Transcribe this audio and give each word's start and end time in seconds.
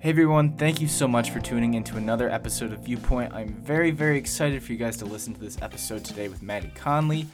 Hey 0.00 0.08
everyone, 0.08 0.56
thank 0.56 0.80
you 0.80 0.88
so 0.88 1.06
much 1.06 1.30
for 1.30 1.40
tuning 1.40 1.74
into 1.74 1.98
another 1.98 2.30
episode 2.30 2.72
of 2.72 2.80
Viewpoint. 2.80 3.34
I'm 3.34 3.52
very, 3.62 3.90
very 3.90 4.16
excited 4.16 4.62
for 4.62 4.72
you 4.72 4.78
guys 4.78 4.96
to 4.96 5.04
listen 5.04 5.34
to 5.34 5.40
this 5.40 5.58
episode 5.60 6.06
today 6.06 6.30
with 6.30 6.42
Maddie 6.42 6.72
Conley. 6.74 7.26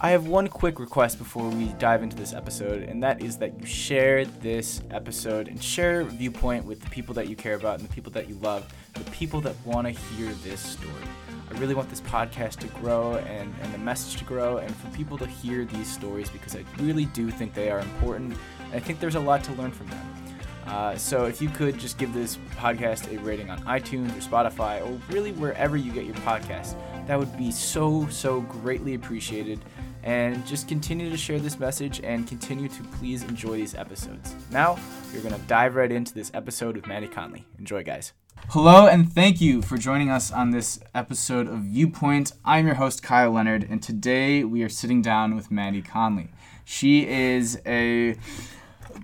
I 0.00 0.10
have 0.10 0.28
one 0.28 0.46
quick 0.46 0.78
request 0.78 1.18
before 1.18 1.48
we 1.48 1.70
dive 1.80 2.04
into 2.04 2.14
this 2.14 2.32
episode, 2.32 2.84
and 2.84 3.02
that 3.02 3.20
is 3.20 3.38
that 3.38 3.58
you 3.58 3.66
share 3.66 4.24
this 4.24 4.82
episode 4.92 5.48
and 5.48 5.60
share 5.60 6.04
Viewpoint 6.04 6.64
with 6.64 6.80
the 6.80 6.88
people 6.90 7.12
that 7.14 7.28
you 7.28 7.34
care 7.34 7.56
about 7.56 7.80
and 7.80 7.88
the 7.88 7.92
people 7.92 8.12
that 8.12 8.28
you 8.28 8.36
love, 8.36 8.72
the 8.94 9.10
people 9.10 9.40
that 9.40 9.56
want 9.66 9.88
to 9.88 9.92
hear 9.92 10.32
this 10.44 10.60
story. 10.60 10.94
I 11.52 11.58
really 11.58 11.74
want 11.74 11.90
this 11.90 12.02
podcast 12.02 12.60
to 12.60 12.68
grow 12.68 13.16
and, 13.16 13.52
and 13.62 13.74
the 13.74 13.78
message 13.78 14.16
to 14.18 14.24
grow 14.24 14.58
and 14.58 14.72
for 14.76 14.86
people 14.96 15.18
to 15.18 15.26
hear 15.26 15.64
these 15.64 15.92
stories 15.92 16.30
because 16.30 16.54
I 16.54 16.64
really 16.78 17.06
do 17.06 17.32
think 17.32 17.52
they 17.52 17.68
are 17.68 17.80
important. 17.80 18.36
And 18.62 18.74
I 18.74 18.78
think 18.78 19.00
there's 19.00 19.16
a 19.16 19.20
lot 19.20 19.42
to 19.42 19.52
learn 19.54 19.72
from 19.72 19.88
them. 19.88 20.29
Uh, 20.66 20.96
so 20.96 21.24
if 21.24 21.40
you 21.40 21.48
could 21.48 21.78
just 21.78 21.98
give 21.98 22.12
this 22.12 22.36
podcast 22.56 23.12
a 23.14 23.18
rating 23.20 23.50
on 23.50 23.60
iTunes 23.64 24.10
or 24.16 24.20
Spotify 24.20 24.80
or 24.86 25.00
really 25.12 25.32
wherever 25.32 25.76
you 25.76 25.92
get 25.92 26.04
your 26.04 26.14
podcast, 26.16 26.76
that 27.06 27.18
would 27.18 27.36
be 27.36 27.50
so, 27.50 28.06
so 28.08 28.42
greatly 28.42 28.94
appreciated. 28.94 29.60
And 30.02 30.46
just 30.46 30.68
continue 30.68 31.10
to 31.10 31.16
share 31.16 31.38
this 31.38 31.58
message 31.58 32.00
and 32.02 32.26
continue 32.26 32.68
to 32.68 32.82
please 32.84 33.22
enjoy 33.22 33.56
these 33.56 33.74
episodes. 33.74 34.34
Now, 34.50 34.78
we're 35.12 35.20
going 35.20 35.34
to 35.34 35.46
dive 35.46 35.74
right 35.74 35.92
into 35.92 36.14
this 36.14 36.30
episode 36.32 36.76
with 36.76 36.86
Maddie 36.86 37.08
Conley. 37.08 37.46
Enjoy, 37.58 37.82
guys. 37.82 38.12
Hello, 38.48 38.86
and 38.86 39.12
thank 39.12 39.40
you 39.40 39.62
for 39.62 39.76
joining 39.76 40.10
us 40.10 40.32
on 40.32 40.50
this 40.50 40.80
episode 40.94 41.46
of 41.46 41.58
Viewpoint. 41.58 42.32
I'm 42.44 42.66
your 42.66 42.76
host, 42.76 43.02
Kyle 43.02 43.30
Leonard, 43.30 43.66
and 43.68 43.82
today 43.82 44.42
we 44.42 44.62
are 44.62 44.68
sitting 44.68 45.02
down 45.02 45.36
with 45.36 45.50
Maddie 45.50 45.82
Conley. 45.82 46.30
She 46.64 47.06
is 47.06 47.60
a 47.66 48.16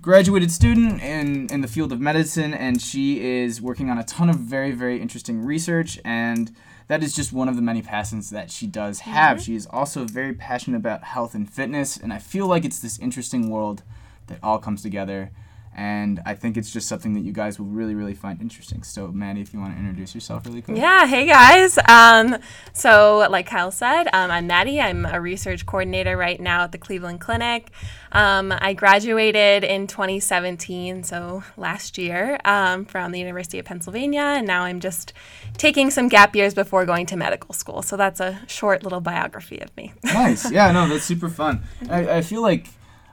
graduated 0.07 0.49
student 0.49 1.01
in, 1.01 1.47
in 1.51 1.59
the 1.59 1.67
field 1.67 1.91
of 1.91 1.99
medicine, 1.99 2.53
and 2.53 2.81
she 2.81 3.41
is 3.41 3.61
working 3.61 3.89
on 3.89 3.97
a 3.97 4.05
ton 4.05 4.29
of 4.29 4.37
very, 4.37 4.71
very 4.71 5.01
interesting 5.01 5.43
research. 5.43 5.99
And 6.05 6.55
that 6.87 7.03
is 7.03 7.13
just 7.13 7.33
one 7.33 7.49
of 7.49 7.57
the 7.57 7.61
many 7.61 7.81
passions 7.81 8.29
that 8.29 8.49
she 8.49 8.67
does 8.67 9.01
have. 9.01 9.35
Mm-hmm. 9.35 9.43
She 9.43 9.55
is 9.55 9.67
also 9.69 10.05
very 10.05 10.31
passionate 10.33 10.77
about 10.77 11.03
health 11.03 11.35
and 11.35 11.51
fitness, 11.51 11.97
and 11.97 12.13
I 12.13 12.19
feel 12.19 12.47
like 12.47 12.63
it's 12.63 12.79
this 12.79 12.97
interesting 12.99 13.49
world 13.49 13.83
that 14.27 14.39
all 14.41 14.59
comes 14.59 14.81
together 14.81 15.31
and 15.77 16.19
I 16.25 16.33
think 16.33 16.57
it's 16.57 16.71
just 16.71 16.87
something 16.87 17.13
that 17.13 17.19
you 17.19 17.31
guys 17.31 17.59
will 17.59 17.67
really, 17.67 17.93
really 17.93 18.15
find 18.15 18.41
interesting. 18.41 18.81
So, 18.81 19.09
Maddie, 19.09 19.41
if 19.41 19.53
you 19.53 19.59
want 19.59 19.75
to 19.75 19.79
introduce 19.79 20.15
yourself 20.15 20.43
really 20.47 20.63
quick. 20.63 20.75
Yeah, 20.75 21.05
hey 21.05 21.27
guys. 21.27 21.77
Um, 21.87 22.37
so, 22.73 23.27
like 23.29 23.45
Kyle 23.45 23.69
said, 23.69 24.05
um, 24.11 24.31
I'm 24.31 24.47
Maddie. 24.47 24.81
I'm 24.81 25.05
a 25.05 25.21
research 25.21 25.67
coordinator 25.67 26.17
right 26.17 26.39
now 26.41 26.63
at 26.63 26.71
the 26.71 26.79
Cleveland 26.79 27.21
Clinic. 27.21 27.69
Um, 28.11 28.51
I 28.57 28.73
graduated 28.73 29.63
in 29.63 29.85
2017, 29.85 31.03
so 31.03 31.43
last 31.57 31.99
year, 31.99 32.39
um, 32.43 32.85
from 32.85 33.11
the 33.11 33.19
University 33.19 33.59
of 33.59 33.65
Pennsylvania, 33.65 34.21
and 34.21 34.47
now 34.47 34.63
I'm 34.63 34.79
just 34.79 35.13
taking 35.57 35.91
some 35.91 36.07
gap 36.07 36.35
years 36.35 36.55
before 36.55 36.87
going 36.87 37.05
to 37.07 37.15
medical 37.15 37.53
school. 37.53 37.83
So, 37.83 37.95
that's 37.95 38.19
a 38.19 38.41
short 38.47 38.81
little 38.81 39.01
biography 39.01 39.59
of 39.59 39.75
me. 39.77 39.93
nice. 40.03 40.51
Yeah, 40.51 40.71
no, 40.71 40.87
that's 40.89 41.05
super 41.05 41.29
fun. 41.29 41.61
I, 41.87 42.17
I 42.17 42.21
feel 42.21 42.41
like 42.41 42.65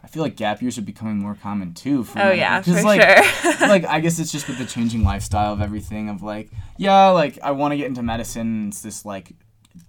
I 0.04 0.06
feel 0.06 0.22
like 0.22 0.36
gap 0.36 0.60
years 0.60 0.76
are 0.76 0.82
becoming 0.82 1.18
more 1.18 1.34
common 1.34 1.72
too. 1.72 2.04
For 2.04 2.20
oh 2.20 2.32
me. 2.32 2.36
yeah, 2.36 2.60
for 2.60 2.82
like, 2.82 3.00
sure. 3.00 3.52
like 3.68 3.86
I 3.86 4.00
guess 4.00 4.18
it's 4.18 4.30
just 4.30 4.46
with 4.46 4.58
the 4.58 4.66
changing 4.66 5.02
lifestyle 5.02 5.54
of 5.54 5.62
everything. 5.62 6.10
Of 6.10 6.22
like, 6.22 6.50
yeah, 6.76 7.08
like 7.08 7.38
I 7.42 7.52
want 7.52 7.72
to 7.72 7.78
get 7.78 7.86
into 7.86 8.02
medicine. 8.02 8.68
It's 8.68 8.82
this 8.82 9.06
like 9.06 9.32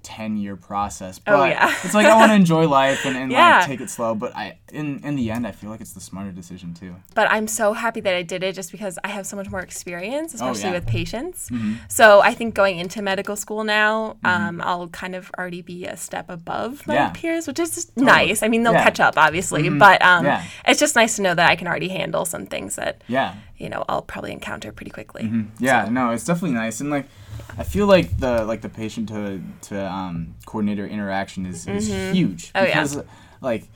10 0.01 0.37
year 0.37 0.55
process 0.55 1.19
oh, 1.19 1.21
but 1.25 1.39
oh, 1.39 1.45
yeah. 1.45 1.75
it's 1.83 1.93
like 1.93 2.05
i 2.05 2.15
want 2.15 2.31
to 2.31 2.35
enjoy 2.35 2.67
life 2.81 3.05
and, 3.05 3.15
and 3.15 3.31
yeah. 3.31 3.57
like 3.57 3.67
take 3.67 3.81
it 3.81 3.89
slow 3.89 4.15
but 4.15 4.35
i 4.35 4.57
in 4.71 5.03
in 5.03 5.15
the 5.15 5.29
end 5.29 5.45
i 5.45 5.51
feel 5.51 5.69
like 5.69 5.81
it's 5.81 5.93
the 5.93 6.01
smarter 6.01 6.31
decision 6.31 6.73
too 6.73 6.95
but 7.13 7.29
i'm 7.31 7.47
so 7.47 7.73
happy 7.73 7.99
that 7.99 8.15
i 8.15 8.23
did 8.23 8.43
it 8.43 8.53
just 8.53 8.71
because 8.71 8.97
i 9.03 9.07
have 9.07 9.27
so 9.27 9.35
much 9.35 9.49
more 9.49 9.59
experience 9.59 10.33
oh, 10.33 10.35
especially 10.35 10.69
oh, 10.69 10.73
yeah. 10.73 10.79
with 10.79 10.87
patients 10.87 11.49
mm-hmm. 11.49 11.75
so 11.87 12.21
i 12.21 12.33
think 12.33 12.55
going 12.55 12.79
into 12.79 13.01
medical 13.01 13.35
school 13.35 13.63
now 13.63 14.17
mm-hmm. 14.23 14.25
um, 14.27 14.61
i'll 14.61 14.87
kind 14.87 15.15
of 15.15 15.31
already 15.37 15.61
be 15.61 15.85
a 15.85 15.97
step 15.97 16.29
above 16.29 16.85
my 16.87 17.09
peers 17.13 17.47
which 17.47 17.59
is 17.59 17.85
totally. 17.85 18.05
nice 18.05 18.41
i 18.41 18.47
mean 18.47 18.63
they'll 18.63 18.73
catch 18.73 18.99
up 18.99 19.17
obviously 19.17 19.63
mm-hmm. 19.63 19.77
but 19.77 20.01
um, 20.01 20.25
it's 20.67 20.79
just 20.79 20.95
nice 20.95 21.15
to 21.15 21.21
know 21.21 21.35
that 21.35 21.49
i 21.49 21.55
can 21.55 21.67
already 21.67 21.89
handle 21.89 22.25
some 22.25 22.45
things 22.45 22.75
that 22.75 23.03
yeah 23.07 23.35
you 23.57 23.69
know 23.69 23.85
i'll 23.87 24.01
probably 24.01 24.31
encounter 24.31 24.71
pretty 24.71 24.91
quickly 24.91 25.23
mm-hmm. 25.23 25.63
yeah 25.63 25.85
so. 25.85 25.91
no 25.91 26.09
it's 26.11 26.25
definitely 26.25 26.55
nice 26.55 26.81
and 26.81 26.89
like 26.89 27.07
I 27.57 27.63
feel 27.63 27.87
like 27.87 28.17
the 28.19 28.43
like 28.45 28.61
the 28.61 28.69
patient 28.69 29.09
to 29.09 29.41
to 29.69 29.91
um, 29.91 30.35
coordinator 30.45 30.87
interaction 30.87 31.45
is, 31.45 31.67
is 31.67 31.89
mm-hmm. 31.89 32.13
huge 32.13 32.51
oh, 32.55 32.65
because 32.65 32.95
yeah. 32.95 33.01
like 33.41 33.69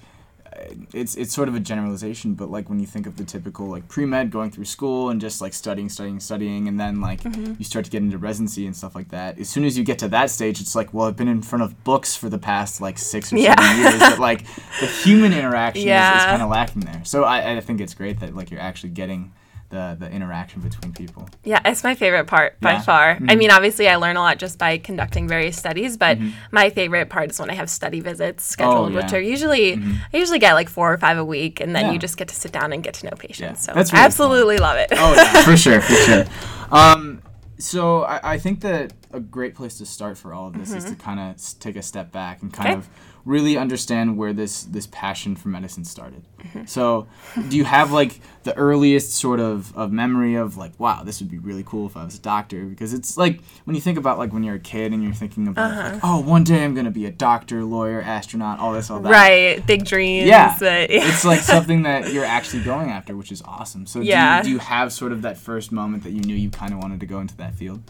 it's 0.93 1.15
it's 1.15 1.33
sort 1.33 1.47
of 1.47 1.55
a 1.55 1.59
generalization, 1.59 2.33
but 2.33 2.49
like 2.49 2.69
when 2.69 2.79
you 2.79 2.85
think 2.85 3.05
of 3.05 3.17
the 3.17 3.23
typical 3.23 3.67
like 3.67 3.87
pre 3.87 4.05
med 4.05 4.31
going 4.31 4.51
through 4.51 4.65
school 4.65 5.09
and 5.09 5.21
just 5.21 5.41
like 5.41 5.53
studying, 5.53 5.89
studying, 5.89 6.19
studying, 6.19 6.67
and 6.67 6.79
then 6.79 7.01
like 7.01 7.21
mm-hmm. 7.21 7.53
you 7.57 7.65
start 7.65 7.85
to 7.85 7.91
get 7.91 8.01
into 8.01 8.17
residency 8.17 8.65
and 8.65 8.75
stuff 8.75 8.95
like 8.95 9.09
that. 9.09 9.39
As 9.39 9.49
soon 9.49 9.63
as 9.65 9.77
you 9.77 9.83
get 9.83 9.99
to 9.99 10.07
that 10.09 10.29
stage, 10.29 10.59
it's 10.61 10.75
like, 10.75 10.93
well, 10.93 11.07
I've 11.07 11.15
been 11.15 11.27
in 11.27 11.41
front 11.41 11.63
of 11.63 11.83
books 11.83 12.15
for 12.15 12.29
the 12.29 12.37
past 12.37 12.81
like 12.81 12.97
six 12.97 13.31
or 13.31 13.37
yeah. 13.37 13.55
seven 13.59 13.81
years, 13.81 13.99
but 13.99 14.19
like 14.19 14.45
the 14.79 14.87
human 14.87 15.33
interaction 15.39 15.87
yeah. 15.87 16.17
is, 16.17 16.21
is 16.23 16.25
kind 16.25 16.41
of 16.41 16.49
lacking 16.49 16.81
there. 16.81 17.01
So 17.05 17.23
I, 17.23 17.57
I 17.57 17.59
think 17.61 17.81
it's 17.81 17.93
great 17.93 18.19
that 18.19 18.35
like 18.35 18.51
you're 18.51 18.61
actually 18.61 18.89
getting 18.89 19.31
the 19.69 19.96
the 20.00 20.09
interaction 20.12 20.62
between 20.62 20.94
people. 20.94 21.30
Yeah, 21.44 21.62
it's 21.66 21.84
my 21.84 21.96
favorite 21.96 22.25
part 22.25 22.59
by 22.59 22.74
yeah. 22.74 22.81
far. 22.81 23.16
Mm-hmm. 23.16 23.30
I 23.30 23.35
mean, 23.35 23.52
obviously, 23.52 23.88
I 23.88 23.96
learn 23.97 24.18
a 24.18 24.22
lot 24.22 24.38
just 24.38 24.57
by 24.57 24.78
conducting 24.78 25.28
various 25.28 25.57
studies, 25.57 25.97
but 25.97 26.18
mm-hmm. 26.18 26.30
my 26.52 26.69
favorite 26.69 27.09
part 27.09 27.31
is 27.31 27.40
when 27.40 27.50
I 27.50 27.53
have 27.53 27.69
study 27.69 28.00
visits 28.00 28.44
scheduled, 28.44 28.90
oh, 28.90 28.90
yeah. 28.90 29.03
which 29.03 29.13
are 29.13 29.22
usually 29.22 29.78
mm-hmm. 29.78 29.94
I 30.13 30.18
usually 30.18 30.40
get 30.40 30.53
like 30.53 30.69
four 30.69 30.91
or 30.91 30.97
five 30.97 31.18
a 31.18 31.25
week, 31.25 31.59
and 31.59 31.75
then 31.75 31.85
yeah. 31.85 31.91
you 31.94 32.00
just 32.00 32.18
get 32.18 32.28
to 32.30 32.35
sit 32.35 32.52
down 32.52 32.74
and 32.74 32.84
get 32.84 32.96
to 32.96 33.06
know 33.06 33.16
patients. 33.18 33.66
So 33.66 33.74
That's 33.74 33.94
really 33.94 34.06
absolutely 34.06 34.57
fun. 34.57 34.63
love 34.63 34.78
it. 34.78 34.90
Oh 34.94 35.13
yeah, 35.13 35.44
for 35.44 35.57
sure, 35.66 35.81
for 35.81 35.94
sure. 35.94 36.25
Um, 36.72 37.22
so 37.59 38.03
I, 38.03 38.34
I, 38.36 38.38
think 38.38 38.62
that 38.62 38.94
a 39.12 39.19
great 39.19 39.53
place 39.53 39.78
to 39.80 39.86
start 39.86 40.18
for 40.18 40.34
all 40.34 40.47
of 40.47 40.53
this 40.57 40.72
is 40.72 40.86
to 40.86 40.91
mm-hmm. 40.91 41.01
kind 41.01 41.19
of 41.19 41.59
take 41.59 41.75
a 41.75 41.81
step 41.81 42.12
back 42.12 42.41
and 42.41 42.53
kind 42.53 42.69
okay. 42.69 42.78
of 42.78 42.90
really 43.25 43.57
understand 43.57 44.18
where 44.18 44.34
this 44.34 44.63
this 44.63 44.88
passion 44.88 45.35
for 45.35 45.50
medicine 45.50 45.85
started. 45.85 46.24
Mm-hmm. 46.40 46.66
So, 46.66 47.07
do 47.50 47.57
you 47.57 47.66
have 47.66 47.91
like 47.91 48.19
the 48.44 48.56
earliest 48.56 49.13
sort 49.13 49.40
of 49.40 49.75
of 49.78 49.91
memory 49.91 50.35
of 50.35 50.57
like, 50.57 50.80
wow, 50.80 51.03
this 51.03 51.19
would 51.19 51.30
be 51.30 51.38
really 51.38 51.63
cool 51.63 51.85
if 51.85 51.97
I 51.97 52.06
was 52.06 52.18
a 52.18 52.22
doctor? 52.22 52.66
Because 52.66 52.94
it's 52.94 53.18
like 53.18 53.41
when 53.66 53.75
you 53.75 53.81
think 53.81 53.97
about 53.97 54.18
like 54.18 54.31
when 54.31 54.44
you're 54.44 54.56
a 54.56 54.59
kid 54.59 54.94
and 54.94 55.03
you're 55.03 55.13
thinking 55.13 55.47
about 55.47 55.72
uh-huh. 55.72 55.94
like, 55.94 56.02
oh, 56.03 56.22
one 56.22 56.44
day 56.44 56.63
I'm 56.63 56.74
gonna 56.74 56.91
be 56.91 57.06
a 57.06 57.12
doctor, 57.12 57.63
lawyer, 57.63 58.02
astronaut, 58.02 58.59
all 58.59 58.74
this, 58.74 58.90
all 58.90 59.00
that. 59.02 59.12
Right, 59.12 59.66
big 59.66 59.86
dreams. 59.86 60.28
Yeah, 60.28 60.56
but, 60.59 60.90
yeah. 60.90 61.07
it's 61.07 61.25
like 61.25 61.40
something 61.41 61.84
that 61.84 62.13
you're 62.13 62.25
actually 62.25 62.63
going 62.63 62.90
after, 62.90 63.16
which 63.16 63.31
is 63.31 63.41
awesome. 63.41 63.86
So, 63.86 64.00
yeah. 64.00 64.41
do, 64.41 64.50
you, 64.50 64.56
do 64.56 64.63
you 64.63 64.68
have 64.68 64.94
sort 64.94 65.12
of 65.12 65.22
that 65.24 65.38
first 65.38 65.72
moment 65.72 66.03
that 66.03 66.12
you 66.12 66.22
knew 66.22 66.36
you 66.36 66.50
kind 66.50 66.74
of 66.74 66.80
wanted 66.80 67.00
to 67.01 67.06
go 67.06 67.19
into 67.19 67.36
that 67.38 67.56
field? 67.56 67.81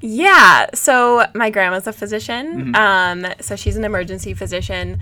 Yeah. 0.00 0.66
So 0.74 1.26
my 1.34 1.50
grandma's 1.50 1.86
a 1.86 1.92
physician. 1.92 2.72
Mm-hmm. 2.72 2.74
Um, 2.74 3.32
so 3.40 3.56
she's 3.56 3.76
an 3.76 3.84
emergency 3.84 4.34
physician. 4.34 5.00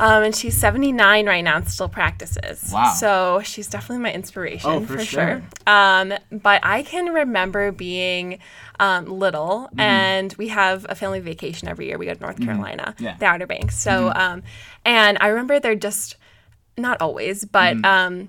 Um, 0.00 0.22
and 0.22 0.34
she's 0.34 0.56
79 0.56 1.26
right 1.26 1.42
now 1.42 1.56
and 1.56 1.68
still 1.68 1.88
practices. 1.88 2.70
Wow. 2.72 2.94
So 2.94 3.42
she's 3.44 3.66
definitely 3.66 4.02
my 4.02 4.12
inspiration 4.12 4.70
oh, 4.70 4.80
for, 4.80 4.98
for 4.98 5.04
sure. 5.04 5.26
sure. 5.26 5.42
Um, 5.66 6.14
but 6.30 6.60
I 6.64 6.82
can 6.82 7.12
remember 7.12 7.72
being 7.72 8.38
um, 8.80 9.04
little 9.04 9.68
mm-hmm. 9.68 9.80
and 9.80 10.34
we 10.38 10.48
have 10.48 10.86
a 10.88 10.94
family 10.94 11.20
vacation 11.20 11.68
every 11.68 11.88
year. 11.88 11.98
We 11.98 12.06
go 12.06 12.14
to 12.14 12.20
North 12.20 12.36
mm-hmm. 12.36 12.46
Carolina, 12.46 12.94
yeah. 12.98 13.16
the 13.18 13.26
Outer 13.26 13.46
Banks. 13.46 13.78
So, 13.78 13.90
mm-hmm. 13.90 14.18
um, 14.18 14.42
and 14.84 15.18
I 15.20 15.28
remember 15.28 15.60
they're 15.60 15.74
just, 15.74 16.16
not 16.76 17.00
always, 17.02 17.44
but 17.44 17.76
mm-hmm. 17.76 17.84
um, 17.84 18.28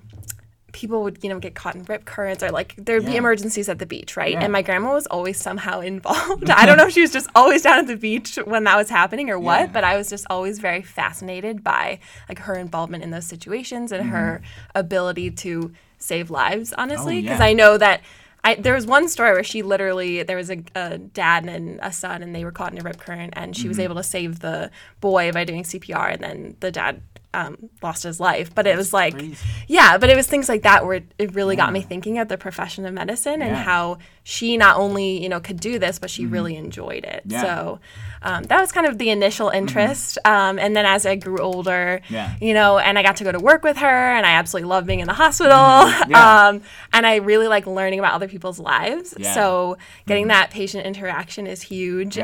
people 0.74 1.04
would 1.04 1.22
you 1.22 1.30
know 1.30 1.38
get 1.38 1.54
caught 1.54 1.74
in 1.74 1.84
rip 1.84 2.04
currents 2.04 2.42
or 2.42 2.50
like 2.50 2.74
there'd 2.76 3.04
yeah. 3.04 3.10
be 3.12 3.16
emergencies 3.16 3.68
at 3.68 3.78
the 3.78 3.86
beach 3.86 4.16
right 4.16 4.32
yeah. 4.32 4.40
and 4.40 4.52
my 4.52 4.60
grandma 4.60 4.92
was 4.92 5.06
always 5.06 5.40
somehow 5.40 5.80
involved 5.92 6.50
i 6.50 6.66
don't 6.66 6.76
know 6.76 6.86
if 6.86 6.92
she 6.92 7.00
was 7.00 7.12
just 7.12 7.30
always 7.34 7.62
down 7.62 7.78
at 7.78 7.86
the 7.86 7.96
beach 7.96 8.36
when 8.44 8.64
that 8.64 8.76
was 8.76 8.90
happening 8.90 9.30
or 9.30 9.38
what 9.38 9.60
yeah. 9.60 9.66
but 9.68 9.84
i 9.84 9.96
was 9.96 10.10
just 10.10 10.26
always 10.28 10.58
very 10.58 10.82
fascinated 10.82 11.64
by 11.64 11.98
like 12.28 12.40
her 12.40 12.54
involvement 12.54 13.02
in 13.02 13.10
those 13.10 13.26
situations 13.26 13.92
and 13.92 14.02
mm-hmm. 14.02 14.12
her 14.12 14.42
ability 14.74 15.30
to 15.30 15.72
save 15.98 16.28
lives 16.28 16.74
honestly 16.76 17.22
because 17.22 17.40
oh, 17.40 17.44
i 17.44 17.52
know 17.54 17.78
that 17.78 18.02
I, 18.46 18.56
there 18.56 18.74
was 18.74 18.86
one 18.86 19.08
story 19.08 19.32
where 19.32 19.42
she 19.42 19.62
literally 19.62 20.22
there 20.22 20.36
was 20.36 20.50
a, 20.50 20.62
a, 20.74 20.98
dad 20.98 21.46
and 21.46 21.80
a 21.82 21.90
son 21.90 22.22
and 22.22 22.34
they 22.34 22.44
were 22.44 22.52
caught 22.52 22.72
in 22.72 22.78
a 22.78 22.82
rip 22.82 22.98
current 22.98 23.32
and 23.36 23.56
she 23.56 23.62
mm-hmm. 23.62 23.68
was 23.68 23.78
able 23.78 23.94
to 23.94 24.02
save 24.02 24.40
the 24.40 24.70
boy 25.00 25.32
by 25.32 25.44
doing 25.44 25.62
CPR 25.62 26.12
and 26.12 26.22
then 26.22 26.56
the 26.60 26.70
dad 26.70 27.00
um, 27.34 27.70
lost 27.82 28.02
his 28.02 28.20
life. 28.20 28.54
But 28.54 28.66
it 28.66 28.76
was 28.76 28.92
like, 28.92 29.14
yeah, 29.66 29.98
but 29.98 30.08
it 30.10 30.16
was 30.16 30.26
things 30.26 30.48
like 30.48 30.62
that 30.62 30.86
where 30.86 31.02
it, 31.18 31.34
really 31.34 31.56
yeah. 31.56 31.64
got 31.64 31.72
me 31.72 31.80
thinking 31.80 32.18
of 32.18 32.28
the 32.28 32.38
profession 32.38 32.86
of 32.86 32.94
medicine 32.94 33.42
and 33.42 33.56
how 33.56 33.98
she 34.22 34.56
not 34.56 34.76
only 34.76 35.22
you 35.22 35.28
know 35.28 35.40
could 35.40 35.60
do 35.60 35.78
this, 35.78 35.98
but 35.98 36.10
she 36.10 36.22
mm-hmm. 36.22 36.32
really 36.32 36.56
enjoyed 36.56 37.04
it. 37.04 37.22
Yeah. 37.26 37.42
So 37.42 37.80
um, 38.22 38.44
that 38.44 38.60
was 38.60 38.72
kind 38.72 38.86
of 38.86 38.98
the 38.98 39.10
initial 39.10 39.48
mm-hmm. 39.48 39.58
interest. 39.58 40.18
Mm-hmm. 40.24 40.34
Um, 40.34 40.58
and 40.58 40.74
then 40.76 40.86
as 40.86 41.04
I 41.06 41.16
grew 41.16 41.38
older, 41.38 42.00
yeah. 42.08 42.34
you 42.40 42.54
know, 42.54 42.78
and 42.78 42.98
I 42.98 43.02
got 43.02 43.16
to 43.16 43.24
go 43.24 43.32
to 43.32 43.40
work 43.40 43.62
with 43.62 43.76
her, 43.78 43.86
and 43.86 44.24
I 44.24 44.32
absolutely 44.32 44.68
love 44.68 44.86
being 44.86 45.00
in 45.00 45.06
the 45.06 45.14
hospital. 45.14 45.52
Mm-hmm. 45.54 46.14
um, 46.14 46.62
and 46.92 47.06
I 47.06 47.16
really 47.16 47.48
like 47.48 47.66
learning 47.66 47.98
about 47.98 48.14
other 48.14 48.28
people's 48.28 48.58
lives. 48.58 49.14
So 49.34 49.76
getting 50.06 50.24
mm-hmm. 50.24 50.28
that 50.28 50.50
patient 50.50 50.86
interaction 50.86 51.46
is 51.46 51.62
huge. 51.62 52.18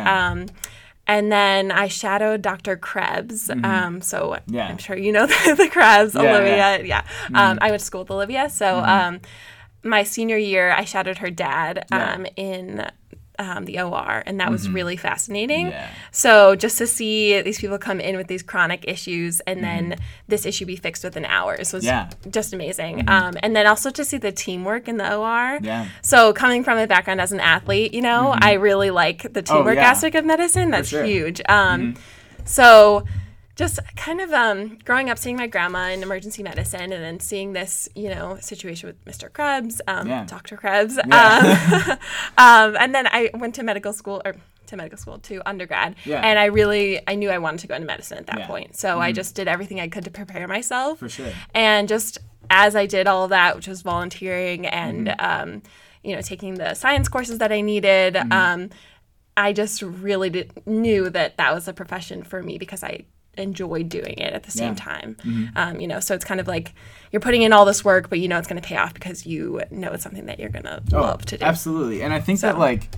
Um, 1.10 1.16
and 1.18 1.32
then 1.32 1.70
I 1.72 1.88
shadowed 1.88 2.42
Dr. 2.42 2.76
Krebs. 2.76 3.48
Mm-hmm. 3.48 3.64
Um, 3.64 4.00
so 4.00 4.38
yeah. 4.46 4.68
I'm 4.68 4.78
sure 4.78 4.96
you 4.96 5.12
know 5.12 5.26
the, 5.26 5.54
the 5.56 5.68
Krebs, 5.68 6.14
yeah, 6.14 6.20
Olivia. 6.20 6.56
Yeah. 6.56 6.82
yeah. 6.82 6.98
Um, 7.28 7.56
mm-hmm. 7.56 7.64
I 7.64 7.70
went 7.70 7.80
to 7.80 7.86
school 7.86 8.02
with 8.02 8.10
Olivia. 8.10 8.48
So 8.48 8.66
mm-hmm. 8.66 9.14
um, 9.14 9.20
my 9.82 10.02
senior 10.02 10.36
year, 10.36 10.72
I 10.72 10.84
shadowed 10.84 11.18
her 11.18 11.30
dad 11.30 11.86
um, 11.90 12.26
in 12.36 12.90
um, 13.40 13.64
the 13.64 13.80
OR, 13.80 14.22
and 14.26 14.38
that 14.38 14.50
was 14.50 14.68
really 14.68 14.96
fascinating. 14.96 15.66
Mm-hmm. 15.66 15.72
Yeah. 15.72 15.90
So 16.12 16.54
just 16.54 16.76
to 16.78 16.86
see 16.86 17.40
these 17.42 17.58
people 17.58 17.78
come 17.78 17.98
in 18.00 18.16
with 18.16 18.26
these 18.28 18.42
chronic 18.42 18.84
issues 18.86 19.40
and 19.40 19.64
then 19.64 19.96
this 20.28 20.44
issue 20.46 20.66
be 20.66 20.76
fixed 20.76 21.02
within 21.02 21.24
hours 21.24 21.72
was 21.72 21.80
Mm-hmm. 21.84 21.86
Yeah. 21.86 22.04
Mm-hmm. 22.10 22.30
just 22.30 22.52
amazing. 22.52 23.08
Um, 23.08 23.34
and 23.42 23.56
then 23.56 23.66
also 23.66 23.90
to 23.90 24.04
see 24.04 24.18
the 24.18 24.30
teamwork 24.32 24.86
in 24.86 24.98
the 24.98 25.16
OR. 25.16 25.58
Yeah. 25.62 25.88
So 26.02 26.32
coming 26.34 26.62
from 26.62 26.76
a 26.78 26.86
background 26.86 27.20
as 27.20 27.32
an 27.32 27.40
athlete, 27.40 27.94
you 27.94 28.02
know, 28.02 28.34
I 28.38 28.52
really 28.54 28.90
like 28.90 29.22
the 29.32 29.42
teamwork 29.42 29.66
Mm-hmm. 29.66 29.78
Oh, 29.78 29.82
yeah. 29.82 29.90
aspect 29.90 30.14
of 30.16 30.24
medicine. 30.26 30.70
That's 30.70 30.88
sure. 30.90 31.02
Mm-hmm. 31.02 31.10
huge. 31.10 31.40
Um, 31.48 31.94
So 32.44 33.04
just 33.60 33.78
kind 33.96 34.20
of 34.20 34.32
um, 34.32 34.78
growing 34.84 35.10
up, 35.10 35.18
seeing 35.18 35.36
my 35.36 35.46
grandma 35.46 35.90
in 35.90 36.02
emergency 36.02 36.42
medicine, 36.42 36.92
and 36.96 37.02
then 37.06 37.20
seeing 37.20 37.52
this, 37.52 37.88
you 37.94 38.08
know, 38.14 38.36
situation 38.40 38.88
with 38.88 38.98
Mr. 39.04 39.32
Krebs, 39.32 39.80
um, 39.86 40.08
Yeah. 40.08 40.24
Dr. 40.26 40.56
Krebs, 40.56 40.98
Yeah. 41.06 41.18
um, 41.88 41.98
um, 42.38 42.76
and 42.80 42.94
then 42.94 43.06
I 43.06 43.30
went 43.34 43.54
to 43.56 43.62
medical 43.62 43.92
school 43.92 44.20
or 44.24 44.34
to 44.66 44.76
medical 44.76 44.98
school 44.98 45.18
to 45.18 45.34
undergrad, 45.48 45.96
Yeah. 46.04 46.20
and 46.28 46.38
I 46.38 46.46
really 46.46 47.00
I 47.06 47.14
knew 47.16 47.30
I 47.30 47.38
wanted 47.38 47.60
to 47.60 47.66
go 47.66 47.74
into 47.74 47.86
medicine 47.86 48.18
at 48.18 48.26
that. 48.26 48.38
Mm-hmm. 48.40 48.46
point. 48.52 48.76
So 48.76 48.98
I 49.00 49.12
just 49.12 49.34
did 49.34 49.46
everything 49.48 49.78
I 49.80 49.88
could 49.88 50.04
to 50.04 50.10
prepare 50.10 50.46
myself 50.48 50.98
For 51.00 51.08
sure. 51.08 51.32
and 51.54 51.88
just 51.88 52.18
as 52.50 52.74
I 52.74 52.86
did 52.86 53.06
all 53.06 53.24
of 53.24 53.30
that, 53.30 53.56
which 53.56 53.68
was 53.68 53.82
volunteering 53.82 54.66
and 54.66 55.08
Mm-hmm. 55.08 55.24
um, 55.54 55.62
you 56.02 56.14
know 56.16 56.22
taking 56.22 56.54
the 56.54 56.74
science 56.74 57.08
courses 57.08 57.38
that 57.38 57.52
I 57.52 57.60
needed, 57.60 58.14
Mm-hmm. 58.14 58.32
um, 58.32 58.70
I 59.36 59.52
just 59.52 59.80
really 59.82 60.30
did, 60.30 60.52
knew 60.66 61.08
that 61.10 61.36
that 61.38 61.54
was 61.54 61.66
a 61.68 61.72
profession 61.72 62.22
for 62.22 62.42
me 62.42 62.58
because 62.58 62.82
I 62.84 63.04
enjoyed 63.36 63.88
doing 63.88 64.14
it 64.18 64.32
at 64.34 64.42
the 64.42 64.50
same 64.50 64.70
Yeah. 64.74 64.84
time. 64.84 65.16
Mm-hmm. 65.24 65.56
Um, 65.56 65.80
you 65.80 65.86
know, 65.86 66.00
so 66.00 66.14
it's 66.14 66.24
kind 66.24 66.40
of 66.40 66.48
like 66.48 66.74
you're 67.12 67.20
putting 67.20 67.42
in 67.42 67.52
all 67.52 67.64
this 67.64 67.84
work, 67.84 68.10
but 68.10 68.18
you 68.18 68.28
know 68.28 68.38
it's 68.38 68.48
going 68.48 68.60
to 68.60 68.66
pay 68.66 68.76
off 68.76 68.92
because 68.94 69.24
you 69.26 69.62
know 69.70 69.92
it's 69.92 70.02
something 70.02 70.26
that 70.26 70.38
you're 70.40 70.48
going 70.50 70.64
to 70.64 70.82
Oh, 70.92 71.00
love 71.00 71.24
to 71.26 71.38
do. 71.38 71.44
Absolutely. 71.44 72.02
And 72.02 72.12
I 72.12 72.20
think 72.20 72.40
that 72.40 72.58
like 72.58 72.88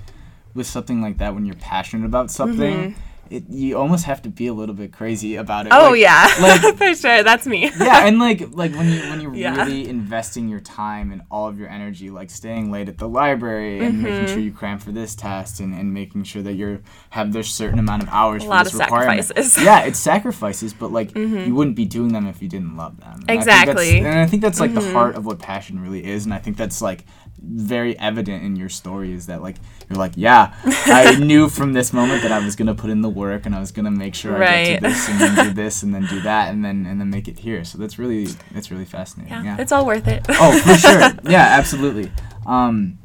with 0.55 0.67
something 0.67 1.01
like 1.01 1.19
that 1.19 1.35
when 1.35 1.45
you're 1.47 1.55
passionate 1.57 2.07
about 2.07 2.31
something, 2.31 2.95
it, 3.33 3.45
you 3.49 3.77
almost 3.79 4.05
have 4.05 4.23
to 4.23 4.29
be 4.29 4.47
a 4.47 4.53
little 4.53 4.75
bit 4.75 4.93
crazy 4.93 5.37
about 5.37 5.67
it. 5.67 5.73
Mm-hmm. 5.73 5.87
Oh 5.87 5.91
Like- 5.91 6.01
yeah, 6.01 6.35
like- 6.41 6.77
for 6.81 6.95
sure. 6.95 7.23
That's 7.23 7.47
me. 7.47 7.71
yeah, 7.79 8.07
and 8.07 8.19
like 8.19 8.41
like 8.55 8.73
when 8.75 8.89
you 8.91 9.01
when 9.01 9.21
you're 9.21 9.35
Yeah. 9.35 9.57
really 9.65 9.89
investing 9.89 10.49
your 10.49 10.61
time 10.61 11.13
and 11.13 11.23
all 11.31 11.49
of 11.49 11.59
your 11.59 11.69
energy, 11.69 12.11
like 12.11 12.31
staying 12.31 12.71
late 12.71 12.89
at 12.89 12.99
the 12.99 13.09
library 13.09 13.81
and 13.85 14.03
making 14.03 14.19
Mm-hmm. 14.19 14.27
sure 14.35 14.39
you 14.39 14.53
cram 14.53 14.79
for 14.79 14.93
this 14.93 15.15
test 15.15 15.61
and, 15.61 15.75
and 15.75 15.93
making 15.95 16.25
sure 16.25 16.43
that 16.43 16.53
you're 16.55 16.81
have 17.11 17.33
this 17.33 17.51
certain 17.51 17.79
amount 17.79 18.03
of 18.03 18.09
hours 18.11 18.43
A 18.43 18.47
for 18.47 18.51
lot 18.51 18.65
this 18.65 18.75
of 18.75 18.81
requirement. 18.81 19.25
sacrifices. 19.25 19.55
Mm-hmm. 19.57 19.65
Yeah, 19.65 19.81
it's 19.85 19.99
sacrifices, 19.99 20.75
but 20.75 20.93
like 20.93 21.15
you 21.17 21.55
wouldn't 21.55 21.77
be 21.77 21.85
doing 21.87 22.13
them 22.13 22.27
if 22.27 22.43
you 22.43 22.49
didn't 22.49 22.77
love 22.77 23.01
them. 23.01 23.21
And 23.23 23.31
I 23.31 23.35
Exactly. 23.35 23.93
Mm-hmm. 23.95 24.07
and 24.07 24.19
I 24.19 24.27
think 24.27 24.43
that's 24.43 24.61
like 24.61 24.75
the 24.75 24.93
heart 24.93 25.17
of 25.17 25.25
what 25.27 25.39
passion 25.39 25.81
really 25.81 26.05
is, 26.05 26.25
and 26.27 26.35
I 26.35 26.39
think 26.39 26.57
that's 26.57 26.81
like 26.83 27.05
very 27.45 27.99
evident 27.99 28.45
in 28.45 28.55
your 28.55 28.69
story 28.69 29.13
is 29.13 29.27
that 29.27 29.43
like 29.43 29.57
you're 29.91 29.99
like 29.99 30.13
yeah 30.15 30.55
i 30.87 31.17
knew 31.19 31.49
from 31.49 31.73
this 31.73 31.93
moment 31.93 32.23
that 32.23 32.31
i 32.31 32.39
was 32.39 32.55
gonna 32.55 32.75
put 32.75 32.89
in 32.89 33.01
the 33.03 33.09
work 33.09 33.47
and 33.47 33.55
i 33.55 33.59
was 33.59 33.73
gonna 33.73 33.91
make 33.91 34.15
sure 34.15 34.43
i 34.43 34.65
get 34.65 34.81
to 34.83 34.89
this 34.89 35.09
and 35.09 35.21
then 35.21 35.47
do 35.47 35.53
this 35.53 35.83
and 35.83 35.93
then 35.95 36.07
do 36.07 36.21
that 36.31 36.51
and 36.51 36.65
then 36.65 36.87
and 36.87 37.01
then 37.01 37.11
make 37.11 37.27
it 37.29 37.39
here. 37.41 37.65
So 37.65 37.79
that's 37.79 37.99
really 37.99 38.27
that's 38.53 38.71
really 38.71 38.85
fascinating 38.85 39.33
Yeah, 39.33 39.43
yeah, 39.45 39.57
it's 39.61 39.73
all 39.73 39.85
worth 39.85 40.07
it. 40.07 40.25
oh 40.29 40.57
for 40.61 40.75
sure. 40.79 41.01
Yeah 41.29 41.47
absolutely. 41.59 42.11
Um 42.47 42.99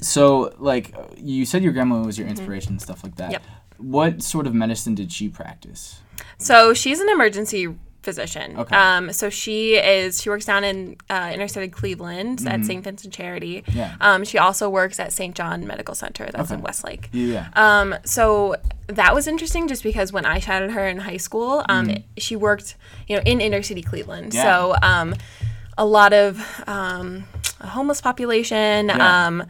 so 0.00 0.54
like 0.58 0.94
you 1.16 1.46
said 1.46 1.62
your 1.62 1.72
grandma 1.72 2.02
was 2.02 2.18
your 2.18 2.28
inspiration 2.28 2.72
and 2.72 2.82
stuff 2.82 3.02
like 3.04 3.16
that. 3.16 3.32
Mm-hmm. 3.32 3.32
Yep. 3.32 3.88
what 3.90 4.22
sort 4.22 4.46
of 4.46 4.54
medicine 4.54 4.94
did 4.94 5.10
she 5.12 5.28
practice? 5.28 6.00
So 6.38 6.74
she's 6.74 7.00
an 7.00 7.08
emergency 7.08 7.74
physician. 8.02 8.56
Okay. 8.58 8.74
Um, 8.76 9.12
so 9.12 9.30
she 9.30 9.74
is 9.76 10.20
she 10.22 10.28
works 10.30 10.44
down 10.44 10.64
in 10.64 10.96
uh, 11.08 11.30
inner 11.32 11.48
city 11.48 11.68
Cleveland 11.68 12.46
at 12.46 12.64
St. 12.64 12.82
Vincent 12.84 13.12
Charity. 13.14 13.62
Mm-hmm. 13.62 13.78
Yeah. 13.78 13.94
Um, 14.00 14.24
she 14.24 14.38
also 14.38 14.68
works 14.68 14.98
at 15.00 15.12
St. 15.12 15.34
John 15.34 15.66
Medical 15.66 15.94
Center. 15.94 16.28
That's 16.32 16.50
in 16.50 16.56
Okay. 16.56 16.64
Westlake. 16.64 17.08
yeah 17.12 17.48
Um, 17.54 17.94
so 18.04 18.56
that 18.88 19.14
was 19.14 19.26
interesting 19.26 19.68
just 19.68 19.82
because 19.82 20.12
when 20.12 20.26
I 20.26 20.38
shadowed 20.40 20.72
her 20.72 20.86
in 20.88 20.98
high 20.98 21.16
school, 21.16 21.64
um, 21.68 21.90
she 22.18 22.36
worked, 22.36 22.76
you 23.06 23.16
know, 23.16 23.22
in 23.24 23.40
inner 23.40 23.62
city 23.62 23.82
Cleveland. 23.82 24.32
Mm-hmm. 24.32 24.36
Yeah. 24.36 24.42
So 24.58 24.74
um, 24.82 25.14
a 25.78 25.86
lot 25.86 26.12
of 26.12 26.38
um, 26.68 27.24
a 27.60 27.68
homeless 27.68 28.00
population. 28.00 28.88
Yeah. 28.88 29.26
Um, 29.26 29.44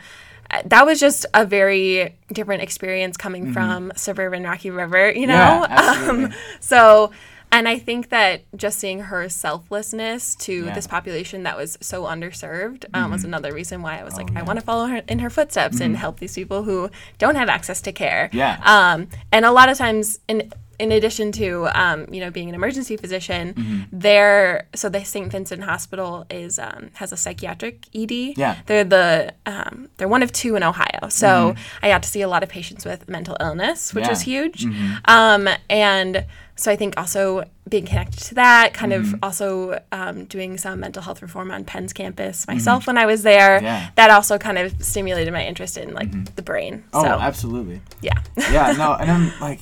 that 0.67 0.85
was 0.85 1.01
just 1.01 1.25
a 1.33 1.47
very 1.47 2.15
different 2.31 2.63
experience 2.63 3.17
coming 3.17 3.45
Mm-hmm. 3.45 3.53
from 3.55 3.93
suburban 3.97 4.43
Rocky 4.45 4.69
River, 4.71 5.11
you 5.11 5.27
know? 5.27 5.33
Yeah, 5.35 5.67
absolutely. 5.71 6.25
Um, 6.27 6.33
so, 6.61 7.11
and 7.53 7.69
I 7.69 7.79
think 7.79 8.09
that 8.09 8.43
just 8.57 8.79
seeing 8.81 9.01
her 9.01 9.29
selflessness 9.29 10.35
to 10.37 10.53
Yeah. 10.53 10.63
Mm-hmm. 10.67 10.75
this 10.75 10.87
population 10.87 11.43
that 11.45 11.57
was 11.57 11.79
so 11.81 12.05
underserved 12.05 12.85
um, 12.95 13.11
was 13.13 13.25
another 13.25 13.53
reason 13.53 13.83
why 13.83 13.99
I 14.01 14.05
was 14.05 14.17
like, 14.17 14.31
Oh, 14.31 14.35
yeah. 14.35 14.41
I 14.41 14.43
want 14.43 14.59
to 14.59 14.65
follow 14.65 14.87
her 14.87 15.03
in 15.09 15.19
her 15.21 15.31
footsteps 15.31 15.81
and 15.81 15.97
help 15.97 16.19
these 16.19 16.35
people 16.35 16.63
who 16.65 16.91
don't 17.19 17.37
have 17.37 17.49
access 17.49 17.81
to 17.83 17.93
care. 17.93 18.31
Yeah. 18.33 18.59
Um, 18.65 19.09
and 19.31 19.45
a 19.45 19.53
lot 19.53 19.69
of 19.69 19.79
times, 19.79 20.19
in 20.29 20.51
in 20.79 20.91
addition 20.91 21.31
to 21.31 21.69
um, 21.81 22.07
you 22.13 22.19
know 22.21 22.31
being 22.31 22.49
an 22.49 22.55
emergency 22.57 22.97
physician, 22.97 23.55
Mm-hmm. 23.55 23.83
there 23.93 24.67
so 24.75 24.89
the 24.89 25.05
St. 25.05 25.31
Vincent 25.31 25.63
Hospital 25.63 26.27
is 26.31 26.59
um, 26.59 26.91
has 26.95 27.13
a 27.13 27.17
psychiatric 27.17 27.87
ED. 27.95 28.11
Yeah. 28.37 28.57
They're 28.67 28.83
the 28.85 29.35
um, 29.47 29.89
they're 29.97 30.09
one 30.09 30.23
of 30.25 30.33
two 30.33 30.57
in 30.57 30.63
Ohio. 30.63 31.09
So 31.09 31.55
I 31.83 31.89
got 31.89 32.03
to 32.05 32.09
see 32.09 32.23
a 32.23 32.29
lot 32.29 32.43
of 32.43 32.49
patients 32.49 32.85
with 32.85 33.09
mental 33.09 33.37
illness, 33.41 33.95
which 33.95 34.05
Mm-hmm. 34.05 34.09
Yeah. 34.09 34.11
was 34.11 34.21
huge. 34.23 34.67
Um, 35.05 35.49
and 35.71 36.25
so 36.63 36.71
I 36.71 36.77
think 36.77 36.95
also 36.97 37.45
being 37.69 37.87
connected 37.87 38.21
to 38.29 38.35
that, 38.37 38.73
kind 38.73 38.93
Mm-hmm. 38.93 39.15
of 39.15 39.19
also 39.23 39.81
um, 39.93 40.25
doing 40.27 40.57
some 40.59 40.81
mental 40.81 41.03
health 41.03 41.21
reform 41.23 41.51
on 41.51 41.65
Penn's 41.65 41.93
campus 41.93 42.47
myself 42.47 42.87
when 42.87 42.97
I 42.99 43.07
was 43.07 43.23
there. 43.23 43.57
Mm-hmm. 43.57 43.65
Yeah. 43.67 43.91
That 43.97 44.11
also 44.11 44.39
kind 44.39 44.59
of 44.59 44.83
stimulated 44.85 45.33
my 45.33 45.45
interest 45.45 45.77
in 45.77 45.95
like 45.95 46.11
the 46.37 46.43
brain. 46.43 46.85
oh 46.93 47.03
so 47.03 47.09
absolutely 47.09 47.81
yeah. 48.01 48.19
yeah, 48.37 48.73
no, 48.79 48.95
and 48.95 49.11
I'm 49.11 49.33
like, 49.41 49.61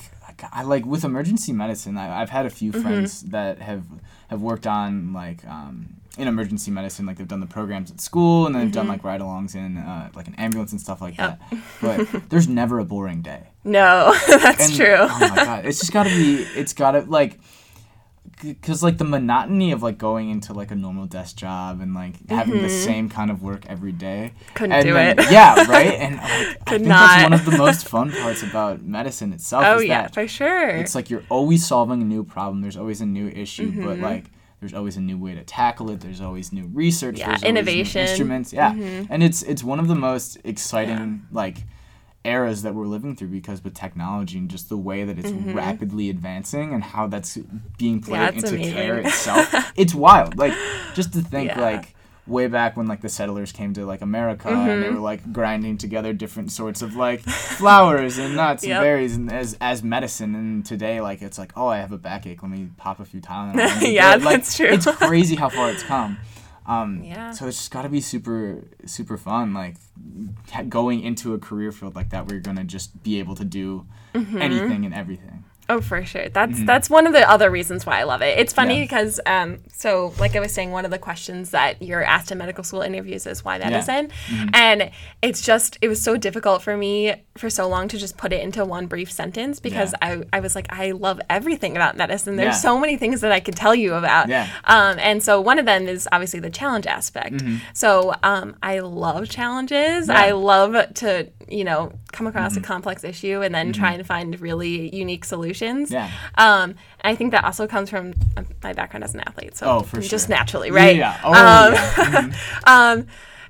I 0.51 0.63
like 0.63 0.85
with 0.85 1.03
emergency 1.03 1.53
medicine. 1.53 1.97
I, 1.97 2.21
I've 2.21 2.29
had 2.31 2.45
a 2.45 2.49
few 2.49 2.71
Mm-hmm. 2.71 2.81
friends 2.81 3.21
that 3.35 3.59
have 3.61 3.83
have 4.29 4.41
worked 4.41 4.65
on 4.67 5.13
like 5.13 5.45
um, 5.45 5.97
in 6.17 6.27
emergency 6.27 6.71
medicine. 6.71 7.05
Like 7.05 7.17
they've 7.17 7.27
done 7.27 7.39
the 7.39 7.45
programs 7.45 7.89
at 7.91 8.01
school, 8.01 8.45
and 8.45 8.53
then 8.55 8.63
they've 8.65 8.71
done 8.73 8.83
Mm-hmm. 8.85 8.91
like 8.91 9.03
ride-alongs 9.03 9.55
in 9.55 9.77
uh, 9.77 10.09
like 10.15 10.27
an 10.27 10.35
ambulance 10.35 10.71
and 10.71 10.81
stuff 10.81 11.01
like 11.01 11.17
Yep. 11.17 11.39
that. 11.49 11.59
But 11.81 12.29
there's 12.29 12.47
never 12.47 12.79
a 12.79 12.85
boring 12.85 13.21
day. 13.21 13.47
No, 13.63 14.13
that's 14.27 14.67
And, 14.67 14.75
true. 14.75 14.95
Oh 14.99 15.17
my 15.19 15.35
god, 15.35 15.65
it's 15.65 15.79
just 15.79 15.93
gotta 15.93 16.09
be. 16.09 16.43
It's 16.55 16.73
gotta 16.73 17.01
like. 17.01 17.39
Because 18.43 18.81
like 18.81 18.97
the 18.97 19.03
monotony 19.03 19.71
of 19.71 19.83
like 19.83 19.99
going 19.99 20.31
into 20.31 20.51
like 20.53 20.71
a 20.71 20.75
normal 20.75 21.05
desk 21.05 21.35
job 21.35 21.79
and 21.79 21.93
like 21.93 22.15
having 22.27 22.59
the 22.61 22.69
same 22.69 23.07
kind 23.07 23.29
of 23.29 23.43
work 23.43 23.67
every 23.67 23.91
day. 23.91 24.31
Mm-hmm. 24.33 24.53
Couldn't 24.55 24.71
and 24.71 24.85
do 24.85 24.93
then- 24.93 25.19
it. 25.19 25.25
Yeah, 25.31 25.63
right. 25.69 25.93
And 25.93 26.15
like, 26.17 26.57
I 26.65 26.69
think 26.77 26.85
that's 26.87 27.23
one 27.23 27.33
of 27.33 27.45
the 27.45 27.57
most 27.57 27.87
fun 27.87 28.11
parts 28.11 28.41
about 28.41 28.81
medicine 28.81 29.31
itself. 29.33 29.63
oh 29.67 29.77
is 29.77 29.85
yeah, 29.85 30.03
that 30.03 30.13
for 30.15 30.27
sure. 30.27 30.69
it's 30.69 30.95
like 30.95 31.11
you're 31.11 31.23
always 31.29 31.65
solving 31.67 32.01
a 32.01 32.05
new 32.05 32.23
problem. 32.23 32.61
There's 32.61 32.77
always 32.77 32.99
a 33.01 33.05
new 33.05 33.27
issue, 33.27 33.71
but 33.83 33.97
Mm-hmm. 33.97 34.03
like 34.03 34.25
there's 34.61 34.73
always 34.73 34.95
a 34.95 35.01
new 35.01 35.17
way 35.17 35.35
to 35.35 35.43
tackle 35.43 35.89
it. 35.89 35.99
There's 35.99 36.21
always 36.21 36.53
new 36.53 36.67
research. 36.67 37.17
Yeah, 37.19 37.29
there's 37.29 37.43
innovation. 37.43 38.01
Mm-hmm. 38.03 38.09
instruments. 38.09 38.53
Yeah, 38.53 38.71
and 39.09 39.21
it's 39.21 39.41
it's 39.43 39.63
one 39.63 39.79
of 39.79 39.87
the 39.89 39.95
most 39.95 40.37
exciting 40.45 41.25
like 41.31 41.57
eras 42.23 42.61
that 42.61 42.75
we're 42.75 42.85
living 42.85 43.15
through 43.15 43.27
because 43.29 43.63
with 43.63 43.73
technology 43.73 44.37
and 44.37 44.47
just 44.47 44.69
the 44.69 44.77
way 44.77 45.03
that 45.03 45.17
it's 45.17 45.31
rapidly 45.31 46.07
advancing 46.11 46.71
and 46.73 46.83
how 46.83 47.07
that's 47.07 47.37
being 47.79 47.99
Mm-hmm. 47.99 48.13
Yeah, 48.13 48.29
into 48.29 48.57
care 48.71 48.99
itself. 48.99 49.51
it's 49.75 49.95
wild. 49.95 50.37
Like 50.37 50.53
just 50.93 51.13
to 51.13 51.21
think 51.21 51.49
Yeah. 51.49 51.59
like 51.59 51.95
way 52.27 52.47
back 52.47 52.77
when 52.77 52.85
like 52.87 53.01
the 53.01 53.09
settlers 53.09 53.51
came 53.51 53.73
to 53.73 53.85
like 53.85 54.01
America 54.01 54.47
and 54.47 54.57
Mm-hmm. 54.57 54.81
they 54.81 54.89
were 54.89 54.99
like 54.99 55.33
grinding 55.33 55.77
together 55.77 56.13
different 56.13 56.51
sorts 56.51 56.81
of 56.81 56.95
like 56.95 57.21
flowers 57.57 58.17
and 58.19 58.35
nuts 58.35 58.63
Yep. 58.63 58.75
and 58.75 58.83
berries 58.83 59.15
and 59.15 59.31
as 59.31 59.57
as 59.59 59.81
medicine 59.83 60.35
and 60.35 60.65
today 60.65 61.01
like 61.01 61.21
it's 61.21 61.37
like 61.37 61.51
oh 61.57 61.67
I 61.67 61.77
have 61.77 61.91
a 61.91 61.97
backache 61.97 62.41
let 62.43 62.51
me 62.51 62.69
pop 62.77 62.99
a 62.99 63.05
few 63.05 63.21
Tylenol 63.21 63.81
Yeah. 63.91 64.11
Like, 64.15 64.23
that's 64.23 64.55
true. 64.55 64.67
it's 64.67 64.85
crazy 64.97 65.35
how 65.35 65.49
far 65.49 65.71
it's 65.71 65.83
come 65.83 66.17
um 66.67 67.03
Yeah. 67.03 67.31
so 67.31 67.47
it's 67.47 67.57
just 67.57 67.71
got 67.71 67.81
to 67.81 67.89
be 67.89 68.01
super 68.01 68.65
super 68.85 69.17
fun 69.17 69.53
like 69.53 69.77
ha- 70.51 70.61
going 70.63 71.01
into 71.01 71.33
a 71.33 71.39
career 71.39 71.71
field 71.71 71.95
like 71.95 72.11
that 72.11 72.25
where 72.27 72.35
you're 72.35 72.41
gonna 72.43 72.63
just 72.63 73.01
be 73.03 73.19
able 73.19 73.35
to 73.35 73.45
do 73.45 73.85
Mm-hmm. 74.13 74.41
anything 74.41 74.83
and 74.85 74.93
everything 74.93 75.45
Oh, 75.71 75.79
for 75.81 76.03
sure. 76.05 76.27
That's 76.29 76.61
that's 76.65 76.89
one 76.89 77.07
of 77.07 77.13
the 77.13 77.29
other 77.29 77.49
reasons 77.49 77.85
why 77.85 77.99
I 77.99 78.03
love 78.03 78.21
it. 78.21 78.37
It's 78.37 78.51
funny 78.53 78.73
Mm-hmm. 78.75 78.79
Yeah. 78.81 78.85
because 79.03 79.19
um, 79.25 79.59
so 79.73 80.13
like 80.19 80.35
I 80.35 80.39
was 80.39 80.51
saying, 80.53 80.71
one 80.71 80.85
of 80.85 80.91
the 80.91 80.99
questions 80.99 81.51
that 81.51 81.81
you're 81.81 82.03
asked 82.03 82.31
in 82.31 82.37
medical 82.37 82.63
school 82.63 82.81
interviews 82.81 83.25
is 83.25 83.43
why 83.45 83.57
medicine, 83.57 84.09
Mm-hmm. 84.27 84.49
and 84.53 84.91
it's 85.21 85.41
just 85.41 85.77
it 85.81 85.87
was 85.87 86.01
so 86.03 86.17
difficult 86.17 86.61
for 86.61 86.75
me 86.75 87.13
for 87.37 87.49
so 87.49 87.67
long 87.69 87.87
to 87.87 87.97
just 87.97 88.17
put 88.17 88.33
it 88.33 88.41
into 88.43 88.65
one 88.65 88.85
brief 88.87 89.09
sentence 89.11 89.59
because 89.59 89.93
I 90.01 90.23
I 90.33 90.39
was 90.41 90.53
like 90.55 90.67
I 90.71 90.91
love 90.91 91.19
everything 91.29 91.75
about 91.77 91.95
medicine. 91.97 92.35
There's 92.35 92.55
Yeah. 92.55 92.69
so 92.69 92.79
many 92.79 92.97
things 92.97 93.21
that 93.21 93.31
I 93.31 93.39
could 93.39 93.55
tell 93.55 93.73
you 93.75 93.93
about. 93.93 94.27
Yeah. 94.29 94.47
Um, 94.65 94.97
and 94.99 95.23
so 95.23 95.39
one 95.39 95.57
of 95.59 95.65
them 95.65 95.87
is 95.87 96.07
obviously 96.11 96.39
the 96.41 96.49
challenge 96.49 96.87
aspect. 96.87 97.41
So 97.73 98.13
um, 98.23 98.55
I 98.61 98.79
love 98.79 99.29
challenges. 99.29 100.07
Mm-hmm. 100.07 100.11
Yeah. 100.11 100.21
I 100.27 100.31
love 100.31 100.71
to 100.95 101.29
you 101.47 101.63
know 101.63 101.91
come 102.11 102.27
across 102.27 102.53
Mm-hmm. 102.53 102.63
a 102.63 102.67
complex 102.67 103.03
issue 103.03 103.41
and 103.41 103.53
then 103.55 103.71
try 103.71 103.91
and 103.93 104.05
find 104.05 104.39
really 104.41 104.93
unique 104.95 105.23
solutions. 105.25 105.60
Yeah. 105.91 106.09
Um, 106.35 106.75
I 107.03 107.15
think 107.15 107.31
that 107.31 107.43
also 107.43 107.67
comes 107.67 107.89
from 107.89 108.13
um, 108.37 108.47
my 108.63 108.73
background 108.73 109.03
as 109.03 109.13
an 109.13 109.21
athlete. 109.21 109.55
So 109.57 109.65
Oh, 109.67 109.81
for 109.81 110.01
just 110.01 110.27
sure. 110.27 110.35
naturally, 110.35 110.71
right? 110.71 110.95
yeah 110.95 111.19
oh 111.23 111.31
Um, 111.33 111.73
yeah 111.73 111.93
Mhm. 111.95 112.35
Um, 112.67 113.07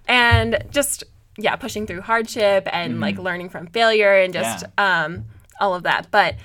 and 0.08 0.64
just 0.72 1.04
yeah, 1.38 1.56
pushing 1.56 1.88
through 1.88 2.02
hardship 2.02 2.68
and 2.72 3.00
like 3.00 3.18
learning 3.18 3.50
from 3.50 3.68
failure 3.68 4.14
and 4.14 4.34
just 4.34 4.66
um, 4.78 5.26
all 5.60 5.74
of 5.74 5.84
that. 5.84 6.08
But 6.12 6.36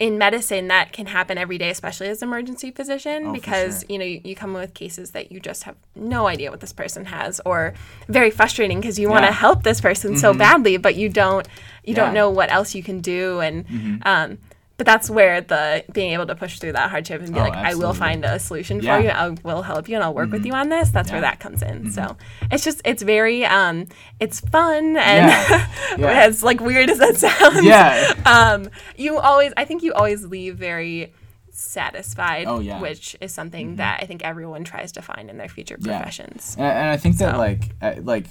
in 0.00 0.18
medicine, 0.18 0.68
that 0.68 0.92
can 0.92 1.06
happen 1.06 1.38
every 1.38 1.56
day, 1.56 1.70
especially 1.70 2.08
as 2.08 2.20
an 2.20 2.28
emergency 2.28 2.70
physician, 2.72 3.26
Oh, 3.28 3.32
because 3.32 3.80
sure. 3.82 3.86
you 3.90 3.98
know 3.98 4.04
you, 4.04 4.20
you 4.24 4.34
come 4.34 4.52
with 4.52 4.74
cases 4.74 5.12
that 5.12 5.30
you 5.30 5.38
just 5.40 5.62
have 5.64 5.76
no 5.94 6.26
idea 6.26 6.50
what 6.50 6.60
this 6.60 6.72
person 6.72 7.04
has, 7.04 7.40
or 7.44 7.74
very 8.08 8.30
frustrating 8.30 8.80
because 8.80 8.98
you 8.98 9.08
want 9.08 9.24
to 9.24 9.30
help 9.32 9.62
this 9.62 9.80
person 9.80 10.16
so 10.16 10.32
badly, 10.34 10.78
but 10.78 10.96
you 10.96 11.08
don't 11.08 11.46
you 11.84 11.94
don't 11.94 12.12
know 12.14 12.28
what 12.30 12.50
else 12.50 12.74
you 12.74 12.82
can 12.82 13.00
do, 13.00 13.38
and 13.40 14.00
um, 14.04 14.38
but 14.76 14.86
that's 14.86 15.08
where 15.08 15.40
the 15.40 15.84
being 15.92 16.12
able 16.12 16.26
to 16.26 16.34
push 16.34 16.58
through 16.58 16.72
that 16.72 16.90
hardship 16.90 17.20
and 17.22 17.32
be 17.32 17.38
Oh, 17.38 17.42
like, 17.44 17.54
I 17.54 17.74
will 17.74 17.94
find 17.94 18.24
a 18.24 18.38
solution 18.38 18.80
Yeah. 18.80 18.96
for 18.98 19.02
you. 19.04 19.10
I 19.10 19.28
will 19.44 19.62
help 19.62 19.88
you, 19.88 19.94
and 19.94 20.02
I'll 20.04 20.14
work 20.14 20.30
with 20.32 20.44
you 20.44 20.52
on 20.52 20.68
this. 20.68 20.90
That's 20.90 21.12
where 21.12 21.20
that 21.20 21.38
comes 21.40 21.62
in. 21.62 21.92
So 21.92 22.16
it's 22.50 22.64
just 22.64 22.82
it's 22.84 23.02
very 23.02 23.44
um, 23.44 23.86
it's 24.20 24.40
fun 24.40 24.96
and 24.96 25.28
Yeah. 25.30 25.68
Yeah. 25.98 26.22
as 26.24 26.42
like 26.42 26.60
weird 26.60 26.90
as 26.90 26.98
that 26.98 27.16
sounds 27.16 27.64
Yeah. 27.64 28.14
um, 28.26 28.68
you 28.96 29.18
always 29.18 29.52
i 29.56 29.64
think 29.64 29.82
you 29.84 29.92
always 29.92 30.24
leave 30.24 30.56
very 30.56 31.12
satisfied 31.50 32.46
Oh, 32.48 32.58
yeah. 32.58 32.80
which 32.80 33.16
is 33.20 33.32
something 33.32 33.76
that 33.76 34.00
i 34.02 34.06
think 34.06 34.24
everyone 34.24 34.64
tries 34.64 34.90
to 34.92 35.02
find 35.02 35.30
in 35.30 35.36
their 35.38 35.48
future 35.48 35.76
Yeah. 35.80 35.98
professions 35.98 36.56
And, 36.58 36.66
I- 36.66 36.70
and 36.70 36.88
I 36.90 36.96
think 36.96 37.18
that 37.18 37.32
So- 37.32 37.38
like 37.38 37.62
uh, 37.80 37.94
like 38.02 38.26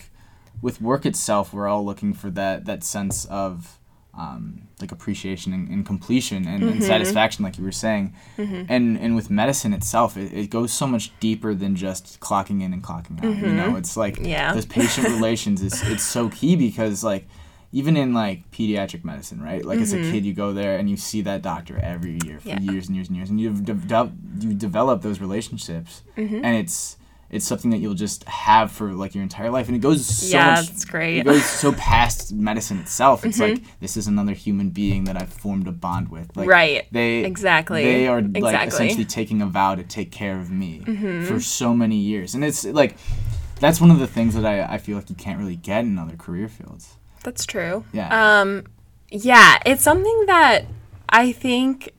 with 0.61 0.81
work 0.81 1.05
itself, 1.05 1.53
we're 1.53 1.67
all 1.67 1.83
looking 1.85 2.13
for 2.13 2.29
that 2.31 2.65
that 2.65 2.83
sense 2.83 3.25
of 3.25 3.79
um, 4.15 4.61
like 4.79 4.91
appreciation 4.91 5.53
and, 5.53 5.67
and 5.69 5.85
completion 5.85 6.47
and, 6.47 6.61
Mm-hmm. 6.63 6.71
and 6.73 6.83
satisfaction, 6.83 7.43
like 7.43 7.57
you 7.57 7.63
were 7.63 7.71
saying. 7.71 8.13
And 8.37 8.97
and 8.99 9.15
with 9.15 9.29
medicine 9.29 9.73
itself, 9.73 10.17
it, 10.17 10.31
it 10.33 10.49
goes 10.49 10.71
so 10.71 10.85
much 10.85 11.11
deeper 11.19 11.53
than 11.55 11.75
just 11.75 12.19
clocking 12.19 12.61
in 12.61 12.73
and 12.73 12.83
clocking 12.83 13.17
out. 13.23 13.35
You 13.37 13.53
know, 13.53 13.75
it's 13.75 13.97
like 13.97 14.15
Mm-hmm. 14.15 14.25
Yeah. 14.25 14.53
those 14.53 14.65
patient 14.67 15.07
relations 15.17 15.61
is 15.63 15.81
it's 15.89 16.03
so 16.03 16.29
key 16.29 16.55
because 16.55 17.03
like 17.03 17.27
even 17.71 17.97
in 17.97 18.13
like 18.13 18.51
pediatric 18.51 19.03
medicine, 19.03 19.41
right? 19.41 19.65
Like 19.65 19.79
as 19.79 19.93
a 19.93 19.97
kid, 20.11 20.23
you 20.25 20.33
go 20.35 20.53
there 20.53 20.77
and 20.77 20.87
you 20.87 20.95
see 20.95 21.21
that 21.21 21.41
doctor 21.41 21.79
every 21.79 22.19
year 22.23 22.39
for 22.39 22.49
Mm-hmm. 22.49 22.65
Yeah. 22.65 22.71
years 22.71 22.87
and 22.87 22.95
years 22.95 23.07
and 23.09 23.17
years, 23.17 23.29
and 23.31 23.41
you've 23.41 23.65
de- 23.65 24.11
you 24.41 24.53
develop 24.53 25.01
those 25.01 25.19
relationships, 25.19 26.03
Mm-hmm. 26.15 26.45
and 26.45 26.55
it's 26.55 26.97
it's 27.33 27.45
something 27.45 27.71
that 27.71 27.79
you'll 27.79 27.93
just 28.07 28.23
have 28.25 28.71
for 28.71 28.93
like 28.93 29.13
your 29.15 29.23
entire 29.23 29.49
life, 29.49 29.67
and 29.67 29.75
it 29.75 29.79
goes 29.79 30.05
so 30.05 30.37
Yeah, 30.37 30.55
much. 30.55 30.69
it's 30.69 30.85
great. 30.85 31.17
It 31.19 31.25
goes 31.25 31.43
so 31.43 31.71
past 31.73 32.31
medicine 32.33 32.79
itself. 32.79 33.25
It's 33.25 33.39
Mm-hmm. 33.39 33.53
like 33.63 33.79
this 33.79 33.97
is 33.97 34.07
another 34.07 34.33
human 34.33 34.69
being 34.69 35.03
that 35.05 35.19
I've 35.21 35.33
formed 35.33 35.67
a 35.67 35.71
bond 35.71 36.09
with. 36.09 36.35
Like, 36.37 36.47
Right. 36.47 36.85
They 36.91 37.25
Exactly. 37.25 37.83
They 37.83 38.07
are 38.07 38.21
like 38.21 38.35
Exactly. 38.35 38.57
Mm-hmm. 38.57 38.67
essentially 38.67 39.05
taking 39.05 39.41
a 39.41 39.47
vow 39.47 39.75
to 39.75 39.83
take 39.83 40.11
care 40.11 40.39
of 40.39 40.49
me 40.51 40.81
for 41.27 41.39
so 41.39 41.73
many 41.73 41.97
years, 41.97 42.35
and 42.35 42.43
it's 42.43 42.63
like 42.65 42.95
that's 43.59 43.79
one 43.81 43.91
of 43.91 43.99
the 43.99 44.07
things 44.07 44.35
that 44.35 44.45
I 44.45 44.75
I 44.75 44.77
feel 44.77 44.95
like 44.97 45.09
you 45.09 45.15
can't 45.15 45.39
really 45.39 45.55
get 45.55 45.85
in 45.85 45.97
other 45.97 46.15
career 46.17 46.47
fields. 46.47 46.95
that's 47.23 47.45
true 47.45 47.83
Yeah. 47.93 48.09
um 48.41 48.65
yeah 49.09 49.57
it's 49.65 49.81
something 49.81 50.25
that 50.27 50.65
i 51.07 51.31
think 51.31 51.91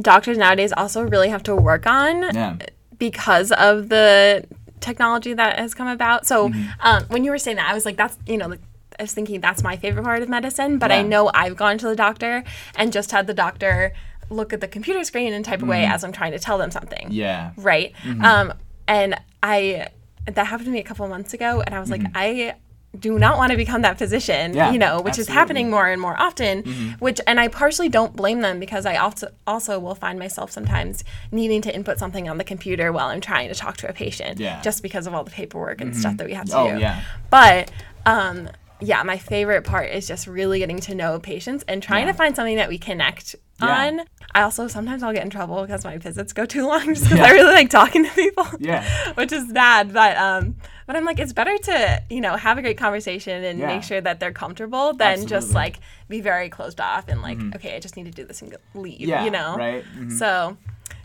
doctors 0.00 0.38
nowadays 0.38 0.72
also 0.80 1.02
really 1.02 1.28
have 1.28 1.42
to 1.50 1.54
work 1.54 1.84
on 1.86 2.14
Yeah. 2.34 2.56
because 2.98 3.52
of 3.52 3.90
the 3.90 4.44
technology 4.80 5.32
that 5.34 5.58
has 5.58 5.74
come 5.74 5.88
about. 5.88 6.26
So 6.26 6.48
Mm-hmm. 6.48 6.68
um, 6.80 7.04
when 7.08 7.24
you 7.24 7.30
were 7.30 7.38
saying 7.38 7.56
that, 7.58 7.70
I 7.70 7.74
was 7.74 7.84
like, 7.84 7.96
that's 7.96 8.16
you 8.26 8.36
know, 8.36 8.48
like, 8.48 8.60
I 8.98 9.02
was 9.02 9.12
thinking 9.12 9.40
that's 9.40 9.62
my 9.62 9.76
favorite 9.76 10.02
part 10.04 10.22
of 10.22 10.28
medicine. 10.28 10.78
But 10.78 10.90
I 10.92 11.02
know 11.02 11.30
I've 11.32 11.56
gone 11.56 11.78
to 11.78 11.86
the 11.88 11.96
doctor 11.96 12.44
and 12.76 12.92
just 12.92 13.10
had 13.12 13.26
the 13.26 13.34
doctor 13.34 13.92
look 14.28 14.52
at 14.52 14.60
the 14.60 14.68
computer 14.68 15.02
screen 15.04 15.32
and 15.32 15.44
type 15.44 15.62
away 15.62 15.84
as 15.84 16.04
I'm 16.04 16.12
trying 16.12 16.32
to 16.32 16.38
tell 16.38 16.58
them 16.58 16.70
something. 16.70 17.06
Mm-hmm. 17.06 17.12
Yeah. 17.12 17.52
Right. 17.56 17.92
Um, 18.22 18.52
and 18.86 19.20
I 19.42 19.88
that 20.26 20.46
happened 20.46 20.66
to 20.66 20.70
me 20.72 20.80
a 20.80 20.84
couple 20.84 21.04
of 21.04 21.10
months 21.10 21.32
ago, 21.34 21.62
and 21.62 21.74
I 21.74 21.80
was 21.80 21.90
like, 21.90 22.02
I 22.14 22.54
do 22.98 23.18
not 23.20 23.38
want 23.38 23.52
to 23.52 23.56
become 23.56 23.82
that 23.82 23.98
physician, 23.98 24.50
Mm-hmm. 24.50 24.56
Yeah, 24.56 24.72
you 24.72 24.78
know, 24.78 25.00
which 25.00 25.18
is 25.18 25.28
happening 25.28 25.70
more 25.70 25.86
and 25.88 26.00
more 26.02 26.20
often. 26.20 26.96
Which, 26.98 27.20
and 27.26 27.38
I 27.38 27.46
partially 27.48 27.88
don't 27.88 28.16
blame 28.16 28.40
them 28.40 28.58
because 28.58 28.84
I 28.84 28.96
also 28.96 29.28
also 29.46 29.78
will 29.78 29.94
find 29.94 30.18
myself 30.18 30.50
sometimes 30.50 31.04
needing 31.30 31.62
to 31.62 31.74
input 31.74 31.98
something 31.98 32.28
on 32.28 32.36
the 32.38 32.44
computer 32.44 32.92
while 32.92 33.06
I'm 33.08 33.20
trying 33.20 33.48
to 33.48 33.54
talk 33.54 33.76
to 33.78 33.88
a 33.88 33.92
patient, 33.92 34.40
Yeah. 34.40 34.60
just 34.62 34.82
because 34.82 35.06
of 35.06 35.14
all 35.14 35.22
the 35.22 35.30
paperwork 35.30 35.80
and 35.80 35.96
stuff 35.96 36.16
that 36.16 36.26
we 36.26 36.34
have 36.34 36.46
to 36.46 36.56
Oh, 36.58 36.72
do. 36.74 36.80
yeah. 36.80 37.02
But 37.30 37.70
um, 38.06 38.48
yeah, 38.80 39.02
my 39.04 39.18
favorite 39.18 39.62
part 39.64 39.90
is 39.90 40.08
just 40.08 40.26
really 40.26 40.58
getting 40.58 40.80
to 40.80 40.94
know 40.94 41.20
patients 41.20 41.64
and 41.68 41.80
trying 41.82 42.06
Yeah. 42.06 42.12
to 42.12 42.18
find 42.18 42.34
something 42.34 42.56
that 42.56 42.68
we 42.68 42.78
connect 42.78 43.36
Yeah. 43.62 43.86
on. 44.00 44.00
I 44.34 44.42
also 44.42 44.68
sometimes 44.68 45.02
I'll 45.02 45.12
get 45.12 45.24
in 45.24 45.30
trouble 45.30 45.62
because 45.62 45.84
my 45.84 45.98
visits 45.98 46.32
go 46.32 46.46
too 46.46 46.66
long 46.66 46.84
just 46.94 47.04
because 47.04 47.20
I 47.20 47.30
really 47.32 47.52
like 47.52 47.68
talking 47.70 48.04
to 48.04 48.10
people. 48.12 48.46
Yeah. 48.58 48.84
Which 49.14 49.32
is 49.32 49.52
bad, 49.52 49.92
but 49.92 50.16
um, 50.16 50.56
but 50.86 50.96
I'm 50.96 51.04
like 51.04 51.18
it's 51.18 51.32
better 51.32 51.56
to 51.58 52.02
you 52.10 52.20
know 52.20 52.36
have 52.36 52.56
a 52.58 52.62
great 52.62 52.78
conversation 52.78 53.42
and 53.44 53.58
Yeah. 53.58 53.66
make 53.66 53.82
sure 53.82 54.00
that 54.00 54.20
they're 54.20 54.32
comfortable 54.32 54.92
than 54.92 55.26
just 55.26 55.52
like 55.54 55.80
be 56.08 56.20
very 56.20 56.48
closed 56.48 56.80
off 56.80 57.08
and 57.08 57.22
like 57.22 57.38
okay 57.56 57.74
I 57.76 57.80
just 57.80 57.96
need 57.96 58.04
to 58.06 58.12
do 58.12 58.24
this 58.24 58.40
and 58.42 58.56
leave. 58.74 59.00
Yeah. 59.00 59.24
you 59.24 59.30
know. 59.30 59.56
Right. 59.56 59.84
Mhm. 59.96 60.12
So, 60.16 60.56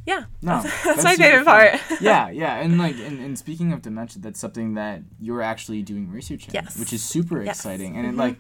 yeah, 0.05 0.25
No, 0.43 0.61
that's, 0.61 0.83
that's 0.83 1.03
my 1.03 1.15
favorite 1.15 1.45
part. 1.45 1.79
yeah, 1.99 2.29
yeah, 2.29 2.57
and 2.57 2.77
like, 2.77 2.95
and, 2.99 3.19
and 3.19 3.39
speaking 3.39 3.73
of 3.73 3.81
dementia, 3.81 4.21
that's 4.21 4.39
something 4.39 4.75
that 4.75 5.01
you're 5.19 5.41
actually 5.41 5.81
doing 5.81 6.11
research 6.11 6.47
in, 6.47 6.53
Yes. 6.53 6.77
which 6.77 6.93
is 6.93 7.03
super 7.03 7.37
Yes. 7.41 7.41
Mm-hmm. 7.41 7.49
exciting. 7.49 7.97
And 7.97 8.05
it, 8.05 8.15
like, 8.15 8.37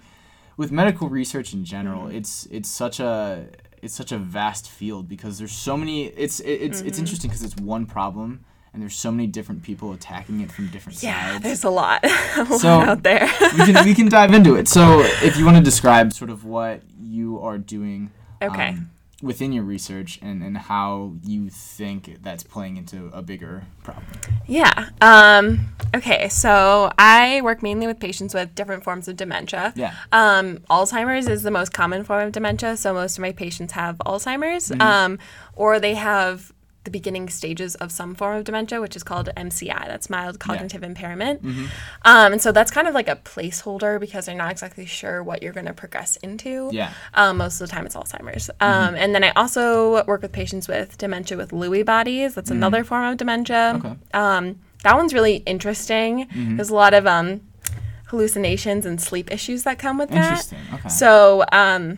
with 0.57 0.71
medical 0.71 1.09
research 1.09 1.53
in 1.53 1.65
general, 1.65 2.07
it's 2.07 2.45
it's 2.51 2.69
such 2.69 2.99
a 2.99 3.47
it's 3.85 3.93
such 3.95 4.11
a 4.11 4.17
vast 4.17 4.69
field 4.69 5.07
because 5.07 5.37
there's 5.37 5.51
so 5.53 5.77
many. 5.77 6.05
It's 6.07 6.39
it, 6.41 6.49
it's 6.51 6.79
Mm-hmm. 6.79 6.87
it's 6.87 6.99
interesting 6.99 7.29
because 7.29 7.43
it's 7.43 7.55
one 7.55 7.85
problem, 7.85 8.43
and 8.73 8.81
there's 8.81 8.95
so 8.95 9.11
many 9.11 9.27
different 9.27 9.63
people 9.63 9.93
attacking 9.93 10.41
it 10.41 10.51
from 10.51 10.67
different 10.67 11.01
Yeah, 11.01 11.31
sides. 11.33 11.43
there's 11.43 11.63
a 11.63 11.69
lot, 11.69 12.03
a 12.03 12.43
lot 12.49 12.59
So- 12.59 12.69
out 12.91 13.03
there. 13.03 13.29
we 13.57 13.65
can 13.71 13.85
we 13.85 13.93
can 13.93 14.09
dive 14.09 14.33
into 14.33 14.55
it. 14.55 14.67
So, 14.67 15.01
if 15.23 15.37
you 15.37 15.45
want 15.45 15.57
to 15.57 15.63
describe 15.63 16.11
sort 16.11 16.29
of 16.29 16.43
what 16.43 16.81
you 16.99 17.39
are 17.41 17.57
doing, 17.57 18.09
Okay. 18.41 18.69
um, 18.69 18.89
within 19.21 19.53
your 19.53 19.63
research 19.63 20.19
and 20.21 20.43
and 20.43 20.57
how 20.57 21.13
you 21.23 21.49
think 21.49 22.17
that's 22.21 22.43
playing 22.43 22.77
into 22.77 23.09
a 23.13 23.21
bigger 23.21 23.63
problem. 23.83 24.05
Yeah. 24.45 24.89
Um, 25.01 25.73
okay. 25.95 26.27
So 26.29 26.91
I 26.97 27.41
work 27.41 27.63
mainly 27.63 27.87
with 27.87 27.99
patients 27.99 28.33
with 28.33 28.53
different 28.55 28.83
forms 28.83 29.07
of 29.07 29.15
dementia. 29.15 29.73
Yeah. 29.75 29.93
Um, 30.11 30.57
Alzheimer's 30.69 31.27
is 31.27 31.43
the 31.43 31.51
most 31.51 31.73
common 31.73 32.03
form 32.03 32.27
of 32.27 32.31
dementia. 32.33 32.75
So 32.77 32.93
most 32.93 33.17
of 33.17 33.21
my 33.21 33.31
patients 33.31 33.73
have 33.73 33.97
Alzheimer's, 33.99 34.69
Mm-hmm. 34.69 34.81
um, 34.81 35.19
or 35.55 35.79
they 35.79 35.95
have 35.95 36.51
the 36.85 36.91
beginning 36.91 37.29
stages 37.29 37.75
of 37.75 37.91
some 37.91 38.15
form 38.15 38.37
of 38.37 38.43
dementia, 38.45 38.79
which 38.79 38.95
is 38.95 39.03
called 39.03 39.29
MCI. 39.35 39.87
That's 39.87 40.09
mild 40.09 40.39
cognitive 40.39 40.83
impairment. 40.83 41.43
Mm-hmm. 41.43 41.65
Um, 42.03 42.33
and 42.33 42.41
so 42.41 42.51
that's 42.51 42.71
kind 42.71 42.87
of 42.87 42.93
like 42.93 43.09
a 43.09 43.17
placeholder 43.17 43.99
because 43.99 44.25
they're 44.27 44.35
not 44.35 44.51
exactly 44.51 44.85
sure 44.85 45.21
what 45.21 45.43
you're 45.43 45.53
going 45.53 45.65
to 45.65 45.73
progress 45.73 46.15
into. 46.17 46.69
Yeah. 46.71 46.93
Um, 47.13 47.37
most 47.37 47.59
of 47.59 47.67
the 47.67 47.75
time, 47.75 47.85
it's 47.85 47.95
Alzheimer's. 47.95 48.49
Um, 48.61 48.95
and 48.95 49.13
then 49.13 49.23
I 49.23 49.31
also 49.31 50.05
work 50.05 50.21
with 50.21 50.31
patients 50.31 50.67
with 50.67 50.97
dementia 50.97 51.37
with 51.37 51.51
Lewy 51.51 51.85
bodies. 51.85 52.35
That's 52.35 52.51
another 52.51 52.83
form 52.83 53.11
of 53.11 53.17
dementia. 53.17 53.81
Okay. 53.83 53.95
Um, 54.13 54.59
that 54.83 54.95
one's 54.95 55.13
really 55.13 55.37
interesting. 55.37 56.27
There's 56.55 56.69
a 56.69 56.75
lot 56.75 56.93
of 56.93 57.07
um, 57.07 57.41
hallucinations 58.07 58.85
and 58.85 59.01
sleep 59.01 59.31
issues 59.31 59.63
that 59.63 59.79
come 59.79 59.97
with 59.97 60.09
that. 60.09 60.23
Interesting. 60.23 60.59
Okay. 60.73 60.89
So, 60.89 61.43
um, 61.51 61.97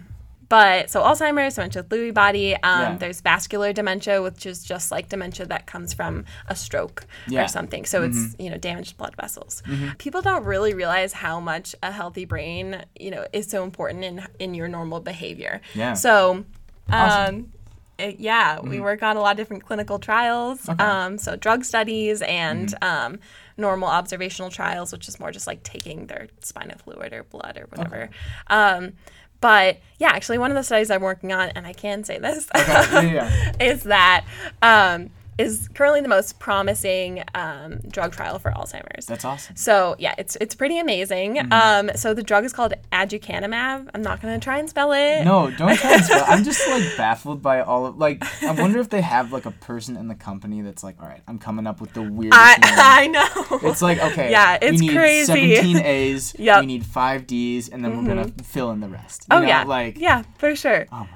but 0.50 0.90
so 0.90 1.02
Alzheimer's, 1.02 1.56
dementia 1.56 1.82
with 1.84 1.90
Lewy 1.92 2.14
body. 2.14 2.56
Um, 2.56 2.62
Yeah. 2.82 2.98
There's 2.98 3.22
vascular 3.22 3.74
dementia, 3.74 4.22
which 4.22 4.46
is 4.46 4.64
just 4.64 4.92
like 4.92 5.10
dementia 5.10 5.46
that 5.48 5.66
comes 5.66 5.94
from 5.94 6.26
a 6.48 6.56
stroke 6.56 7.06
Yeah. 7.28 7.40
Mm-hmm. 7.40 7.46
or 7.46 7.48
something. 7.50 7.86
So 7.86 8.04
it's 8.04 8.36
you 8.40 8.50
know 8.50 8.58
damaged 8.58 8.98
blood 8.98 9.16
vessels. 9.20 9.62
People 9.98 10.22
don't 10.22 10.46
really 10.46 10.74
realize 10.74 11.14
how 11.14 11.40
much 11.40 11.76
a 11.84 11.92
healthy 11.92 12.26
brain 12.26 12.84
you 13.00 13.12
know 13.12 13.26
is 13.34 13.48
so 13.48 13.64
important 13.64 14.04
in 14.04 14.26
in 14.40 14.54
your 14.54 14.68
normal 14.68 15.00
behavior. 15.00 15.62
Yeah. 15.76 15.94
So, 15.94 16.46
Awesome. 16.90 17.36
um, 17.36 17.54
it- 17.98 18.20
yeah, 18.20 18.60
we 18.60 18.80
work 18.80 19.02
on 19.04 19.18
a 19.18 19.20
lot 19.22 19.32
of 19.32 19.38
different 19.38 19.66
clinical 19.66 19.98
trials. 20.00 20.60
Mm-hmm. 20.62 20.72
Okay. 20.72 20.84
Mm-hmm. 20.84 21.08
Um, 21.14 21.18
so 21.18 21.36
drug 21.36 21.66
studies 21.66 22.22
and 22.22 22.74
um, 22.82 23.20
normal 23.58 23.90
observational 23.90 24.52
trials, 24.52 24.92
which 24.92 25.08
is 25.08 25.20
more 25.20 25.32
just 25.32 25.48
like 25.48 25.64
taking 25.64 26.06
their 26.06 26.28
spinal 26.42 26.78
fluid 26.78 27.12
or 27.12 27.24
blood 27.24 27.58
or 27.58 27.66
whatever. 27.72 28.10
Um, 28.48 28.94
but 29.42 29.80
yeah, 30.00 30.10
actually, 30.10 30.38
one 30.38 30.52
of 30.52 30.56
the 30.56 30.64
studies 30.64 30.92
I'm 30.92 31.02
working 31.02 31.34
on, 31.34 31.50
and 31.50 31.66
I 31.66 31.74
can 31.74 32.04
say 32.04 32.20
this, 32.20 32.48
yeah, 32.56 33.02
yeah. 33.02 33.54
is 33.60 33.84
that 33.84 34.26
um, 34.62 35.10
is 35.38 35.70
currently 35.74 36.02
the 36.02 36.08
most 36.08 36.40
promising 36.40 37.24
um, 37.36 37.80
drug 37.90 38.12
trial 38.14 38.40
for 38.40 38.52
Alzheimer's. 38.52 39.06
That's 39.06 39.26
awesome. 39.26 39.56
So 39.56 39.96
yeah, 40.00 40.16
it's 40.18 40.36
it's 40.42 40.56
pretty 40.56 40.80
amazing. 40.80 41.36
Mm-hmm. 41.36 41.54
Um, 41.90 41.96
so 41.96 42.14
the 42.14 42.24
drug 42.24 42.44
is 42.46 42.54
called 42.54 42.74
aducanumab. 42.92 43.90
I'm 43.94 44.02
not 44.02 44.22
gonna 44.22 44.40
try 44.40 44.58
and 44.60 44.70
spell 44.70 44.92
it. 44.94 45.24
No, 45.24 45.52
don't 45.52 45.78
try 45.78 45.94
and 45.94 46.04
spell. 46.04 46.26
I'm 46.28 46.44
just 46.44 46.68
like 46.68 46.84
baffled 46.98 47.42
by 47.42 47.62
all 47.62 47.86
of 47.86 47.98
like. 47.98 48.24
I 48.44 48.52
wonder 48.52 48.80
if 48.80 48.90
they 48.90 49.02
have 49.02 49.32
like 49.32 49.46
a 49.46 49.52
person 49.52 49.98
in 49.98 50.08
the 50.08 50.16
company 50.16 50.62
that's 50.62 50.84
like, 50.84 51.02
all 51.02 51.08
right, 51.08 51.22
I'm 51.28 51.40
coming 51.40 51.68
up 51.68 51.82
with 51.82 51.94
the 51.94 52.02
weirdest. 52.02 52.40
I, 52.40 52.58
I 52.62 53.08
know. 53.08 53.70
It's 53.70 53.82
like 53.82 54.00
okay, 54.00 54.32
Yeah, 54.32 54.58
it's 54.62 54.80
we 54.82 54.88
need 54.88 54.96
crazy. 54.96 55.26
17 55.56 55.78
A's. 55.78 56.36
Yep. 56.38 56.60
We 56.62 56.66
need 56.66 56.86
five 56.86 57.28
D's, 57.28 57.70
and 57.70 57.84
then 57.84 57.98
we're 57.98 58.08
gonna 58.08 58.32
fill 58.44 58.72
in 58.72 58.80
the 58.80 58.90
rest. 58.90 59.26
oh 59.32 59.40
know, 59.40 59.48
yeah, 59.48 59.64
like 59.64 59.98
yeah, 59.98 60.24
for 60.38 60.56
sure. 60.56 60.88
oh. 60.92 61.08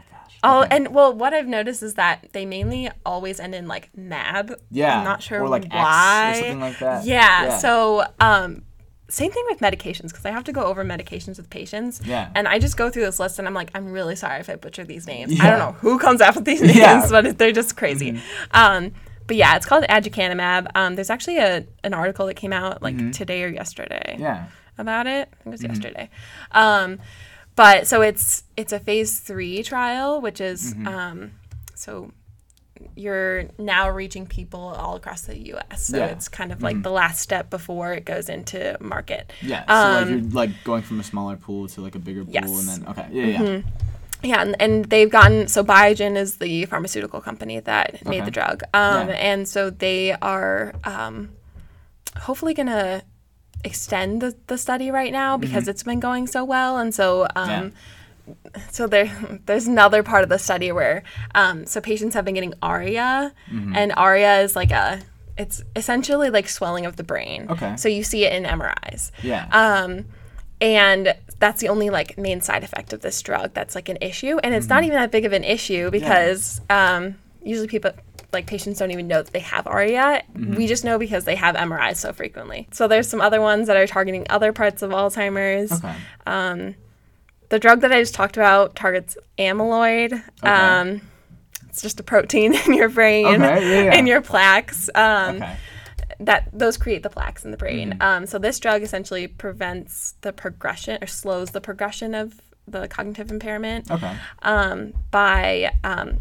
Oh, 0.44 0.64
and 0.64 0.88
well, 0.94 1.14
what 1.14 1.34
I've 1.34 1.48
noticed 1.48 1.84
is 1.84 1.94
that 1.96 2.28
they 2.34 2.46
mainly 2.46 2.90
always 3.06 3.40
end 3.40 3.54
in 3.54 3.68
like 3.68 3.90
mab. 3.96 4.54
yeah, 4.72 4.98
I'm 5.00 5.04
not 5.06 5.22
sure 5.22 5.44
or 5.44 5.48
like 5.50 5.72
why. 5.72 6.30
X 6.32 6.38
or 6.38 6.42
something 6.42 6.60
like 6.60 6.80
that. 6.80 7.06
Yeah, 7.06 7.58
So, 7.58 8.04
um, 8.20 8.64
same 9.08 9.32
thing 9.32 9.44
with 9.50 9.60
medications 9.60 10.08
because 10.08 10.26
I 10.26 10.32
have 10.32 10.46
to 10.46 10.54
go 10.54 10.64
over 10.64 10.84
medications 10.86 11.36
with 11.38 11.50
patients. 11.50 12.02
Yeah. 12.06 12.30
And 12.34 12.48
I 12.48 12.60
just 12.60 12.78
go 12.78 12.90
through 12.90 13.04
this 13.04 13.20
list 13.20 13.40
and 13.40 13.48
I'm 13.48 13.54
like, 13.54 13.70
I'm 13.76 13.92
really 13.92 14.16
sorry 14.16 14.40
if 14.40 14.50
I 14.50 14.56
butcher 14.56 14.86
these 14.86 15.06
names. 15.06 15.38
I 15.40 15.50
don't 15.50 15.60
know 15.60 15.74
who 15.74 16.00
comes 16.00 16.22
up 16.22 16.36
with 16.36 16.46
these 16.46 16.62
names, 16.70 16.76
Yeah. 16.78 17.02
Mm-hmm. 17.04 17.12
but 17.12 17.38
they're 17.38 17.52
just 17.52 17.76
crazy. 17.76 18.22
Um, 18.52 18.94
but 19.28 19.36
yeah, 19.36 19.58
it's 19.58 19.66
called 19.66 19.84
aducanumab. 19.84 20.68
Um, 20.76 20.96
there's 20.96 21.10
actually 21.10 21.38
a 21.40 21.66
an 21.84 21.94
article 21.94 22.26
that 22.28 22.36
came 22.36 22.54
out 22.54 22.82
like 22.82 23.12
today 23.12 23.44
or 23.44 23.48
yesterday 23.50 24.14
Mm-hmm. 24.14 24.22
Yeah. 24.24 24.46
about 24.78 25.08
it. 25.08 25.28
I 25.32 25.36
think 25.44 25.46
it 25.48 25.50
was 25.50 25.64
yesterday. 25.64 26.10
Um, 26.54 27.00
but 27.56 27.88
so 27.88 28.02
it's 28.02 28.44
it's 28.58 28.74
a 28.74 28.80
phase 28.80 29.20
three 29.20 29.64
trial, 29.64 30.22
which 30.22 30.40
is 30.42 30.74
Mm-hmm. 30.74 30.88
um, 30.88 31.32
so 31.76 32.12
you're 32.96 33.46
now 33.60 33.90
reaching 33.90 34.26
people 34.26 34.60
all 34.60 34.96
across 34.96 35.22
the 35.22 35.38
U.S. 35.50 35.84
So 35.84 35.98
Yeah. 35.98 36.06
Mm-hmm. 36.06 36.14
it's 36.14 36.28
kind 36.28 36.52
of 36.52 36.62
like 36.64 36.82
the 36.82 36.90
last 36.90 37.20
step 37.22 37.50
before 37.50 37.94
it 37.94 38.06
goes 38.06 38.28
into 38.30 38.76
market. 38.82 39.32
Yeah. 39.42 39.64
So 39.68 40.00
like 40.02 40.10
you're 40.10 40.32
like 40.32 40.64
going 40.64 40.82
from 40.82 41.00
a 41.00 41.04
smaller 41.04 41.36
pool 41.38 41.68
to 41.70 41.82
like 41.82 41.94
a 41.96 42.00
bigger 42.00 42.26
pool, 42.26 42.36
Um, 42.38 42.44
Yes. 42.44 42.50
Mm-hmm. 42.50 42.70
and 42.70 42.86
then 42.86 42.90
okay, 42.92 43.08
yeah, 43.12 43.44
yeah. 43.44 43.62
Yeah, 44.24 44.42
and, 44.44 44.56
and 44.60 44.86
they've 44.86 45.10
gotten 45.10 45.48
so 45.48 45.64
Biogen 45.64 46.16
is 46.16 46.38
the 46.38 46.66
pharmaceutical 46.66 47.22
company 47.22 47.60
that 47.60 48.06
made 48.06 48.24
the 48.26 48.32
drug, 48.32 48.62
um, 48.74 49.10
Yeah. 49.10 49.16
and 49.16 49.48
so 49.48 49.70
they 49.72 50.14
are 50.14 50.74
um, 50.84 51.30
hopefully 52.18 52.54
gonna 52.54 53.02
extend 53.64 54.22
the, 54.22 54.36
the 54.48 54.58
study 54.58 54.92
right 54.92 55.12
now 55.12 55.38
because 55.38 55.68
it's 55.68 55.84
been 55.84 56.00
going 56.00 56.28
so 56.28 56.44
well, 56.44 56.78
and 56.78 56.94
so 56.94 57.28
um, 57.36 57.50
Mm-hmm. 57.50 57.68
Yeah. 58.56 58.62
so 58.70 58.88
there 58.88 59.40
there's 59.46 59.68
another 59.68 60.04
part 60.04 60.24
of 60.24 60.30
the 60.30 60.38
study 60.40 60.72
where 60.72 61.04
um, 61.36 61.66
so 61.66 61.82
patients 61.82 62.14
have 62.16 62.24
been 62.26 62.36
getting 62.36 62.54
ARIA, 62.62 63.34
Mm-hmm. 63.52 63.76
and 63.76 63.94
ARIA 63.98 64.42
is 64.42 64.56
like 64.56 64.72
a 64.72 65.02
it's 65.38 65.64
essentially 65.76 66.30
like 66.30 66.48
swelling 66.48 66.86
of 66.86 66.98
the 66.98 67.04
brain. 67.04 67.48
Okay. 67.50 67.76
So 67.78 67.90
you 67.90 68.04
see 68.04 68.26
it 68.26 68.34
in 68.34 68.44
MRIs. 68.44 69.12
Yeah. 69.24 69.48
Um, 69.52 70.06
and 70.60 71.16
that's 71.40 71.62
the 71.62 71.70
only 71.70 71.90
like 71.90 72.18
main 72.18 72.42
side 72.42 72.64
effect 72.64 72.94
of 72.94 73.02
this 73.02 73.20
drug 73.22 73.54
that's 73.54 73.74
like 73.74 73.90
an 73.90 73.98
issue, 74.02 74.38
and 74.44 74.54
it's 74.54 74.68
not 74.68 74.84
even 74.84 74.98
that 74.98 75.10
big 75.12 75.26
of 75.26 75.34
an 75.34 75.44
issue 75.44 75.90
because 75.90 76.62
um, 76.70 77.16
usually 77.44 77.68
people 77.68 77.92
like 78.34 78.48
patients 78.48 78.80
don't 78.80 78.92
even 78.92 79.08
know 79.08 79.22
that 79.22 79.34
they 79.34 79.40
have 79.40 79.68
ARIA. 79.68 80.24
We 80.36 80.68
just 80.68 80.84
know 80.86 80.98
because 80.98 81.26
they 81.26 81.36
have 81.36 81.56
MRIs 81.56 81.98
so 81.98 82.14
frequently. 82.14 82.68
So 82.72 82.88
there's 82.88 83.08
some 83.10 83.20
other 83.22 83.42
ones 83.42 83.68
that 83.68 83.76
are 83.78 83.88
targeting 83.88 84.26
other 84.30 84.54
parts 84.54 84.82
of 84.82 84.92
Alzheimer's. 84.92 85.72
okay. 85.72 85.96
Um, 86.26 86.76
The 87.50 87.60
drug 87.60 87.82
that 87.82 87.92
I 87.92 88.00
just 88.02 88.14
talked 88.14 88.38
about 88.38 88.76
targets 88.76 89.18
amyloid. 89.38 90.14
Okay. 90.14 90.48
Um, 90.50 91.02
it's 91.68 91.82
just 91.82 92.00
a 92.00 92.04
protein 92.04 92.54
in 92.66 92.74
your 92.74 92.90
brain, 92.90 93.26
Okay, 93.28 93.40
yeah, 93.70 93.84
yeah. 93.92 93.96
in 93.96 94.08
your 94.08 94.22
plaques. 94.22 94.90
Um, 94.96 95.38
okay. 95.38 95.56
that 96.22 96.48
those 96.54 96.78
create 96.78 97.04
the 97.04 97.10
plaques 97.10 97.44
in 97.44 97.52
the 97.52 97.58
brain. 97.58 97.92
Mm-hmm. 97.92 98.02
Um, 98.02 98.26
so 98.26 98.38
this 98.40 98.60
drug 98.60 98.82
essentially 98.84 99.28
prevents 99.28 100.16
the 100.22 100.32
progression 100.32 100.98
or 101.02 101.08
slows 101.08 101.52
the 101.52 101.62
progression 101.62 102.14
of 102.16 102.40
the 102.68 102.88
cognitive 102.88 103.32
impairment 103.32 103.90
Okay. 103.92 104.16
um, 104.44 104.94
by 105.10 105.72
um, 105.84 106.20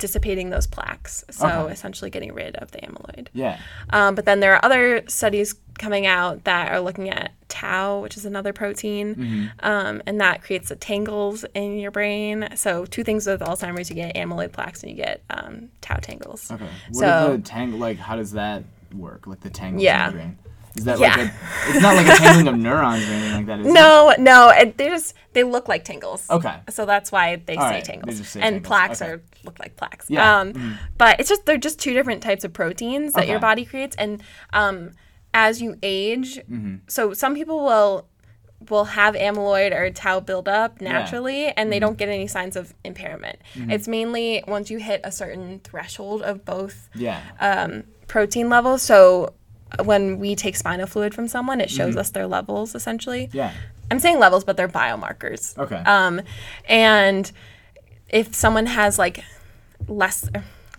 dissipating 0.00 0.50
those 0.50 0.66
plaques. 0.66 1.24
So 1.30 1.46
Okay. 1.46 1.72
essentially 1.72 2.10
getting 2.10 2.32
rid 2.34 2.56
of 2.56 2.72
the 2.72 2.78
amyloid. 2.78 3.28
Yeah. 3.32 3.58
Um, 3.90 4.14
but 4.16 4.24
then 4.24 4.40
there 4.40 4.52
are 4.54 4.64
other 4.64 5.02
studies 5.06 5.54
coming 5.78 6.06
out 6.06 6.44
that 6.44 6.72
are 6.72 6.80
looking 6.80 7.08
at 7.08 7.30
tau, 7.48 8.00
which 8.00 8.16
is 8.16 8.24
another 8.26 8.52
protein, 8.52 9.14
Mm-hmm. 9.14 9.46
um, 9.60 10.02
and 10.06 10.20
that 10.20 10.42
creates 10.42 10.68
the 10.70 10.76
tangles 10.76 11.44
in 11.54 11.78
your 11.78 11.90
brain. 11.90 12.48
So 12.56 12.84
two 12.84 13.04
things 13.04 13.26
with 13.26 13.40
Alzheimer's: 13.40 13.88
you 13.90 13.96
get 13.96 14.14
amyloid 14.16 14.52
plaques 14.52 14.82
and 14.82 14.90
you 14.90 14.96
get 14.96 15.22
um, 15.30 15.68
tau 15.80 15.96
tangles. 15.96 16.50
Okay. 16.50 16.64
What 16.90 16.96
So- 17.00 17.06
are 17.32 17.36
the 17.36 17.42
tangle? 17.42 17.78
Like, 17.78 17.98
how 17.98 18.16
does 18.16 18.32
that 18.32 18.64
work? 18.94 19.26
Like 19.26 19.40
the 19.40 19.50
tangles 19.50 19.82
Yeah. 19.84 20.08
in 20.08 20.12
the 20.12 20.18
brain. 20.18 20.38
Is 20.76 20.84
that 20.84 20.98
like 21.00 21.16
Yeah. 21.16 21.30
a? 21.66 21.70
It's 21.70 21.82
not 21.82 21.96
like 21.96 22.06
a 22.06 22.16
tangling 22.22 22.48
of 22.48 22.56
neurons 22.56 23.02
or 23.08 23.12
anything 23.12 23.32
like 23.34 23.46
that. 23.46 23.60
Is 23.60 23.66
it? 23.66 23.72
No, 23.72 24.14
no, 24.18 24.50
it, 24.50 24.76
they 24.78 24.88
just 24.88 25.14
they 25.32 25.42
look 25.44 25.68
like 25.68 25.84
tangles. 25.84 26.28
Okay. 26.30 26.56
So 26.70 26.86
that's 26.86 27.10
why 27.10 27.36
they 27.36 27.56
All 27.56 27.68
say 27.68 27.74
right, 27.76 27.84
they 27.84 27.92
tangles. 27.92 28.18
just 28.18 28.32
say 28.32 28.40
and 28.40 28.62
plaques 28.62 29.02
okay. 29.02 29.10
are 29.12 29.22
look 29.44 29.58
like 29.58 29.76
plaques. 29.76 30.08
Yeah, 30.08 30.44
Mm-hmm. 30.44 30.60
Um, 30.60 30.78
But 30.98 31.18
it's 31.20 31.28
just 31.28 31.44
they're 31.46 31.58
just 31.58 31.78
two 31.80 31.92
different 31.92 32.22
types 32.22 32.44
of 32.44 32.52
proteins 32.52 33.12
that 33.14 33.26
your 33.28 33.40
body 33.40 33.64
creates, 33.64 33.96
and 33.96 34.22
um, 34.52 34.92
as 35.34 35.60
you 35.60 35.76
age, 35.82 36.36
Mm-hmm. 36.38 36.76
so 36.88 37.12
some 37.14 37.34
people 37.34 37.64
will 37.64 38.06
will 38.68 38.84
have 38.84 39.14
amyloid 39.14 39.72
or 39.74 39.90
tau 39.90 40.20
build 40.20 40.46
up 40.46 40.80
naturally 40.82 41.46
and 41.46 41.72
they 41.72 41.76
Mm-hmm. 41.76 41.86
don't 41.86 41.96
get 41.98 42.10
any 42.10 42.26
signs 42.26 42.56
of 42.56 42.74
impairment. 42.84 43.38
It's 43.56 43.88
mainly 43.88 44.44
once 44.46 44.70
you 44.70 44.78
hit 44.78 45.00
a 45.02 45.10
certain 45.10 45.60
threshold 45.64 46.20
of 46.22 46.44
both 46.44 46.90
Yeah. 46.94 47.20
um, 47.40 47.84
protein 48.06 48.50
levels. 48.50 48.82
So 48.82 49.32
when 49.84 50.18
we 50.18 50.34
take 50.34 50.56
spinal 50.56 50.86
fluid 50.86 51.14
from 51.14 51.28
someone, 51.28 51.60
it 51.60 51.70
shows 51.70 51.90
Mm-hmm. 51.90 51.98
us 52.00 52.10
their 52.10 52.26
levels 52.26 52.74
essentially. 52.74 53.30
yeah. 53.32 53.52
I'm 53.92 53.98
saying 53.98 54.20
levels, 54.20 54.44
but 54.44 54.56
they're 54.56 54.68
biomarkers. 54.68 55.58
Okay. 55.58 55.74
Um, 55.76 56.20
and 56.68 57.30
if 58.08 58.34
someone 58.34 58.66
has 58.66 58.98
like 58.98 59.24
less 59.88 60.28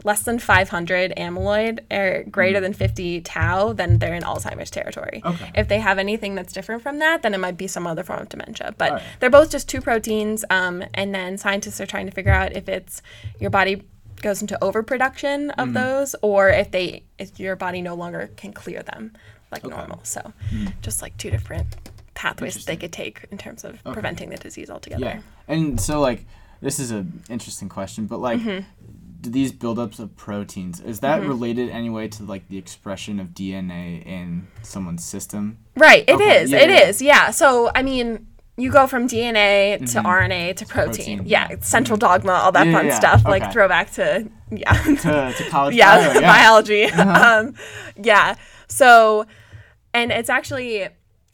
less 0.04 0.24
than 0.24 0.40
500 0.40 1.14
amyloid 1.16 1.80
or 1.92 2.24
greater 2.24 2.60
than 2.60 2.74
50 2.74 3.22
tau, 3.22 3.72
then 3.74 4.00
they're 4.00 4.16
in 4.16 4.24
Alzheimer's 4.24 4.72
territory. 4.72 5.22
Mm. 5.24 5.34
Okay. 5.36 5.52
If 5.54 5.68
they 5.68 5.80
have 5.80 6.00
anything 6.00 6.34
that's 6.34 6.54
different 6.54 6.82
from 6.82 6.98
that, 7.00 7.22
then 7.22 7.36
it 7.36 7.38
might 7.38 7.56
be 7.58 7.68
some 7.68 7.86
other 7.86 8.02
form 8.04 8.20
of 8.22 8.30
dementia. 8.30 8.74
But 8.80 8.90
Alright. 8.94 9.04
they're 9.20 9.30
both 9.30 9.52
just 9.52 9.70
two 9.70 9.80
proteins, 9.80 10.44
um, 10.50 10.84
and 10.96 11.14
then 11.14 11.38
scientists 11.38 11.80
are 11.80 11.86
trying 11.86 12.08
to 12.08 12.12
figure 12.12 12.32
out 12.32 12.56
if 12.56 12.68
it's 12.68 13.04
your 13.40 13.52
body 13.52 13.84
goes 14.22 14.42
into 14.42 14.58
overproduction 14.64 15.52
of 15.52 15.70
Mm. 15.70 15.74
those, 15.74 16.16
or 16.22 16.50
if 16.50 16.72
they 16.72 17.04
if 17.18 17.40
your 17.40 17.56
body 17.56 17.82
no 17.82 17.96
longer 17.96 18.30
can 18.38 18.54
clear 18.54 18.82
them 18.84 19.14
like 19.52 19.66
normal. 19.66 20.00
So 20.04 20.34
just 20.82 21.02
like 21.02 21.18
two 21.18 21.30
different 21.30 21.68
pathways 22.14 22.56
that 22.56 22.66
they 22.66 22.76
could 22.78 22.92
take 22.94 23.26
in 23.32 23.38
terms 23.38 23.64
of 23.64 23.84
preventing 23.84 24.30
the 24.30 24.38
disease 24.38 24.70
altogether. 24.70 25.04
Yeah. 25.06 25.20
And 25.48 25.80
so 25.80 26.00
like 26.00 26.26
this 26.62 26.80
is 26.80 26.92
an 26.92 27.24
interesting 27.30 27.70
question, 27.70 28.06
but 28.06 28.20
like 28.20 28.40
Mm-hmm. 28.40 28.66
do 29.22 29.30
these 29.30 29.52
buildups 29.52 30.00
of 30.00 30.16
proteins 30.16 30.80
is 30.80 31.00
that 31.02 31.22
related 31.22 31.70
anyway 31.70 32.08
to 32.08 32.24
like 32.24 32.48
the 32.50 32.58
expression 32.58 33.20
of 33.20 33.30
DNA 33.30 34.06
in 34.06 34.48
someone's 34.64 35.04
system? 35.04 35.58
Right, 35.76 36.04
it 36.08 36.20
is. 36.22 36.54
Okay, 36.54 36.64
It 36.64 36.70
yeah, 36.70 36.88
is. 36.88 37.02
yeah. 37.02 37.14
yeah. 37.26 37.32
So, 37.32 37.72
I 37.76 37.82
mean, 37.84 38.28
you 38.62 38.72
go 38.72 38.88
from 38.88 39.08
DNA 39.08 39.80
to 39.94 40.02
RNA 40.02 40.56
to 40.58 40.66
protein. 40.66 41.18
protein, 41.20 41.22
Yeah, 41.26 41.48
central 41.62 41.98
dogma, 41.98 42.34
all 42.34 42.52
that 42.52 42.68
Yeah, 42.68 42.74
fun 42.74 42.86
yeah, 42.88 43.00
stuff. 43.00 43.22
okay. 43.22 43.30
Like 43.30 43.52
throwback 43.54 43.92
to 43.94 44.30
yeah, 44.52 44.74
To, 44.74 45.34
to 45.38 45.50
college 45.50 45.76
yeah, 45.76 45.96
bio, 46.14 46.20
yeah. 46.20 46.32
biology. 46.40 46.84
um, 46.92 47.56
yeah. 47.96 48.36
So, 48.68 49.26
and 49.94 50.12
it's 50.12 50.30
actually 50.30 50.88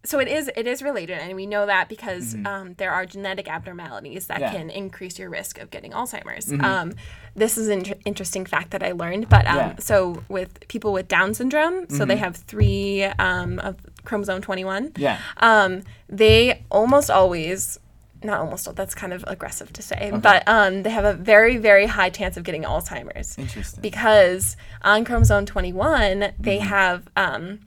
so 0.06 0.20
it 0.20 0.30
is 0.30 0.50
it 0.56 0.68
is 0.68 0.82
related, 0.82 1.18
and 1.18 1.36
we 1.36 1.46
know 1.46 1.66
that 1.66 1.90
because 1.90 2.34
um, 2.46 2.76
there 2.78 2.92
are 2.92 3.06
genetic 3.06 3.50
abnormalities 3.50 4.28
that 4.28 4.38
Mm-hmm. 4.40 4.46
Mm-hmm. 4.56 4.56
can 4.58 4.70
increase 4.70 5.20
your 5.20 5.30
risk 5.30 5.58
of 5.60 5.70
getting 5.70 5.92
Alzheimer's. 5.92 6.50
Um, 6.64 6.94
this 7.36 7.58
is 7.58 7.68
an 7.68 7.80
inter- 7.80 8.00
interesting 8.06 8.46
fact 8.46 8.72
that 8.72 8.84
I 8.84 8.92
learned, 8.94 9.28
but 9.28 9.46
um. 9.48 9.58
Mm-hmm. 9.58 9.80
so 9.82 10.24
with 10.30 10.66
people 10.70 10.94
with 10.94 11.08
Down 11.10 11.34
syndrome, 11.34 11.90
so 11.90 12.06
they 12.06 12.16
have 12.16 12.36
three 12.38 13.04
um, 13.04 13.60
of 13.60 13.76
chromosome 14.08 14.42
twenty 14.42 14.64
one 14.66 14.92
Yeah. 14.98 15.20
um, 15.38 15.84
they 16.10 16.64
almost 16.72 17.10
always 17.12 17.80
not 18.24 18.40
almost 18.40 18.74
that's 18.76 18.96
kind 18.96 19.14
of 19.14 19.24
aggressive 19.28 19.72
to 19.74 19.82
say 19.84 20.10
okay. 20.12 20.18
but 20.18 20.42
um, 20.48 20.82
they 20.84 20.90
have 20.90 21.06
a 21.06 21.14
very 21.14 21.58
very 21.58 21.86
high 21.86 22.10
chance 22.10 22.36
of 22.38 22.44
getting 22.44 22.64
alzheimer's 22.64 23.38
Interesting. 23.38 23.82
because 23.82 24.58
on 24.82 25.06
chromosome 25.06 25.46
21 25.46 26.34
they 26.40 26.58
Mm-hmm. 26.58 26.68
have 26.68 27.08
um, 27.16 27.60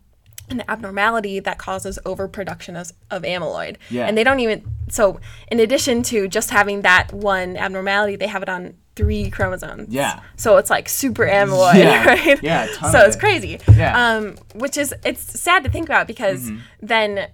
an 0.49 0.65
abnormality 0.67 1.39
that 1.39 1.59
causes 1.59 1.97
overproduction 2.05 2.75
of, 2.75 2.91
of 3.11 3.23
amyloid 3.23 3.77
Yeah. 3.91 4.07
and 4.09 4.19
they 4.19 4.25
don't 4.25 4.41
even 4.41 4.65
so 4.89 5.21
in 5.53 5.61
addition 5.61 6.03
to 6.05 6.27
just 6.27 6.51
having 6.51 6.83
that 6.83 7.13
one 7.13 7.57
abnormality 7.57 8.17
they 8.17 8.27
have 8.27 8.43
it 8.43 8.49
on 8.49 8.75
three 9.01 9.31
chromosomes 9.31 9.89
Yeah. 9.93 10.21
so 10.37 10.57
it's 10.59 10.71
like 10.71 10.89
super 10.89 11.25
amyloid 11.27 11.75
Yeah. 11.75 12.05
right 12.15 12.43
Yeah, 12.43 12.67
ton 12.75 12.93
so 12.93 12.99
it's 13.01 13.17
crazy 13.17 13.59
Yeah. 13.75 13.93
um, 14.17 14.37
which 14.55 14.77
is 14.77 14.95
it's 15.05 15.23
sad 15.41 15.65
to 15.65 15.71
think 15.71 15.89
about 15.89 16.07
because 16.07 16.41
Mm-hmm. 16.51 16.87
then 16.93 17.29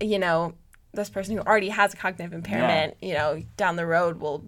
you 0.00 0.18
know 0.18 0.54
this 0.92 1.10
person 1.10 1.36
who 1.36 1.42
already 1.42 1.68
has 1.68 1.94
a 1.94 1.96
cognitive 1.96 2.32
impairment 2.32 2.96
you 3.00 3.14
know 3.14 3.42
down 3.56 3.76
the 3.76 3.86
road 3.86 4.20
will 4.20 4.42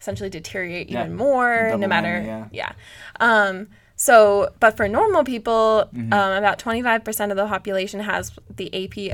essentially 0.00 0.30
deteriorate 0.30 0.88
Yeah. 0.90 1.04
even 1.04 1.16
more 1.16 1.66
Double 1.68 1.78
no 1.78 1.88
matter 1.88 2.14
whammy, 2.26 2.48
yeah 2.52 2.72
um 3.20 3.68
so 3.96 4.50
but 4.60 4.76
for 4.76 4.88
normal 4.88 5.22
people 5.24 5.88
Mm-hmm. 5.94 6.12
um, 6.12 6.32
about 6.42 6.58
25% 6.58 7.30
of 7.30 7.36
the 7.36 7.46
population 7.46 8.00
has 8.00 8.32
the 8.56 8.70
apoe 8.72 9.10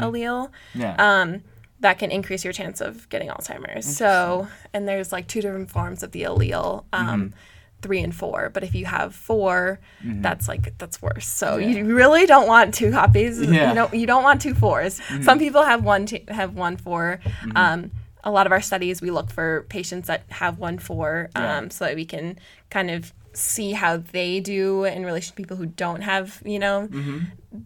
allele 0.00 0.50
Yeah. 0.74 0.94
um, 0.98 1.42
that 1.82 1.98
can 1.98 2.10
increase 2.10 2.42
your 2.44 2.52
chance 2.52 2.80
of 2.80 3.08
getting 3.10 3.28
Alzheimer's. 3.28 3.84
So, 3.96 4.48
and 4.72 4.88
there's 4.88 5.12
like 5.12 5.26
two 5.28 5.40
different 5.42 5.70
forms 5.70 6.02
of 6.02 6.10
the 6.12 6.22
allele, 6.22 6.84
um, 6.92 7.06
Mm-hmm. 7.06 7.36
three 7.82 8.00
and 8.00 8.14
four. 8.14 8.48
But 8.54 8.62
if 8.62 8.74
you 8.74 8.86
have 8.86 9.14
4 9.14 9.78
that's 10.04 10.46
like 10.48 10.78
that's 10.78 11.02
worse. 11.02 11.26
So 11.26 11.56
Yeah. 11.58 11.68
you 11.68 11.94
really 11.94 12.26
don't 12.26 12.46
want 12.46 12.74
two 12.74 12.90
copies. 12.92 13.40
Yeah. 13.40 13.46
Mm-hmm. 13.46 13.68
You 13.68 13.74
don't 13.74 13.94
you 14.02 14.06
don't 14.06 14.22
want 14.22 14.40
two 14.40 14.54
fours. 14.54 15.00
Some 15.22 15.38
people 15.38 15.62
have 15.64 15.82
one 15.84 16.06
t- 16.06 16.24
have 16.28 16.54
one 16.54 16.76
4 16.76 17.20
Um, 17.56 17.90
a 18.24 18.30
lot 18.30 18.46
of 18.46 18.52
our 18.52 18.60
studies 18.62 19.02
we 19.02 19.10
look 19.10 19.30
for 19.32 19.66
patients 19.68 20.06
that 20.06 20.22
have 20.28 20.58
one 20.60 20.78
four, 20.78 21.28
um, 21.34 21.42
Yeah. 21.44 21.68
so 21.70 21.84
that 21.86 21.96
we 21.96 22.04
can 22.04 22.38
kind 22.70 22.88
of 22.88 23.12
see 23.32 23.72
how 23.72 23.96
they 23.96 24.38
do 24.38 24.84
in 24.84 25.04
relation 25.04 25.30
to 25.32 25.36
people 25.42 25.56
who 25.56 25.66
don't 25.66 26.02
have 26.02 26.40
you 26.44 26.60
know 26.60 26.86
Mm-hmm. 26.88 27.18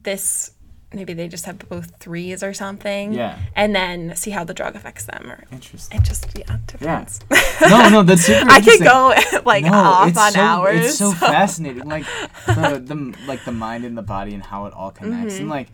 this 0.03 0.53
maybe 0.95 1.13
they 1.13 1.29
just 1.29 1.45
have 1.47 1.59
both 1.69 1.97
threes 1.97 2.43
or 2.43 2.55
something. 2.55 3.13
Yeah. 3.13 3.39
And 3.55 3.75
then 3.75 4.15
see 4.17 4.31
how 4.31 4.45
the 4.45 4.55
drug 4.55 4.77
affects 4.77 5.05
them. 5.07 5.31
Or 5.31 5.45
Interesting. 5.53 6.01
it 6.01 6.05
just 6.05 6.27
yeah 6.39 6.59
depends. 6.67 7.21
No, 7.61 7.89
no, 7.89 8.03
that's 8.03 8.23
super 8.27 8.49
I 8.51 8.61
could 8.61 8.81
go 8.81 9.15
like 9.45 9.65
no, 9.65 9.73
off 9.73 10.17
on 10.17 10.33
so, 10.33 10.41
hours. 10.41 10.87
It's 10.87 10.99
so 10.99 11.13
fascinating, 11.13 11.89
like 11.89 12.05
the, 12.47 12.83
the 12.85 13.15
like 13.27 13.45
the 13.45 13.53
mind 13.53 13.85
and 13.85 13.97
the 13.99 14.03
body 14.03 14.35
and 14.35 14.43
how 14.43 14.67
it 14.67 14.73
all 14.75 14.91
connects, 14.91 15.35
Mm-hmm. 15.35 15.43
and 15.43 15.51
like 15.51 15.69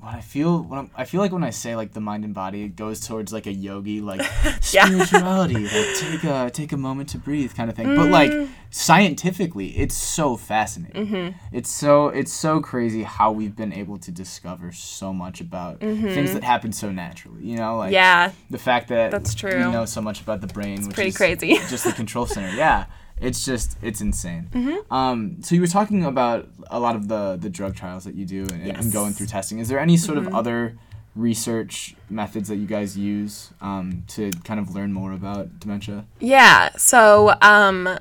when 0.00 0.14
I 0.14 0.20
feel 0.20 0.62
when 0.62 0.78
I'm, 0.78 0.90
I 0.96 1.04
feel 1.04 1.20
like 1.20 1.32
when 1.32 1.42
I 1.44 1.50
say 1.50 1.74
like 1.76 1.92
the 1.92 2.00
mind 2.00 2.24
and 2.24 2.32
body, 2.34 2.62
it 2.62 2.76
goes 2.76 3.00
towards 3.06 3.32
like 3.32 3.46
a 3.46 3.52
yogi 3.52 4.00
like 4.00 4.22
spirituality, 4.60 5.54
like 5.64 5.94
take 5.96 6.24
a 6.24 6.50
take 6.50 6.72
a 6.72 6.76
moment 6.76 7.08
to 7.10 7.18
breathe 7.18 7.54
kind 7.54 7.68
of 7.70 7.76
thing. 7.76 7.94
But 7.96 8.08
like 8.10 8.30
Mm. 8.30 8.48
scientifically, 8.70 9.68
it's 9.78 9.94
so 9.96 10.36
fascinating. 10.36 11.06
Mm-hmm. 11.06 11.56
It's 11.56 11.70
so 11.70 12.08
it's 12.08 12.32
so 12.32 12.60
crazy 12.60 13.02
how 13.02 13.32
we've 13.32 13.56
been 13.56 13.72
able 13.72 13.98
to 13.98 14.10
discover 14.10 14.72
so 14.72 15.12
much 15.12 15.40
about 15.40 15.80
things 15.80 16.32
that 16.32 16.42
happen 16.44 16.72
so 16.72 16.90
naturally. 16.90 17.42
You 17.44 17.56
know, 17.56 17.78
like 17.78 17.86
Mm-hmm. 17.88 17.94
yeah. 17.94 18.32
the 18.50 18.58
fact 18.58 18.88
that 18.88 19.10
That's 19.10 19.34
we 19.34 19.50
true. 19.50 19.70
know 19.72 19.84
so 19.84 20.00
much 20.00 20.20
about 20.20 20.40
the 20.40 20.46
brain, 20.48 20.86
which 20.86 20.94
pretty 20.94 21.10
is 21.10 21.16
crazy. 21.16 21.54
just 21.68 21.84
the 21.84 21.92
control 21.92 22.26
center. 22.26 22.54
Yeah, 22.54 22.86
it's 23.20 23.44
just 23.44 23.76
it's 23.82 24.00
insane. 24.00 24.48
Mm-hmm. 24.52 24.92
Um, 24.92 25.36
so 25.42 25.54
you 25.54 25.60
were 25.60 25.66
talking 25.66 26.04
about 26.04 26.48
a 26.70 26.78
lot 26.80 26.96
of 26.96 27.08
the 27.08 27.36
the 27.40 27.50
drug 27.50 27.74
trials 27.76 28.04
that 28.04 28.14
you 28.14 28.24
do 28.26 28.42
and, 28.42 28.50
and 28.52 28.66
Yes. 28.66 28.76
Mm-hmm. 28.80 28.90
going 28.90 29.12
through 29.12 29.26
testing. 29.26 29.58
Is 29.58 29.68
there 29.68 29.78
any 29.78 29.96
sort 29.96 30.18
of 30.18 30.34
other 30.34 30.76
research 31.16 31.96
methods 32.08 32.48
that 32.48 32.56
you 32.56 32.66
guys 32.66 32.96
use 32.96 33.50
um, 33.60 34.04
to 34.08 34.30
kind 34.44 34.60
of 34.60 34.74
learn 34.74 34.92
more 34.92 35.12
about 35.12 35.58
dementia? 35.58 36.04
Yeah. 36.20 36.70
So, 36.76 37.34
um, 37.42 37.98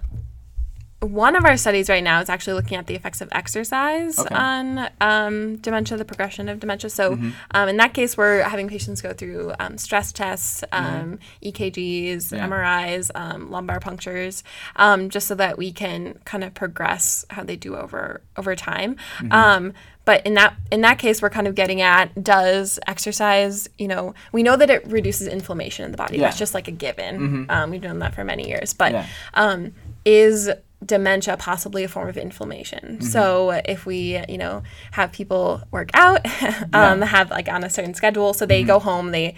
one 1.02 1.36
of 1.36 1.46
our 1.46 1.58
studies 1.58 1.90
right 1.90 2.04
now 2.04 2.20
is 2.22 2.28
actually 2.28 2.54
looking 2.54 2.76
at 2.76 2.88
the 2.88 2.96
effects 2.96 3.22
of 3.22 3.30
exercise 3.32 4.18
Okay. 4.18 4.34
on 4.34 4.90
um, 5.00 5.58
dementia, 5.58 5.96
the 5.96 6.04
progression 6.06 6.50
of 6.50 6.60
dementia. 6.60 6.90
So, 6.90 7.12
Mm-hmm. 7.16 7.30
um, 7.52 7.70
in 7.70 7.78
that 7.78 7.94
case, 7.94 8.18
we're 8.18 8.42
having 8.42 8.68
patients 8.68 9.02
go 9.02 9.14
through 9.14 9.54
um, 9.60 9.78
stress 9.78 10.12
tests, 10.12 10.64
um, 10.72 11.20
EKGs, 11.44 12.16
Mm-hmm. 12.32 12.36
Yeah. 12.36 12.48
MRIs, 12.48 13.12
um, 13.14 13.52
lumbar 13.52 13.80
punctures, 13.80 14.44
um, 14.76 15.10
just 15.12 15.28
so 15.28 15.36
that 15.36 15.58
we 15.58 15.72
can 15.72 16.18
kind 16.26 16.44
of 16.44 16.56
progress 16.56 17.26
how 17.30 17.44
they 17.44 17.56
do 17.56 17.76
over 17.76 18.22
over 18.36 18.56
time. 18.56 18.96
Mm-hmm. 19.20 19.32
Um, 19.32 19.74
but 20.04 20.26
in 20.26 20.34
that 20.34 20.56
in 20.72 20.82
that 20.82 20.98
case, 20.98 21.22
we're 21.22 21.30
kind 21.30 21.48
of 21.48 21.54
getting 21.54 21.80
at 21.82 22.24
does 22.24 22.80
exercise, 22.88 23.70
you 23.78 23.88
know, 23.88 24.16
we 24.32 24.42
know 24.42 24.56
that 24.56 24.70
it 24.72 24.88
reduces 24.88 25.28
inflammation 25.28 25.86
in 25.86 25.92
the 25.92 25.98
body. 25.98 26.16
Yeah. 26.18 26.24
That's 26.24 26.40
just 26.40 26.54
like 26.56 26.68
a 26.68 26.72
given. 26.72 27.46
Um, 27.50 27.70
we've 27.70 27.84
known 27.84 28.00
that 28.00 28.16
for 28.16 28.24
many 28.24 28.48
years. 28.48 28.74
But 28.74 28.94
Yeah. 28.94 29.06
um, 29.36 29.74
is 30.06 30.50
dementia 30.86 31.38
possibly 31.38 31.84
a 31.84 31.88
form 31.88 32.08
of 32.08 32.18
inflammation? 32.18 32.98
Mm-hmm. 32.98 33.04
So 33.06 33.52
if 33.66 33.86
we, 33.86 34.22
you 34.30 34.38
know, 34.38 34.64
have 34.92 35.12
people 35.12 35.62
work 35.72 35.90
out, 35.94 36.26
um, 36.74 37.02
have 37.02 37.30
like 37.32 37.48
on 37.50 37.64
a 37.64 37.70
certain 37.70 37.94
schedule, 37.94 38.34
so 38.34 38.46
Mm-hmm. 38.46 38.50
they 38.50 38.64
go 38.64 38.80
home, 38.80 39.12
they 39.12 39.36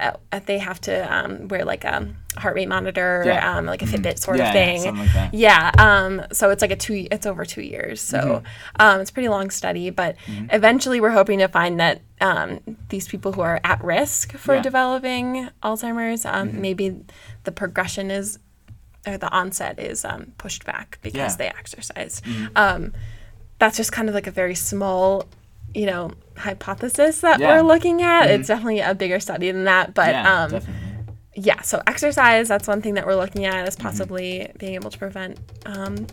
uh, 0.00 0.12
they 0.46 0.58
have 0.58 0.80
to 0.80 1.12
um, 1.12 1.48
wear 1.48 1.64
like 1.64 1.82
a 1.82 2.06
heart 2.36 2.54
rate 2.54 2.68
monitor, 2.68 3.24
Yeah. 3.26 3.40
Mm-hmm. 3.44 3.58
um, 3.58 3.66
like 3.66 3.82
a 3.82 3.84
Fitbit 3.84 4.20
sort 4.20 4.36
Yeah, 4.38 4.50
of 4.50 4.54
yeah, 4.54 4.64
thing. 4.66 4.80
something 4.82 5.02
like 5.04 5.12
that. 5.14 5.34
Yeah. 5.34 5.72
Um, 5.76 6.22
so 6.30 6.50
it's 6.50 6.62
like 6.62 6.70
a 6.70 6.76
two. 6.76 7.08
It's 7.10 7.26
over 7.26 7.44
two 7.44 7.62
years. 7.62 8.00
So 8.00 8.18
Mm-hmm. 8.20 8.46
um, 8.80 9.00
it's 9.00 9.10
a 9.10 9.12
pretty 9.12 9.28
long 9.28 9.50
study, 9.50 9.90
but 9.90 10.14
eventually 10.28 11.00
we're 11.00 11.10
hoping 11.10 11.40
to 11.40 11.48
find 11.48 11.80
that 11.80 12.00
um, 12.20 12.60
these 12.90 13.08
people 13.08 13.32
who 13.32 13.40
are 13.40 13.60
at 13.64 13.82
risk 13.82 14.34
for 14.36 14.52
Yeah. 14.52 14.58
Mm-hmm. 14.58 14.62
developing 14.62 15.48
Alzheimer's, 15.64 16.24
um, 16.24 16.60
maybe 16.60 17.00
the 17.42 17.50
progression 17.50 18.12
is 18.12 18.38
or 19.06 19.16
the 19.18 19.30
onset 19.30 19.78
is 19.78 20.04
um, 20.04 20.32
pushed 20.38 20.64
back 20.64 20.98
because 21.02 21.16
Yeah. 21.18 21.26
Mm-hmm. 21.28 21.38
they 21.38 21.46
exercise. 21.48 22.22
Um, 22.56 22.92
that's 23.58 23.76
just 23.76 23.92
kind 23.92 24.08
of 24.08 24.14
like 24.14 24.26
a 24.26 24.30
very 24.30 24.54
small, 24.54 25.24
you 25.74 25.86
know, 25.86 26.12
hypothesis 26.36 27.20
that 27.20 27.40
Yeah. 27.40 27.48
Mm-hmm. 27.56 27.66
we're 27.66 27.72
looking 27.74 28.02
at. 28.02 28.30
It's 28.30 28.48
definitely 28.48 28.80
a 28.80 28.94
bigger 28.94 29.20
study 29.20 29.50
than 29.50 29.64
that, 29.64 29.94
but 29.94 30.10
yeah, 30.12 30.44
um, 30.44 30.60
yeah, 31.34 31.60
so 31.62 31.80
exercise, 31.86 32.48
that's 32.48 32.66
one 32.66 32.82
thing 32.82 32.94
that 32.94 33.06
we're 33.06 33.14
looking 33.16 33.44
at 33.44 33.54
Mm-hmm. 33.54 33.68
is 33.68 33.76
possibly 33.76 34.50
being 34.58 34.74
able 34.74 34.90
to 34.90 34.98
prevent 34.98 35.38
um, 35.66 36.06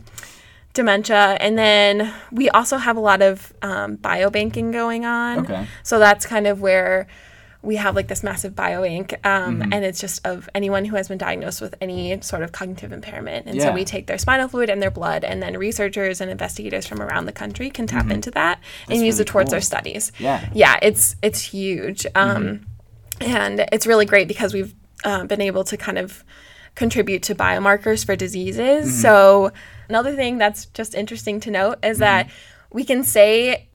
dementia. 0.73 1.37
And 1.39 1.57
then 1.57 2.13
we 2.31 2.49
also 2.49 2.77
have 2.77 2.97
a 2.97 2.99
lot 2.99 3.21
of 3.21 3.53
um, 3.61 3.97
biobanking 3.97 4.71
going 4.71 5.05
on. 5.05 5.39
Okay. 5.39 5.65
So 5.83 5.99
that's 5.99 6.25
kind 6.25 6.47
of 6.47 6.61
where 6.61 7.07
we 7.65 7.75
have 7.77 7.95
like 7.95 8.07
this 8.07 8.23
massive 8.23 8.53
biobank, 8.53 9.13
um, 9.25 9.59
Mm-hmm. 9.59 9.73
and 9.73 9.83
it's 9.85 9.99
just 9.99 10.25
of 10.25 10.47
anyone 10.53 10.85
who 10.85 10.95
has 10.95 11.07
been 11.07 11.17
diagnosed 11.17 11.61
with 11.61 11.73
any 11.81 12.19
sort 12.21 12.43
of 12.43 12.51
cognitive 12.51 12.91
impairment. 12.91 13.47
And 13.47 13.55
Yeah. 13.55 13.65
so 13.65 13.71
we 13.73 13.83
take 13.85 14.05
their 14.07 14.17
spinal 14.19 14.47
fluid 14.47 14.69
and 14.69 14.81
their 14.81 14.91
blood, 14.91 15.23
and 15.23 15.41
then 15.41 15.57
researchers 15.57 16.21
and 16.21 16.29
investigators 16.31 16.85
from 16.85 17.01
around 17.01 17.25
the 17.25 17.31
country 17.31 17.69
can 17.69 17.87
tap 17.87 18.09
into 18.11 18.31
that 18.31 18.59
and 18.87 18.93
use 19.01 19.15
Mm-hmm. 19.15 19.19
really 19.19 19.21
it 19.21 19.27
towards 19.27 19.47
cool. 19.47 19.51
their 19.51 19.61
studies. 19.61 20.11
Yeah. 20.19 20.47
Yeah, 20.53 20.79
it's 20.81 21.15
it's 21.21 21.41
huge. 21.41 22.05
Um, 22.15 22.65
and 23.21 23.65
it's 23.71 23.87
really 23.87 24.05
great 24.05 24.27
because 24.27 24.53
we've 24.53 24.73
uh, 25.03 25.25
been 25.25 25.41
able 25.41 25.63
to 25.65 25.77
kind 25.77 25.97
of 25.97 26.23
contribute 26.75 27.23
to 27.23 27.35
biomarkers 27.35 28.05
for 28.05 28.15
diseases. 28.15 29.01
So 29.01 29.51
another 29.89 30.13
thing 30.15 30.37
that's 30.37 30.65
just 30.67 30.93
interesting 30.93 31.39
to 31.41 31.51
note 31.51 31.77
is 31.83 31.99
that 31.99 32.29
we 32.71 32.83
can 32.83 33.03
say 33.03 33.69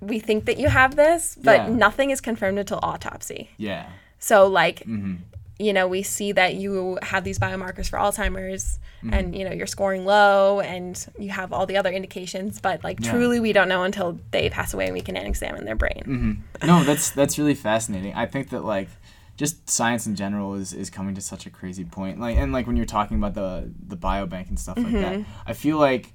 we 0.00 0.18
think 0.18 0.44
that 0.46 0.58
you 0.58 0.68
have 0.68 0.96
this, 0.96 1.36
but 1.42 1.56
Yeah. 1.56 1.68
nothing 1.68 2.10
is 2.10 2.20
confirmed 2.20 2.58
until 2.58 2.80
autopsy. 2.82 3.50
Yeah. 3.56 3.86
So 4.18 4.46
like 4.46 4.80
Mm-hmm. 4.80 5.14
you 5.58 5.72
know, 5.72 5.86
we 5.86 6.02
see 6.02 6.32
that 6.32 6.54
you 6.56 6.98
have 7.02 7.22
these 7.24 7.38
biomarkers 7.38 7.88
for 7.88 7.98
Alzheimer's 7.98 8.78
Mm-hmm. 9.02 9.14
and 9.14 9.36
you 9.36 9.44
know, 9.44 9.52
you're 9.52 9.66
scoring 9.66 10.06
low 10.06 10.60
and 10.60 11.06
you 11.18 11.28
have 11.30 11.52
all 11.52 11.66
the 11.66 11.76
other 11.76 11.90
indications, 11.92 12.58
but 12.60 12.82
like 12.82 12.98
Yeah. 13.00 13.10
truly 13.12 13.38
we 13.38 13.52
don't 13.52 13.68
know 13.68 13.82
until 13.82 14.18
they 14.30 14.48
pass 14.48 14.72
away 14.72 14.86
and 14.86 14.94
we 14.94 15.02
can 15.02 15.16
examine 15.16 15.64
their 15.66 15.76
brain. 15.76 16.02
Mm-hmm. 16.06 16.66
No, 16.66 16.82
that's 16.84 17.10
that's 17.10 17.38
really 17.38 17.54
fascinating. 17.54 18.14
I 18.14 18.24
think 18.26 18.48
that 18.50 18.64
like 18.64 18.88
just 19.36 19.68
science 19.68 20.06
in 20.06 20.14
general 20.14 20.54
is, 20.54 20.72
is 20.72 20.90
coming 20.90 21.14
to 21.16 21.20
such 21.20 21.44
a 21.44 21.50
crazy 21.50 21.84
point. 21.84 22.18
Like 22.20 22.36
and 22.36 22.52
like 22.52 22.66
when 22.68 22.76
you're 22.76 22.86
talking 22.86 23.16
about 23.18 23.34
the 23.34 23.70
the 23.86 23.96
biobank 23.96 24.48
and 24.48 24.58
stuff 24.58 24.76
like 24.78 24.92
that, 24.92 25.12
Mm-hmm. 25.18 25.30
I 25.50 25.52
feel 25.52 25.76
like 25.78 26.14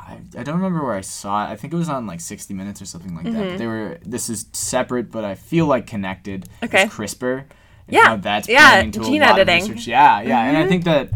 I, 0.00 0.18
I 0.38 0.42
don't 0.42 0.56
remember 0.56 0.82
where 0.84 0.94
I 0.94 1.02
saw 1.02 1.46
it. 1.46 1.52
I 1.52 1.56
think 1.56 1.72
it 1.72 1.76
was 1.76 1.88
on 1.88 2.06
like 2.06 2.20
60 2.20 2.54
Minutes 2.54 2.80
or 2.82 2.86
something 2.86 3.14
like 3.14 3.24
that. 3.26 3.50
But 3.50 3.58
they 3.58 3.66
were 3.66 3.98
this 4.04 4.28
is 4.28 4.46
separate, 4.52 5.10
but 5.10 5.24
I 5.24 5.34
feel 5.34 5.66
like 5.66 5.86
connected. 5.86 6.48
It's 6.62 6.72
Mm-hmm. 6.72 6.76
Okay. 6.76 6.84
CRISPR. 6.86 7.38
and 7.40 7.46
Yeah. 7.88 8.06
how 8.06 8.16
that's 8.16 8.48
Yeah, 8.48 8.80
into 8.80 9.00
gene 9.00 9.22
a 9.22 9.26
lot 9.26 9.32
of 9.40 9.48
editing. 9.48 9.62
Mm-hmm. 9.64 9.72
research. 9.74 9.88
Yeah, 9.88 10.20
yeah, 10.22 10.40
and 10.44 10.56
I 10.56 10.66
think 10.66 10.84
that 10.84 11.10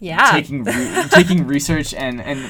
Yeah. 0.00 0.30
taking 0.32 0.64
re- 0.64 1.04
taking 1.10 1.46
research 1.46 1.94
and 1.94 2.20
and 2.20 2.40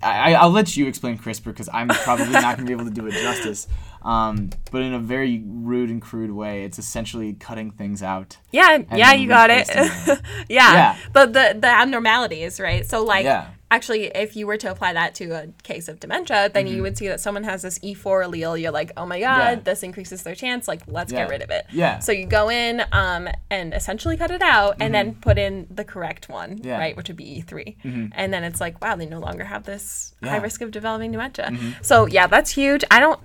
I, 0.00 0.34
I'll 0.34 0.50
let 0.50 0.76
you 0.76 0.86
explain 0.86 1.18
CRISPR 1.18 1.46
because 1.46 1.68
I'm 1.72 1.88
probably 1.88 2.30
not 2.30 2.56
going 2.56 2.58
to 2.58 2.64
be 2.64 2.72
able 2.72 2.84
to 2.84 2.90
do 2.92 3.06
it 3.08 3.12
justice. 3.14 3.66
Um, 4.02 4.50
but 4.70 4.82
in 4.82 4.94
a 4.94 4.98
very 5.00 5.42
rude 5.44 5.90
and 5.90 6.00
crude 6.00 6.30
way, 6.30 6.62
it's 6.62 6.78
essentially 6.78 7.32
cutting 7.34 7.72
things 7.72 8.00
out. 8.00 8.36
Yeah, 8.52 8.78
yeah, 8.94 9.12
you 9.12 9.26
got 9.26 9.50
it. 9.50 9.66
yeah. 10.48 10.72
Yeah. 10.72 10.96
But 11.12 11.32
the 11.32 11.56
the 11.60 11.66
abnormalities, 11.66 12.60
right? 12.60 12.86
So 12.86 13.02
like 13.04 13.24
Yeah. 13.24 13.48
Actually 13.70 14.06
if 14.14 14.34
you 14.36 14.46
were 14.46 14.56
to 14.56 14.70
apply 14.70 14.92
that 14.94 15.14
to 15.16 15.30
a 15.32 15.46
case 15.62 15.88
of 15.88 16.00
dementia, 16.00 16.50
then 16.52 16.66
you 16.66 16.82
would 16.82 16.96
see 16.96 17.08
that 17.08 17.20
someone 17.20 17.44
has 17.44 17.62
this 17.62 17.78
E4 17.80 18.24
allele, 18.26 18.60
you're 18.60 18.70
like, 18.72 18.92
"Oh 18.96 19.06
my 19.06 19.20
god, 19.20 19.38
Mm-hmm. 19.40 19.56
Yeah. 19.58 19.62
this 19.64 19.82
increases 19.82 20.22
their 20.22 20.34
chance, 20.34 20.66
like 20.68 20.82
let's 20.86 21.12
Yeah. 21.12 21.20
get 21.24 21.30
rid 21.30 21.42
of 21.42 21.50
it." 21.50 21.66
Yeah. 21.72 21.98
So 21.98 22.12
you 22.12 22.26
go 22.26 22.48
in 22.50 22.82
um 22.92 23.28
and 23.50 23.74
essentially 23.74 24.16
cut 24.16 24.30
it 24.30 24.42
out 24.42 24.76
and 24.80 24.94
then 24.94 25.14
put 25.14 25.38
in 25.38 25.66
the 25.70 25.84
correct 25.84 26.28
one, 26.28 26.56
Mm-hmm. 26.56 26.66
Yeah. 26.66 26.72
Mm-hmm. 26.74 26.80
right, 26.80 26.96
which 26.96 27.08
would 27.08 27.16
be 27.16 27.42
E3. 27.46 28.10
And 28.14 28.32
then 28.32 28.44
it's 28.44 28.60
like, 28.60 28.80
wow, 28.82 28.96
they 28.96 29.06
no 29.06 29.18
longer 29.20 29.44
have 29.44 29.64
this 29.64 30.14
high. 30.22 30.34
Mm-hmm. 30.36 30.42
risk 30.44 30.60
of 30.62 30.70
developing 30.70 31.12
dementia. 31.12 31.52
So 31.82 32.06
yeah, 32.06 32.26
that's 32.26 32.50
huge. 32.52 32.84
I 32.90 33.00
don't 33.00 33.20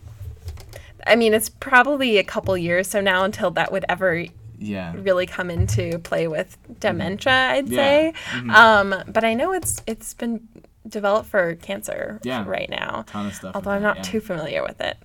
I 1.05 1.15
mean, 1.17 1.33
it's 1.33 1.49
probably 1.49 2.17
a 2.17 2.23
couple 2.23 2.55
years 2.57 2.87
so 2.89 3.01
now 3.01 3.23
until 3.25 3.51
that 3.51 3.71
would 3.73 3.83
ever 3.89 4.25
Yeah. 4.63 4.93
really 4.97 5.25
come 5.25 5.49
into 5.51 5.99
play 5.99 6.27
with 6.27 6.57
dementia 6.79 7.31
i'd 7.51 7.69
Yeah. 7.69 7.77
say 7.77 8.13
Mm-hmm. 8.31 8.49
um, 8.51 9.03
but 9.07 9.23
i 9.23 9.33
know 9.33 9.53
it's 9.53 9.81
it's 9.87 10.13
been 10.13 10.47
developed 10.93 11.27
for 11.29 11.55
cancer 11.55 12.19
Yeah. 12.23 12.45
right 12.47 12.69
now 12.69 13.03
Ton 13.07 13.27
of 13.27 13.33
stuff. 13.35 13.55
although 13.55 13.71
i'm 13.71 13.81
that, 13.81 13.87
not 13.87 13.97
yeah. 13.97 14.03
too 14.03 14.21
familiar 14.21 14.63
with 14.63 14.79
it 14.79 14.97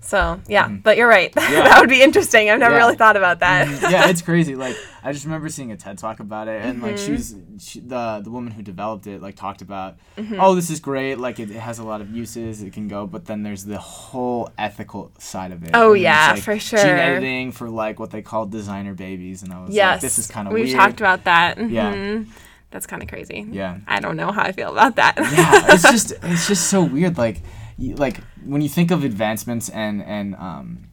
so 0.00 0.40
yeah 0.48 0.68
but 0.68 0.96
you're 0.96 1.08
right 1.08 1.32
Yeah. 1.36 1.62
that 1.62 1.80
would 1.80 1.88
be 1.88 2.02
interesting 2.02 2.50
i've 2.50 2.58
never 2.60 2.76
really 2.76 2.96
thought 2.96 3.16
about 3.16 3.40
that 3.40 3.66
yeah, 3.90 4.08
it's 4.08 4.22
crazy. 4.30 4.54
Like 4.56 4.76
I 5.02 5.12
just 5.12 5.24
remember 5.24 5.48
seeing 5.48 5.70
a 5.72 5.76
TED 5.76 5.96
talk 5.98 6.20
about 6.20 6.48
it, 6.48 6.60
and 6.62 6.82
like 6.82 6.96
Mm-hmm. 6.96 7.06
she 7.06 7.12
was 7.12 7.34
she, 7.60 7.80
the 7.80 8.20
the 8.22 8.30
woman 8.30 8.52
who 8.52 8.62
developed 8.62 9.06
it 9.06 9.22
like 9.22 9.36
talked 9.36 9.62
about, 9.62 9.96
Mm-hmm. 10.16 10.38
oh, 10.40 10.54
this 10.54 10.70
is 10.70 10.80
great. 10.80 11.18
Like 11.18 11.38
it, 11.40 11.50
it 11.50 11.60
has 11.60 11.78
a 11.78 11.84
lot 11.84 12.00
of 12.00 12.10
uses. 12.10 12.62
It 12.62 12.72
can 12.72 12.88
go, 12.88 13.06
but 13.06 13.24
then 13.26 13.42
there's 13.42 13.64
the 13.64 13.78
whole 13.78 14.50
ethical 14.58 15.12
side 15.18 15.52
of 15.52 15.62
it. 15.64 15.70
Oh, 15.74 15.92
And 15.94 16.02
yeah, 16.02 16.32
like, 16.32 16.42
for 16.42 16.58
sure. 16.58 16.78
Gene 16.80 16.88
editing 16.90 17.52
for 17.52 17.70
like 17.70 17.98
what 18.00 18.10
they 18.10 18.22
call 18.22 18.46
designer 18.46 18.94
babies, 18.94 19.42
and 19.42 19.52
I 19.52 19.62
was 19.64 19.74
yes 19.74 19.94
like, 19.94 20.00
this 20.02 20.18
is 20.18 20.26
kind 20.26 20.46
of 20.48 20.52
weird. 20.54 20.66
we've 20.66 20.76
talked 20.76 21.00
about 21.00 21.24
that 21.24 21.58
Yeah. 21.70 22.22
That's 22.70 22.86
kind 22.86 23.02
of 23.02 23.08
crazy 23.08 23.46
Yeah. 23.50 23.78
i 23.86 23.98
don't 24.00 24.16
know 24.16 24.30
how 24.32 24.42
i 24.42 24.52
feel 24.52 24.72
about 24.72 24.96
that 24.96 25.14
yeah, 25.18 25.66
it's 25.74 25.82
just 25.82 26.12
it's 26.22 26.46
just 26.48 26.68
so 26.68 26.82
weird. 26.82 27.16
Like, 27.18 27.42
you, 27.78 27.94
like 27.94 28.20
when 28.44 28.60
you 28.60 28.68
think 28.68 28.90
of 28.90 29.04
advancements 29.04 29.68
and 29.70 30.02
and 30.02 30.34
um, 30.36 30.84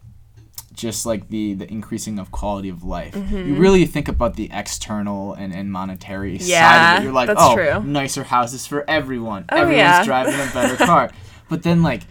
just 0.74 1.06
like 1.06 1.30
the 1.30 1.54
the 1.54 1.70
increasing 1.72 2.20
of 2.20 2.32
quality 2.32 2.70
of 2.70 2.84
life, 2.84 3.16
you 3.32 3.56
really 3.56 3.86
think 3.86 4.08
about 4.08 4.36
the 4.36 4.50
external 4.54 5.34
and, 5.34 5.54
and 5.54 5.72
monetary 5.72 6.38
side 6.40 6.44
Mm-hmm. 6.46 6.52
Yeah, 6.52 6.94
of 6.96 7.00
it. 7.00 7.04
You're 7.06 7.14
like, 7.14 7.28
that's 7.28 7.42
oh, 7.42 7.56
true. 7.56 7.84
nicer 7.84 8.24
houses 8.24 8.68
for 8.68 8.84
everyone. 8.90 9.46
Oh, 9.50 9.58
Everyone's 9.58 9.78
yeah. 9.80 10.04
driving 10.06 10.36
a 10.36 10.50
better 10.54 10.76
car. 10.92 11.12
But 11.50 11.64
then 11.64 11.82
like 11.82 12.04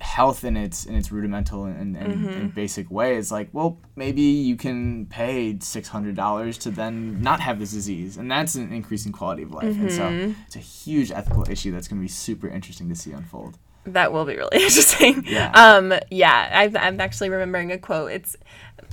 health 0.00 0.44
in 0.44 0.56
its 0.56 0.84
in 0.86 0.94
its 0.94 1.12
rudimental 1.12 1.64
and, 1.66 1.96
and, 1.96 2.12
Mm-hmm. 2.12 2.28
and 2.40 2.54
basic 2.54 2.90
way 2.90 3.16
is 3.16 3.30
like 3.30 3.48
well 3.52 3.78
maybe 3.96 4.22
you 4.22 4.56
can 4.56 5.06
pay 5.06 5.58
six 5.60 5.88
hundred 5.88 6.16
dollars 6.16 6.56
to 6.58 6.70
then 6.70 7.20
not 7.20 7.40
have 7.40 7.58
this 7.58 7.72
disease 7.72 8.16
and 8.16 8.30
that's 8.30 8.54
an 8.54 8.72
increase 8.72 9.04
in 9.06 9.12
quality 9.12 9.42
of 9.42 9.52
life 9.52 9.64
and 9.64 9.90
Mm-hmm. 9.90 10.30
so 10.30 10.34
it's 10.46 10.56
a 10.56 10.60
huge 10.60 11.10
ethical 11.10 11.48
issue 11.50 11.70
that's 11.70 11.86
going 11.88 12.00
to 12.00 12.04
be 12.04 12.08
super 12.08 12.48
interesting 12.48 12.88
to 12.88 12.94
see 12.94 13.12
unfold 13.12 13.58
That 13.84 14.12
will 14.12 14.24
be 14.24 14.36
really 14.36 14.56
interesting. 14.62 15.22
Yeah. 15.26 15.52
Um, 15.52 15.92
yeah, 16.10 16.50
I've, 16.52 16.76
I'm 16.76 17.00
actually 17.00 17.30
remembering 17.30 17.72
a 17.72 17.78
quote. 17.78 18.12
It's, 18.12 18.36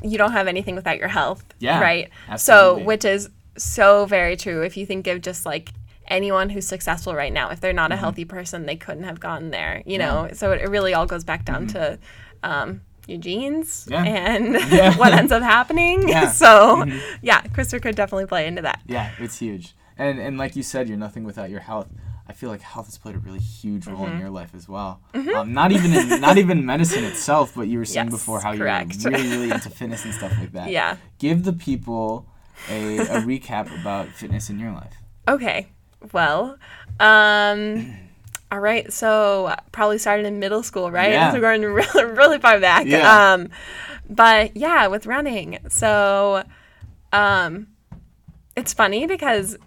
you 0.01 0.17
don't 0.17 0.31
have 0.31 0.47
anything 0.47 0.75
without 0.75 0.97
your 0.97 1.09
health. 1.09 1.43
Yeah, 1.59 1.81
Right. 1.81 2.09
absolutely. 2.29 2.81
So, 2.81 2.85
which 2.85 3.03
is 3.05 3.29
so 3.57 4.05
very 4.05 4.37
true. 4.37 4.61
If 4.63 4.77
you 4.77 4.85
think 4.85 5.07
of 5.07 5.21
just 5.21 5.45
like 5.45 5.71
anyone 6.07 6.49
who's 6.49 6.67
successful 6.67 7.13
right 7.15 7.33
now, 7.33 7.49
if 7.49 7.59
they're 7.59 7.73
not 7.73 7.91
Mm-hmm. 7.91 7.97
a 7.97 7.97
healthy 7.97 8.25
person, 8.25 8.65
they 8.65 8.75
couldn't 8.75 9.03
have 9.03 9.19
gotten 9.19 9.51
there, 9.51 9.83
you 9.85 9.97
know? 9.97 10.29
So 10.33 10.51
it, 10.51 10.67
really 10.69 10.93
all 10.93 11.05
goes 11.05 11.23
back 11.23 11.45
down 11.45 11.67
to, 11.67 11.97
um, 12.43 12.81
your 13.07 13.19
genes 13.19 13.85
Mm-hmm. 13.89 14.05
Yeah. 14.05 14.35
and 14.35 14.53
Yeah. 14.71 14.97
what 14.97 15.13
ends 15.13 15.31
up 15.31 15.41
happening. 15.43 16.07
So, 16.31 16.83
yeah, 17.21 17.41
CRISPR 17.41 17.81
could 17.81 17.95
definitely 17.95 18.25
play 18.25 18.47
into 18.47 18.61
that. 18.63 18.81
yeah 18.85 19.11
it's 19.19 19.39
huge 19.39 19.75
and 19.97 20.19
and 20.19 20.37
like 20.37 20.55
you 20.55 20.63
said 20.63 20.87
you're 20.87 20.97
nothing 20.97 21.23
without 21.23 21.49
your 21.49 21.61
health 21.61 21.87
I 22.29 22.33
feel 22.33 22.49
like 22.49 22.59
health 22.61 22.87
has 22.87 22.97
played 22.97 23.15
a 23.15 23.19
really 23.19 23.39
huge 23.39 23.87
role 23.87 24.03
Mm-hmm. 24.05 24.15
in 24.15 24.19
your 24.19 24.29
life 24.29 24.51
as 24.53 24.67
well. 24.67 24.99
Um, 25.13 25.53
not 25.53 25.71
even 25.71 25.93
in, 25.93 26.19
not 26.19 26.37
even 26.43 26.65
medicine 26.65 27.05
itself, 27.05 27.53
but 27.55 27.69
you 27.69 27.77
were 27.79 27.85
saying 27.85 28.07
Yes, 28.07 28.13
before 28.17 28.41
how 28.41 28.53
correct. 28.55 28.97
you're 28.97 29.13
really 29.13 29.29
really 29.29 29.49
into 29.51 29.69
fitness 29.69 30.03
and 30.03 30.13
stuff 30.13 30.33
like 30.37 30.51
that. 30.51 30.69
Yeah. 30.69 30.97
Give 31.19 31.45
the 31.45 31.53
people 31.53 32.27
a, 32.69 32.97
a 32.97 33.21
recap 33.21 33.65
about 33.79 34.09
fitness 34.09 34.49
in 34.49 34.59
your 34.59 34.73
life. 34.73 34.95
Okay. 35.25 35.67
Well, 36.13 36.57
um, 36.99 37.93
all 38.51 38.59
right. 38.59 38.91
So 38.93 39.53
probably 39.71 39.97
started 39.97 40.25
in 40.25 40.39
middle 40.39 40.63
school, 40.63 40.91
right? 40.91 41.11
Yeah. 41.11 41.31
So 41.31 41.37
we're 41.41 41.41
going 41.41 41.63
really, 41.63 42.05
really 42.05 42.39
far 42.39 42.59
back. 42.59 42.85
Yeah. 42.85 43.33
Um, 43.33 43.49
but 44.09 44.55
yeah, 44.55 44.87
with 44.87 45.05
running. 45.05 45.59
So, 45.69 46.43
um, 47.11 47.67
it's 48.55 48.73
funny 48.73 49.05
because 49.05 49.57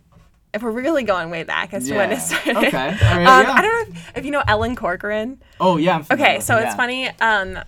if 0.53 0.63
we're 0.63 0.71
really 0.73 1.05
going 1.05 1.31
way 1.31 1.45
back 1.45 1.73
as 1.75 1.87
to 1.89 1.95
when 1.97 2.11
it 2.11 2.19
started. 2.21 2.57
Okay. 2.57 2.71
Right, 2.73 3.03
um, 3.13 3.23
yeah. 3.23 3.53
I 3.53 3.63
don't 3.63 3.93
know 3.93 3.95
if, 3.99 4.17
if 4.19 4.25
you 4.25 4.31
know 4.31 4.43
Ellen 4.49 4.75
Corcoran. 4.77 5.41
Oh 5.61 5.77
yeah. 5.77 5.97
I'm 6.11 6.19
Okay, 6.19 6.41
so 6.41 6.57
it, 6.57 6.65
it's 6.65 6.75
funny. 6.75 7.09
Um, 7.21 7.59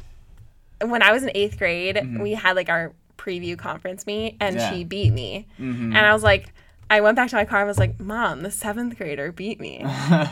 when 0.80 1.00
I 1.02 1.12
was 1.12 1.22
in 1.22 1.30
eighth 1.34 1.58
grade, 1.58 1.94
Mm-hmm. 1.96 2.20
we 2.20 2.32
had 2.32 2.56
like 2.56 2.68
our 2.68 2.92
preview 3.18 3.56
conference 3.56 4.04
meet, 4.06 4.36
and 4.40 4.56
Yeah. 4.56 4.70
she 4.72 4.82
beat 4.82 5.12
me. 5.12 5.46
Mm-hmm. 5.60 5.94
And 5.94 5.98
I 5.98 6.12
was 6.12 6.24
like, 6.24 6.52
I 6.92 7.00
went 7.00 7.16
back 7.16 7.30
to 7.30 7.36
my 7.36 7.44
car 7.46 7.60
and 7.60 7.68
was 7.68 7.78
like, 7.78 7.98
"Mom, 7.98 8.42
the 8.42 8.50
seventh 8.50 8.96
grader 8.98 9.32
beat 9.32 9.58
me." 9.58 9.78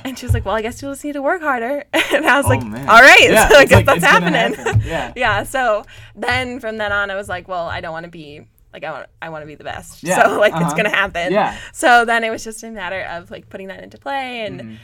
and 0.05 0.19
she 0.19 0.27
was 0.27 0.35
like, 0.35 0.45
"Well, 0.45 0.55
I 0.55 0.63
guess 0.63 0.83
you'll 0.83 0.93
just 0.93 1.05
need 1.05 1.15
to 1.15 1.23
work 1.23 1.41
harder." 1.41 1.85
and 1.93 2.27
I 2.27 2.37
was 2.37 2.47
like, 2.47 2.61
Oh, 2.63 2.67
man. 2.67 2.89
"All 2.89 3.01
right, 3.01 3.31
Yeah, 3.31 3.49
so 3.49 3.57
I 3.57 3.65
guess 3.65 3.77
like, 3.77 3.87
that's 3.87 3.97
it's 3.99 4.07
happening." 4.07 4.55
happen. 4.55 4.83
Yeah. 4.87 5.13
yeah. 5.17 5.43
So 5.45 5.85
then 6.15 6.61
from 6.61 6.77
then 6.77 6.93
on, 6.93 7.11
I 7.11 7.17
was 7.17 7.29
like, 7.29 7.49
"Well, 7.49 7.67
I 7.67 7.81
don't 7.81 7.93
want 7.93 8.05
to 8.05 8.11
be." 8.11 8.47
Like 8.73 8.85
I 8.85 8.93
want, 8.93 9.07
I 9.21 9.31
want 9.31 9.43
to 9.43 9.47
be 9.47 9.57
the 9.57 9.65
best. 9.65 10.03
Yeah, 10.05 10.23
So 10.23 10.39
like 10.39 10.53
it's 10.53 10.63
uh-huh. 10.63 10.77
gonna 10.77 10.91
happen. 10.95 11.33
Yeah. 11.33 11.59
So 11.73 12.05
then 12.05 12.23
it 12.23 12.31
was 12.31 12.45
just 12.45 12.63
a 12.63 12.71
matter 12.71 13.03
of 13.03 13.29
like 13.31 13.49
putting 13.49 13.67
that 13.69 13.83
into 13.83 13.99
play, 13.99 14.43
and 14.47 14.61
Mm-hmm. 14.61 14.75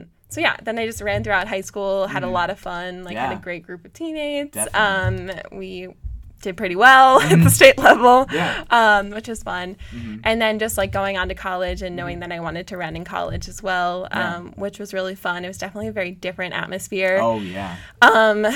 um, 0.00 0.06
so 0.30 0.40
yeah. 0.40 0.56
Then 0.62 0.78
I 0.78 0.86
just 0.86 1.00
ran 1.02 1.22
throughout 1.24 1.46
high 1.46 1.60
school, 1.60 2.06
had 2.08 2.24
a 2.24 2.28
lot 2.28 2.50
of 2.50 2.58
fun, 2.58 3.04
like 3.04 3.16
had 3.16 3.32
a 3.32 3.40
great 3.40 3.62
group 3.62 3.84
of 3.84 3.92
teammates. 3.92 4.54
Definitely. 4.54 5.42
Um, 5.52 5.58
we 5.58 5.88
did 6.40 6.56
pretty 6.56 6.76
well 6.76 7.20
at 7.32 7.42
the 7.42 7.50
state 7.50 7.78
level, 7.78 8.26
Yeah. 8.32 8.64
um, 8.70 9.10
which 9.10 9.28
was 9.28 9.42
fun. 9.42 9.76
And 10.24 10.40
then 10.40 10.58
just 10.58 10.78
like 10.78 10.92
going 10.92 11.16
on 11.18 11.28
to 11.28 11.34
college 11.34 11.82
and 11.82 11.96
knowing 11.96 12.20
that 12.20 12.30
I 12.32 12.40
wanted 12.40 12.66
to 12.68 12.76
run 12.76 12.96
in 12.96 13.04
college 13.04 13.48
as 13.48 13.62
well, 13.62 14.06
Yeah. 14.10 14.36
um, 14.36 14.52
which 14.56 14.78
was 14.78 14.94
really 14.94 15.14
fun. 15.14 15.44
It 15.44 15.48
was 15.48 15.58
definitely 15.58 15.88
a 15.88 15.92
very 15.92 16.10
different 16.12 16.54
atmosphere 16.54 17.18
Oh 17.20 17.38
yeah. 17.40 17.76
um 18.02 18.46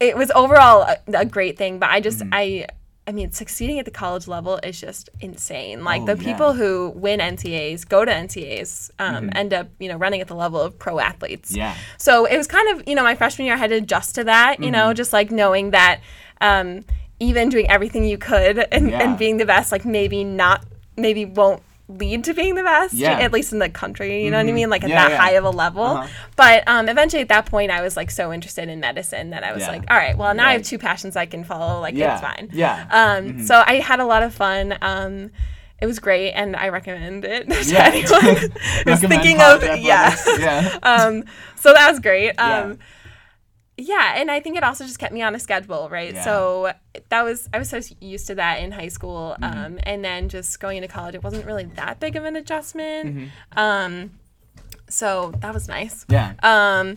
it 0.00 0.16
was 0.16 0.30
overall 0.32 0.82
a, 0.82 0.96
a 1.18 1.24
great 1.24 1.56
thing 1.56 1.78
but 1.78 1.88
i 1.90 2.00
just 2.00 2.18
Mm-hmm. 2.18 2.34
i 2.34 2.66
i 3.06 3.12
mean 3.12 3.30
succeeding 3.30 3.78
at 3.78 3.84
the 3.84 3.90
college 3.92 4.26
level 4.26 4.58
is 4.64 4.80
just 4.80 5.08
insane 5.20 5.84
like 5.84 6.02
Oh, 6.02 6.06
the 6.06 6.16
yeah. 6.16 6.28
people 6.32 6.52
who 6.54 6.90
win 6.96 7.20
NCAAs 7.20 7.88
go 7.88 8.04
to 8.04 8.10
NCAAs 8.12 8.90
um, 8.98 9.30
end 9.34 9.52
up 9.54 9.68
you 9.78 9.88
know 9.88 9.96
running 9.96 10.20
at 10.20 10.28
the 10.28 10.34
level 10.34 10.60
of 10.60 10.78
pro 10.78 10.98
athletes 10.98 11.50
Mm-hmm. 11.50 11.58
Yeah. 11.58 11.76
so 11.98 12.24
it 12.24 12.36
was 12.36 12.46
kind 12.48 12.68
of 12.78 12.88
you 12.88 12.94
know 12.96 13.02
my 13.04 13.14
freshman 13.14 13.46
year 13.46 13.54
i 13.54 13.58
had 13.58 13.70
to 13.70 13.76
adjust 13.76 14.16
to 14.16 14.24
that 14.24 14.58
you 14.58 14.66
Mm-hmm. 14.66 14.72
know 14.72 14.92
just 14.94 15.12
like 15.12 15.30
knowing 15.30 15.70
that 15.70 16.00
um, 16.40 16.84
even 17.28 17.48
doing 17.48 17.68
everything 17.70 18.04
you 18.04 18.18
could 18.18 18.56
and, 18.72 18.90
Yeah. 18.90 19.02
and 19.02 19.18
being 19.18 19.36
the 19.42 19.46
best 19.46 19.70
like 19.74 19.84
maybe 19.84 20.24
not 20.24 20.58
maybe 20.96 21.24
won't 21.24 21.62
lead 21.88 22.24
to 22.24 22.32
being 22.34 22.54
the 22.54 22.62
best 22.62 22.94
Yeah. 22.94 23.18
at 23.26 23.32
least 23.32 23.52
in 23.52 23.58
the 23.58 23.68
country 23.68 24.24
you 24.24 24.30
know 24.30 24.38
what 24.38 24.46
i 24.48 24.52
mean 24.52 24.70
like 24.70 24.82
at 24.82 24.88
Yeah, 24.90 25.02
that 25.02 25.10
yeah. 25.12 25.16
high 25.24 25.32
of 25.40 25.44
a 25.44 25.50
level 25.64 25.84
Uh-huh. 25.84 26.06
but 26.36 26.58
um, 26.66 26.88
eventually 26.88 27.20
at 27.22 27.28
that 27.28 27.46
point 27.46 27.70
i 27.70 27.80
was 27.82 27.96
like 28.00 28.10
so 28.10 28.32
interested 28.32 28.68
in 28.68 28.80
medicine 28.80 29.30
that 29.30 29.44
i 29.44 29.52
was 29.52 29.62
like 29.72 29.84
all 29.90 29.96
right 29.96 30.16
well 30.16 30.32
now 30.34 30.46
i 30.48 30.52
have 30.54 30.62
two 30.62 30.78
passions 30.78 31.16
i 31.16 31.26
can 31.26 31.44
follow 31.44 31.80
like 31.80 31.94
Yeah. 31.94 32.12
it's 32.14 32.22
fine 32.28 32.48
Yeah. 32.52 32.86
um, 33.00 33.44
so 33.48 33.62
i 33.66 33.74
had 33.90 34.00
a 34.00 34.06
lot 34.06 34.22
of 34.22 34.32
fun 34.34 34.76
um, 34.80 35.30
it 35.82 35.86
was 35.86 35.98
great 35.98 36.30
and 36.32 36.56
i 36.56 36.68
recommend 36.70 37.24
it 37.24 37.42
to 37.50 37.70
Yeah. 37.74 37.90
anyone 37.92 38.50
who's 38.86 39.00
thinking 39.12 39.38
of 39.40 39.62
yeah. 39.90 40.16
Yeah. 40.38 40.78
um, 40.92 41.24
so 41.56 41.72
that 41.74 41.90
was 41.90 42.00
great. 42.00 42.32
Um, 42.38 42.78
yeah. 43.76 44.14
and 44.16 44.30
I 44.30 44.40
think 44.40 44.56
it 44.56 44.62
also 44.64 44.84
just 44.84 44.98
kept 44.98 45.12
me 45.12 45.22
on 45.22 45.34
a 45.34 45.38
schedule, 45.38 45.88
right? 45.90 46.14
Yeah. 46.14 46.24
So 46.24 46.72
that 47.08 47.22
was 47.22 47.48
I 47.52 47.58
was 47.58 47.68
so 47.68 47.80
used 48.00 48.26
to 48.28 48.34
that 48.36 48.60
in 48.60 48.72
high 48.72 48.88
school, 48.88 49.36
Mm-hmm. 49.40 49.58
um, 49.58 49.78
and 49.84 50.04
then 50.04 50.28
just 50.28 50.60
going 50.60 50.76
into 50.76 50.88
college, 50.88 51.14
it 51.14 51.22
wasn't 51.24 51.46
really 51.46 51.64
that 51.76 52.00
big 52.00 52.16
of 52.16 52.24
an 52.24 52.36
adjustment. 52.36 53.16
Mm-hmm. 53.16 53.58
Um, 53.58 54.10
so 54.88 55.32
that 55.40 55.54
was 55.54 55.68
nice. 55.68 56.04
Yeah. 56.08 56.34
Um, 56.42 56.96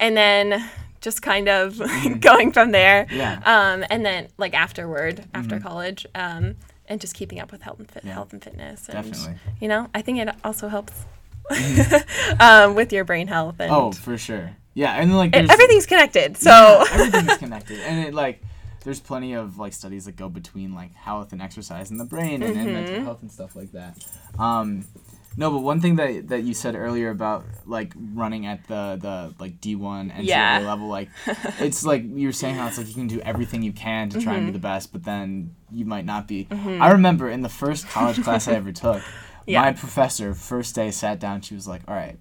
and 0.00 0.16
then 0.16 0.68
just 1.00 1.22
kind 1.22 1.48
of 1.48 1.80
going 2.20 2.52
from 2.52 2.70
there. 2.70 3.06
Mm-hmm. 3.06 3.16
Yeah. 3.16 3.40
Um, 3.44 3.84
and 3.90 4.06
then 4.06 4.28
like 4.38 4.54
afterward, 4.54 5.24
after 5.34 5.58
college, 5.58 6.06
um, 6.14 6.54
and 6.86 7.00
just 7.00 7.14
keeping 7.14 7.40
up 7.40 7.50
with 7.50 7.62
health 7.62 7.80
and 7.80 7.90
fit, 7.90 8.04
health 8.04 8.32
and 8.32 8.42
fitness, 8.42 8.88
and 8.88 8.96
Definitely. 9.10 9.34
you 9.60 9.66
know, 9.68 9.88
I 9.94 10.02
think 10.02 10.18
it 10.20 10.28
also 10.44 10.68
helps 10.68 10.92
um, 12.40 12.74
with 12.74 12.92
your 12.92 13.04
brain 13.04 13.26
health 13.26 13.56
and 13.58 13.70
Oh, 13.72 13.92
for 13.92 14.16
sure. 14.18 14.56
Yeah, 14.74 14.92
and 14.92 15.10
then, 15.10 15.16
like 15.18 15.36
it- 15.36 15.50
everything's 15.50 15.86
connected. 15.86 16.36
So 16.36 16.50
Yeah, 16.50 16.84
everything's 16.92 17.38
connected, 17.38 17.80
and 17.80 18.06
it 18.06 18.14
like 18.14 18.42
there's 18.84 19.00
plenty 19.00 19.34
of 19.34 19.58
like 19.58 19.72
studies 19.74 20.06
that 20.06 20.16
go 20.16 20.28
between 20.28 20.74
like 20.74 20.92
health 20.94 21.32
and 21.32 21.40
exercise 21.42 21.90
in 21.90 21.98
the 21.98 22.04
brain 22.04 22.42
and, 22.42 22.56
and 22.56 22.66
Mm-hmm. 22.68 22.72
mental 22.72 23.04
health 23.04 23.22
and 23.22 23.30
stuff 23.30 23.54
like 23.54 23.72
that. 23.72 23.96
Um, 24.38 24.86
no, 25.36 25.50
but 25.50 25.60
one 25.60 25.80
thing 25.80 25.96
that 25.96 26.28
that 26.28 26.42
you 26.42 26.52
said 26.52 26.74
earlier 26.74 27.10
about 27.10 27.44
like 27.64 27.92
running 27.96 28.44
at 28.46 28.66
the 28.66 28.98
the 29.00 29.34
like 29.38 29.60
D 29.60 29.76
one 29.76 30.10
NCAA 30.10 30.24
Yeah. 30.24 30.58
level, 30.60 30.88
like 30.88 31.10
it's 31.60 31.84
like 31.84 32.02
you 32.04 32.26
were 32.28 32.32
saying 32.32 32.56
how 32.56 32.66
it's 32.66 32.76
like 32.78 32.88
you 32.88 32.94
can 32.94 33.06
do 33.06 33.20
everything 33.20 33.62
you 33.62 33.72
can 33.72 34.08
to 34.10 34.20
try 34.20 34.32
and 34.34 34.42
Mm-hmm. 34.42 34.46
be 34.48 34.52
the 34.52 34.58
best, 34.58 34.92
but 34.92 35.04
then 35.04 35.54
you 35.70 35.84
might 35.84 36.04
not 36.04 36.26
be. 36.28 36.48
I 36.50 36.90
remember 36.92 37.30
in 37.30 37.42
the 37.42 37.48
first 37.48 37.88
college 37.88 38.22
class 38.22 38.48
I 38.48 38.52
ever 38.54 38.72
took, 38.72 39.02
Yeah. 39.46 39.62
my 39.62 39.72
professor 39.72 40.34
first 40.34 40.74
day 40.74 40.90
sat 40.90 41.18
down. 41.18 41.40
She 41.42 41.54
was 41.54 41.66
like, 41.68 41.82
"All 41.88 41.94
right, 41.94 42.18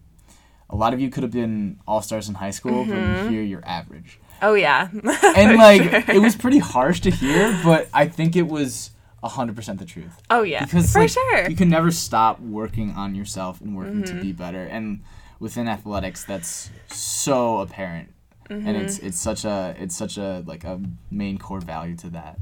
a 0.71 0.75
lot 0.75 0.93
of 0.93 0.99
you 1.01 1.09
could 1.09 1.23
have 1.23 1.31
been 1.31 1.79
all 1.87 2.01
stars 2.01 2.27
in 2.29 2.35
high 2.35 2.51
school, 2.51 2.85
Mm-hmm. 2.85 3.23
but 3.25 3.31
here 3.31 3.43
you're 3.43 3.65
average." 3.65 4.19
oh 4.43 4.55
yeah, 4.55 4.89
and 5.37 5.57
like 5.57 6.09
it 6.09 6.19
was 6.19 6.35
pretty 6.35 6.57
harsh 6.59 6.99
to 7.01 7.11
hear, 7.11 7.59
but 7.63 7.87
I 7.93 8.07
think 8.07 8.35
it 8.35 8.47
was 8.47 8.89
hundred 9.23 9.55
percent 9.55 9.77
the 9.79 9.85
truth. 9.85 10.19
oh 10.31 10.41
yeah, 10.41 10.63
Because 10.65 10.91
for 10.91 11.01
like, 11.01 11.09
sure. 11.11 11.37
Mm-hmm. 11.37 11.51
you 11.51 11.55
can 11.57 11.69
never 11.69 11.91
stop 11.91 12.39
working 12.39 12.89
on 12.91 13.13
yourself 13.13 13.61
and 13.61 13.77
working 13.77 14.01
to 14.05 14.15
be 14.19 14.31
better. 14.31 14.63
And 14.65 15.01
within 15.39 15.67
athletics, 15.67 16.23
that's 16.25 16.71
so 16.87 17.59
apparent, 17.59 18.09
and 18.49 18.75
it's 18.75 18.97
Mm-hmm. 18.97 19.07
it's 19.07 19.19
such 19.19 19.45
a 19.45 19.75
it's 19.77 19.95
such 19.95 20.17
a 20.17 20.43
like 20.47 20.63
a 20.63 20.81
main 21.11 21.37
core 21.37 21.61
value 21.61 21.95
to 21.97 22.09
that. 22.09 22.39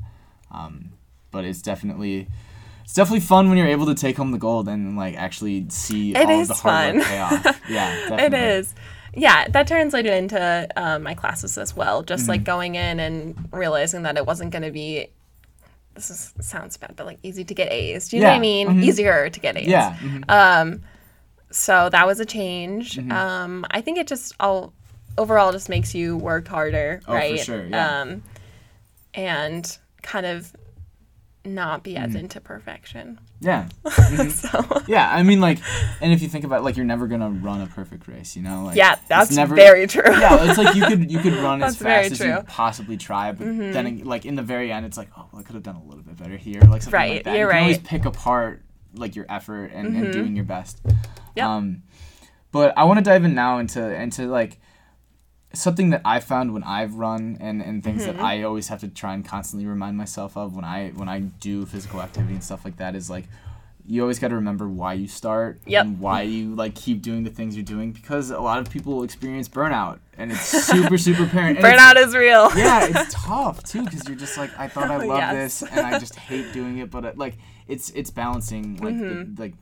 Um, 0.51 0.91
but 1.31 1.43
it's 1.45 1.61
definitely. 1.61 2.27
It's 2.89 2.95
definitely 2.95 3.19
fun 3.19 3.49
when 3.49 3.57
you're 3.59 3.67
able 3.67 3.85
to 3.85 3.93
take 3.93 4.17
home 4.17 4.31
the 4.31 4.39
gold 4.39 4.67
and 4.67 4.97
like 4.97 5.15
actually 5.15 5.67
see 5.69 6.15
It 6.15 6.27
all 6.27 6.43
the 6.43 6.53
hard 6.55 6.95
work 6.95 7.03
pay 7.05 7.19
off. 7.19 7.61
Yeah, 7.69 8.17
it 8.25 8.33
is. 8.33 8.73
Yeah, 9.13 9.47
that 9.49 9.67
translated 9.67 10.11
into 10.11 10.67
um, 10.75 11.03
my 11.03 11.13
classes 11.13 11.59
as 11.59 11.75
well. 11.75 12.01
Just 12.01 12.23
Mm-hmm. 12.23 12.29
like 12.31 12.43
going 12.45 12.73
in 12.73 12.99
and 12.99 13.47
realizing 13.51 14.01
that 14.03 14.17
it 14.17 14.25
wasn't 14.25 14.49
going 14.49 14.63
to 14.63 14.71
be. 14.71 15.05
This 15.93 16.09
is, 16.09 16.33
sounds 16.41 16.77
bad, 16.77 16.95
but 16.95 17.05
like 17.05 17.19
easy 17.21 17.43
to 17.43 17.53
get 17.53 17.71
A's. 17.71 18.09
Do 18.09 18.15
you 18.17 18.23
know 18.23 18.29
what 18.29 18.33
I 18.33 18.35
Yeah, 18.37 18.41
mean? 18.41 18.67
mhm. 18.69 18.83
Easier 18.83 19.29
to 19.29 19.39
get 19.39 19.55
A's. 19.55 19.67
Yeah. 19.67 19.95
mhm. 20.01 20.23
Um, 20.27 20.81
so 21.51 21.89
that 21.91 22.07
was 22.07 22.19
a 22.19 22.25
change. 22.25 22.95
Mm-hmm. 22.95 23.11
Um, 23.11 23.65
I 23.69 23.81
think 23.81 23.99
it 23.99 24.07
just 24.07 24.33
all 24.39 24.73
overall 25.15 25.51
just 25.51 25.69
makes 25.69 25.93
you 25.93 26.17
work 26.17 26.47
harder, 26.47 27.01
Oh, 27.03 27.11
for 27.11 27.13
right? 27.13 27.39
sure, 27.39 27.67
yeah. 27.67 28.01
Um, 28.01 28.23
and 29.13 29.77
kind 30.01 30.25
of 30.25 30.51
not 31.49 31.83
be 31.83 31.95
Mm-hmm. 31.95 32.03
as 32.05 32.15
into 32.15 32.39
perfection. 32.39 33.19
yeah. 33.41 33.67
So 34.29 34.65
Yeah, 34.87 35.09
I 35.13 35.23
mean, 35.23 35.41
like, 35.41 35.59
and 36.01 36.13
if 36.13 36.21
you 36.21 36.27
think 36.29 36.45
about, 36.45 36.59
it, 36.59 36.63
like, 36.63 36.77
you're 36.77 36.85
never 36.85 37.07
gonna 37.07 37.29
run 37.29 37.61
a 37.61 37.67
perfect 37.67 38.07
race, 38.07 38.35
you 38.35 38.41
know? 38.43 38.63
Like, 38.65 38.75
yeah, 38.77 38.95
that's 39.07 39.35
never- 39.35 39.55
very 39.55 39.87
true. 39.87 40.03
yeah, 40.07 40.47
it's 40.49 40.57
like 40.57 40.75
you 40.75 40.85
could 40.85 41.11
you 41.11 41.19
could 41.19 41.33
run 41.33 41.61
as 41.69 41.75
fast 41.77 42.11
as. 42.11 42.19
Mm-hmm. 42.19 42.37
you 42.37 42.43
possibly 42.43 42.97
try, 42.97 43.31
but 43.31 43.45
then 43.45 44.03
like 44.05 44.25
in 44.25 44.35
the 44.35 44.43
very 44.43 44.71
end, 44.71 44.85
it's 44.85 44.97
like, 44.97 45.09
oh, 45.17 45.27
well, 45.31 45.39
I 45.41 45.43
could 45.43 45.55
have 45.55 45.63
done 45.63 45.75
a 45.75 45.83
little 45.83 46.03
bit 46.03 46.17
better 46.17 46.37
here, 46.37 46.61
like 46.61 46.81
something 46.81 46.93
Right, 46.93 47.11
like 47.15 47.23
that. 47.25 47.35
you're 47.37 47.47
you 47.47 47.53
can 47.53 47.61
always 47.63 47.77
right. 47.77 47.85
pick 47.85 48.05
apart 48.05 48.61
like 48.95 49.15
your 49.15 49.25
effort 49.29 49.71
and, 49.73 49.95
and 49.95 50.11
doing 50.13 50.35
your 50.35 50.45
best. 50.45 50.81
Yep. 51.35 51.45
Um, 51.45 51.83
but 52.51 52.75
I 52.77 52.85
want 52.85 52.97
to 52.97 53.03
dive 53.03 53.23
in 53.23 53.35
now 53.35 53.59
into 53.59 53.93
into 53.93 54.27
like 54.27 54.59
something 55.53 55.89
that 55.89 56.01
I 56.05 56.19
found 56.19 56.53
when 56.53 56.63
I've 56.63 56.95
run 56.95 57.37
and, 57.39 57.61
and 57.61 57.83
things 57.83 58.03
mm-hmm. 58.03 58.17
that 58.17 58.23
I 58.23 58.43
always 58.43 58.67
have 58.67 58.81
to 58.81 58.87
try 58.87 59.13
and 59.13 59.25
constantly 59.25 59.67
remind 59.67 59.97
myself 59.97 60.37
of 60.37 60.55
when 60.55 60.65
I 60.65 60.89
when 60.89 61.09
I 61.09 61.19
do 61.19 61.65
physical 61.65 62.01
activity 62.01 62.33
and 62.33 62.43
stuff 62.43 62.63
like 62.65 62.77
that 62.77 62.95
is 62.95 63.09
like 63.09 63.25
you 63.89 64.03
always 64.03 64.19
got 64.19 64.27
to 64.27 64.35
remember 64.35 64.69
why 64.69 64.93
you 64.93 65.07
start 65.07 65.59
yep. 65.65 65.83
and 65.83 65.99
why 65.99 66.21
you 66.21 66.53
like 66.53 66.75
keep 66.75 67.01
doing 67.01 67.23
the 67.23 67.31
things 67.31 67.55
you're 67.55 67.65
doing 67.65 67.91
because 67.91 68.29
a 68.29 68.39
lot 68.39 68.59
of 68.59 68.69
people 68.69 69.01
experience 69.01 69.49
burnout 69.49 69.97
and 70.15 70.31
it's 70.31 70.41
super 70.41 70.97
super 70.99 71.23
apparent. 71.23 71.57
burnout 71.57 71.95
is 71.95 72.15
real. 72.15 72.55
yeah, 72.55 72.85
it's 72.87 73.13
tough 73.25 73.63
too 73.63 73.83
because 73.83 74.07
you're 74.07 74.17
just 74.17 74.37
like 74.37 74.51
I 74.59 74.67
thought 74.67 74.91
I 74.91 74.97
loved 74.97 75.21
yes. 75.21 75.61
this 75.61 75.71
and 75.71 75.79
I 75.79 75.97
just 75.97 76.15
hate 76.15 76.53
doing 76.53 76.77
it, 76.77 76.91
but 76.91 77.03
it, 77.05 77.17
like 77.17 77.35
it's 77.67 77.89
it's 77.91 78.11
balancing 78.11 78.77
like 78.77 78.93
mm-hmm. 78.93 79.33
the, 79.33 79.41
like 79.41 79.53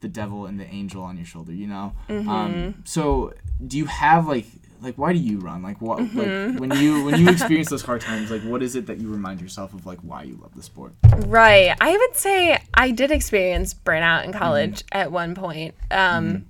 the 0.00 0.08
devil 0.08 0.44
and 0.44 0.60
the 0.60 0.66
angel 0.66 1.02
on 1.02 1.16
your 1.16 1.24
shoulder, 1.24 1.52
you 1.52 1.66
know. 1.66 1.94
Mm-hmm. 2.10 2.28
Um, 2.28 2.82
so 2.84 3.32
do 3.66 3.78
you 3.78 3.86
have 3.86 4.28
like 4.28 4.44
like 4.84 4.96
why 4.96 5.12
do 5.12 5.18
you 5.18 5.38
run 5.38 5.62
like 5.62 5.80
what 5.80 5.98
mm-hmm. 5.98 6.18
like 6.18 6.60
when 6.60 6.78
you 6.78 7.04
when 7.04 7.18
you 7.18 7.28
experience 7.30 7.70
those 7.70 7.82
hard 7.82 8.00
times 8.00 8.30
like 8.30 8.42
what 8.42 8.62
is 8.62 8.76
it 8.76 8.86
that 8.86 8.98
you 8.98 9.10
remind 9.10 9.40
yourself 9.40 9.72
of 9.74 9.86
like 9.86 9.98
why 10.00 10.22
you 10.22 10.38
love 10.42 10.54
the 10.54 10.62
sport 10.62 10.92
right 11.26 11.74
i 11.80 11.96
would 11.96 12.16
say 12.16 12.58
i 12.74 12.90
did 12.90 13.10
experience 13.10 13.74
burnout 13.74 14.24
in 14.24 14.32
college 14.32 14.84
mm-hmm. 14.86 14.98
at 14.98 15.10
one 15.10 15.34
point 15.34 15.74
um 15.90 16.46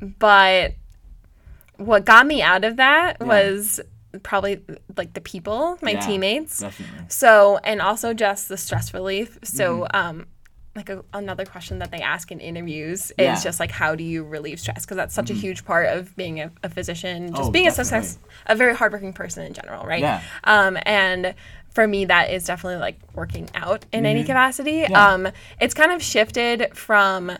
mm-hmm. 0.00 0.06
but 0.18 0.74
what 1.76 2.04
got 2.04 2.26
me 2.26 2.42
out 2.42 2.64
of 2.64 2.76
that 2.76 3.16
yeah. 3.20 3.26
was 3.26 3.80
probably 4.22 4.60
like 4.96 5.14
the 5.14 5.20
people 5.20 5.78
my 5.82 5.92
yeah, 5.92 6.00
teammates 6.00 6.60
definitely. 6.60 7.04
so 7.08 7.58
and 7.64 7.80
also 7.80 8.12
just 8.12 8.48
the 8.48 8.56
stress 8.56 8.92
relief 8.92 9.38
so 9.42 9.80
mm-hmm. 9.80 9.96
um 9.96 10.26
like 10.74 10.88
a, 10.88 11.04
another 11.12 11.44
question 11.44 11.78
that 11.80 11.90
they 11.90 12.00
ask 12.00 12.32
in 12.32 12.40
interviews 12.40 13.10
is 13.10 13.14
yeah. 13.18 13.40
just 13.40 13.60
like 13.60 13.70
how 13.70 13.94
do 13.94 14.02
you 14.02 14.24
relieve 14.24 14.58
stress 14.58 14.84
because 14.84 14.96
that's 14.96 15.14
such 15.14 15.26
mm-hmm. 15.26 15.36
a 15.36 15.40
huge 15.40 15.64
part 15.64 15.88
of 15.88 16.14
being 16.16 16.40
a, 16.40 16.50
a 16.62 16.68
physician 16.68 17.28
just 17.28 17.42
oh, 17.42 17.50
being 17.50 17.66
definitely. 17.66 17.98
a 17.98 18.02
success 18.02 18.18
a 18.46 18.56
very 18.56 18.74
hardworking 18.74 19.12
person 19.12 19.44
in 19.44 19.52
general 19.52 19.84
right 19.84 20.00
yeah. 20.00 20.22
um 20.44 20.78
and 20.86 21.34
for 21.70 21.86
me 21.86 22.04
that 22.06 22.30
is 22.30 22.44
definitely 22.44 22.80
like 22.80 22.98
working 23.14 23.48
out 23.54 23.84
in 23.92 24.00
mm-hmm. 24.00 24.06
any 24.06 24.24
capacity 24.24 24.86
yeah. 24.88 25.12
um 25.12 25.28
it's 25.60 25.74
kind 25.74 25.92
of 25.92 26.02
shifted 26.02 26.74
from 26.74 27.30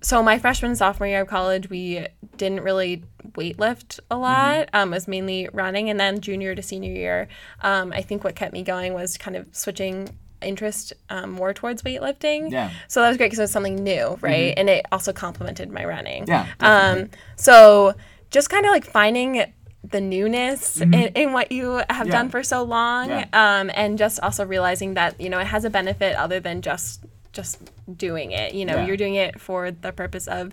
so 0.00 0.22
my 0.22 0.38
freshman 0.38 0.74
sophomore 0.74 1.06
year 1.06 1.20
of 1.20 1.28
college 1.28 1.68
we 1.68 2.06
didn't 2.38 2.62
really 2.62 3.04
weightlift 3.32 4.00
a 4.10 4.16
lot 4.16 4.66
mm-hmm. 4.66 4.76
um, 4.76 4.92
it 4.92 4.96
was 4.96 5.06
mainly 5.06 5.48
running 5.52 5.90
and 5.90 6.00
then 6.00 6.20
junior 6.20 6.54
to 6.54 6.62
senior 6.62 6.92
year 6.92 7.28
um, 7.60 7.92
i 7.92 8.00
think 8.00 8.24
what 8.24 8.34
kept 8.34 8.54
me 8.54 8.62
going 8.62 8.94
was 8.94 9.18
kind 9.18 9.36
of 9.36 9.46
switching 9.52 10.08
interest 10.42 10.92
um, 11.08 11.30
more 11.30 11.52
towards 11.52 11.82
weightlifting. 11.82 12.50
Yeah. 12.50 12.70
So 12.88 13.00
that 13.00 13.08
was 13.08 13.16
great 13.16 13.26
because 13.26 13.38
it 13.38 13.42
was 13.42 13.52
something 13.52 13.76
new, 13.76 14.18
right? 14.20 14.50
Mm-hmm. 14.50 14.58
And 14.58 14.70
it 14.70 14.86
also 14.92 15.12
complemented 15.12 15.70
my 15.70 15.84
running. 15.84 16.26
Yeah. 16.26 16.46
Um, 16.60 17.10
so 17.36 17.94
just 18.30 18.50
kind 18.50 18.64
of 18.64 18.70
like 18.70 18.84
finding 18.84 19.52
the 19.82 20.00
newness 20.00 20.78
mm-hmm. 20.78 20.94
in, 20.94 21.12
in, 21.14 21.32
what 21.32 21.50
you 21.50 21.82
have 21.88 22.06
yeah. 22.06 22.12
done 22.12 22.28
for 22.28 22.42
so 22.42 22.62
long, 22.62 23.08
yeah. 23.08 23.26
um, 23.32 23.70
and 23.74 23.96
just 23.98 24.20
also 24.20 24.44
realizing 24.44 24.94
that 24.94 25.18
you 25.20 25.30
know 25.30 25.38
it 25.38 25.46
has 25.46 25.64
a 25.64 25.70
benefit 25.70 26.14
other 26.16 26.38
than 26.38 26.60
just 26.60 27.04
just 27.32 27.70
doing 27.96 28.32
it. 28.32 28.54
You 28.54 28.66
know, 28.66 28.76
yeah. 28.76 28.86
you're 28.86 28.96
doing 28.96 29.14
it 29.14 29.40
for 29.40 29.70
the 29.70 29.92
purpose 29.92 30.28
of 30.28 30.52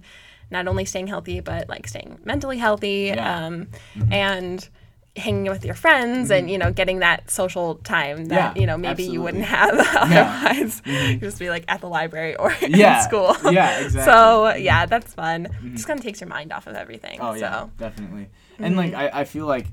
not 0.49 0.67
only 0.67 0.85
staying 0.85 1.07
healthy 1.07 1.41
but 1.41 1.67
like 1.67 1.87
staying 1.87 2.19
mentally 2.23 2.57
healthy, 2.57 3.11
um, 3.11 3.67
mm-hmm. 3.95 4.13
and 4.13 4.69
hanging 5.17 5.51
with 5.51 5.65
your 5.65 5.73
friends 5.73 6.29
and 6.31 6.43
mm-hmm. 6.43 6.49
you 6.49 6.57
know 6.57 6.71
getting 6.71 6.99
that 6.99 7.29
social 7.29 7.75
time 7.75 8.25
that 8.25 8.55
yeah, 8.55 8.61
you 8.61 8.67
know 8.67 8.77
maybe 8.77 8.91
absolutely. 8.91 9.13
you 9.13 9.21
wouldn't 9.21 9.43
have 9.45 9.73
otherwise 9.95 10.81
yeah. 10.85 10.93
mm-hmm. 10.93 11.19
just 11.19 11.39
be 11.39 11.49
like 11.49 11.65
at 11.67 11.81
the 11.81 11.87
library 11.87 12.35
or 12.35 12.51
yeah. 12.61 12.97
in 12.97 13.03
school 13.03 13.35
yeah 13.51 13.79
exactly 13.83 14.11
so 14.11 14.53
yeah 14.55 14.85
that's 14.85 15.13
fun 15.13 15.45
mm-hmm. 15.45 15.75
just 15.75 15.87
kind 15.87 15.99
of 15.99 16.05
takes 16.05 16.21
your 16.21 16.29
mind 16.29 16.53
off 16.53 16.67
of 16.67 16.75
everything 16.75 17.19
oh 17.21 17.33
so. 17.33 17.39
yeah 17.39 17.67
definitely 17.77 18.29
and 18.59 18.77
like 18.77 18.91
mm-hmm. 18.91 19.15
I, 19.15 19.21
I 19.21 19.23
feel 19.23 19.45
like 19.45 19.67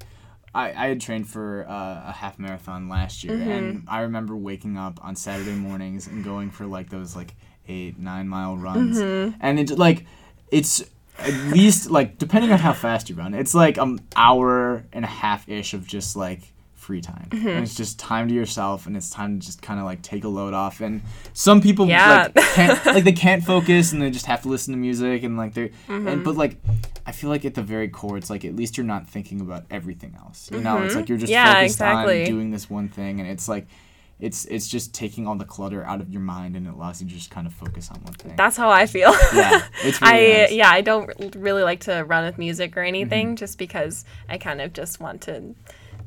I, 0.54 0.70
I 0.70 0.88
had 0.88 1.00
trained 1.00 1.28
for 1.28 1.66
uh, 1.68 2.08
a 2.08 2.12
half 2.12 2.38
marathon 2.38 2.88
last 2.88 3.24
year 3.24 3.34
and 3.34 3.78
mm-hmm. 3.78 3.90
I 3.90 4.02
remember 4.02 4.36
waking 4.36 4.76
up 4.76 5.04
on 5.04 5.16
Saturday 5.16 5.56
mornings 5.56 6.06
and 6.06 6.24
going 6.24 6.50
for 6.50 6.64
like 6.64 6.90
those 6.90 7.16
like 7.16 7.34
eight 7.66 7.98
nine 7.98 8.28
mile 8.28 8.56
runs 8.56 8.98
mm-hmm. 8.98 9.36
and 9.40 9.58
it's 9.58 9.72
like 9.72 10.06
it's 10.50 10.84
at 11.18 11.34
least 11.52 11.90
like 11.90 12.18
depending 12.18 12.52
on 12.52 12.58
how 12.58 12.72
fast 12.72 13.08
you 13.08 13.16
run, 13.16 13.34
it's 13.34 13.54
like 13.54 13.78
an 13.78 14.00
hour 14.16 14.84
and 14.92 15.04
a 15.04 15.08
half 15.08 15.48
ish 15.48 15.74
of 15.74 15.86
just 15.86 16.16
like 16.16 16.52
free 16.84 17.00
time. 17.00 17.28
Mm-hmm. 17.30 17.48
And 17.48 17.64
it's 17.64 17.74
just 17.74 17.98
time 17.98 18.28
to 18.28 18.34
yourself 18.34 18.86
and 18.86 18.96
it's 18.96 19.08
time 19.08 19.40
to 19.40 19.46
just 19.46 19.62
kind 19.62 19.80
of 19.80 19.86
like 19.86 20.02
take 20.02 20.24
a 20.24 20.28
load 20.28 20.52
off. 20.52 20.80
And 20.80 21.02
some 21.32 21.60
people 21.62 21.88
yeah. 21.88 22.28
like 22.34 22.34
can't 22.34 22.86
like 22.94 23.04
they 23.04 23.12
can't 23.12 23.42
focus 23.42 23.92
and 23.92 24.02
they 24.02 24.10
just 24.10 24.26
have 24.26 24.42
to 24.42 24.48
listen 24.48 24.72
to 24.74 24.78
music 24.78 25.22
and 25.22 25.36
like 25.36 25.54
they're 25.54 25.68
mm-hmm. 25.88 26.06
and 26.06 26.24
but 26.24 26.36
like 26.36 26.58
I 27.06 27.12
feel 27.12 27.30
like 27.30 27.44
at 27.44 27.54
the 27.54 27.62
very 27.62 27.88
core 27.88 28.18
it's 28.18 28.30
like 28.30 28.44
at 28.44 28.54
least 28.54 28.76
you're 28.76 28.86
not 28.86 29.08
thinking 29.08 29.40
about 29.40 29.64
everything 29.70 30.14
else. 30.18 30.50
You 30.52 30.60
know, 30.60 30.76
it's 30.78 30.88
mm-hmm. 30.90 31.00
like 31.00 31.08
you're 31.08 31.18
just 31.18 31.32
yeah, 31.32 31.54
focused 31.54 31.76
exactly. 31.76 32.22
on 32.22 32.28
doing 32.28 32.50
this 32.50 32.68
one 32.68 32.88
thing 32.88 33.20
and 33.20 33.28
it's 33.28 33.48
like 33.48 33.66
it's 34.20 34.44
it's 34.46 34.68
just 34.68 34.94
taking 34.94 35.26
all 35.26 35.36
the 35.36 35.44
clutter 35.44 35.84
out 35.84 36.00
of 36.00 36.10
your 36.10 36.20
mind 36.20 36.56
and 36.56 36.66
it 36.66 36.72
allows 36.72 37.02
you 37.02 37.08
to 37.08 37.14
just 37.14 37.30
kind 37.30 37.46
of 37.46 37.52
focus 37.52 37.90
on 37.90 38.00
one 38.02 38.12
thing. 38.14 38.34
That's 38.36 38.56
how 38.56 38.70
I 38.70 38.86
feel. 38.86 39.12
yeah, 39.34 39.66
it's 39.82 40.00
really 40.02 40.36
I 40.36 40.42
nice. 40.42 40.52
yeah 40.52 40.70
I 40.70 40.80
don't 40.80 41.34
really 41.36 41.62
like 41.62 41.80
to 41.80 42.04
run 42.04 42.24
with 42.24 42.38
music 42.38 42.76
or 42.76 42.82
anything 42.82 43.28
mm-hmm. 43.28 43.36
just 43.36 43.58
because 43.58 44.04
I 44.28 44.38
kind 44.38 44.60
of 44.60 44.72
just 44.72 45.00
want 45.00 45.22
to 45.22 45.54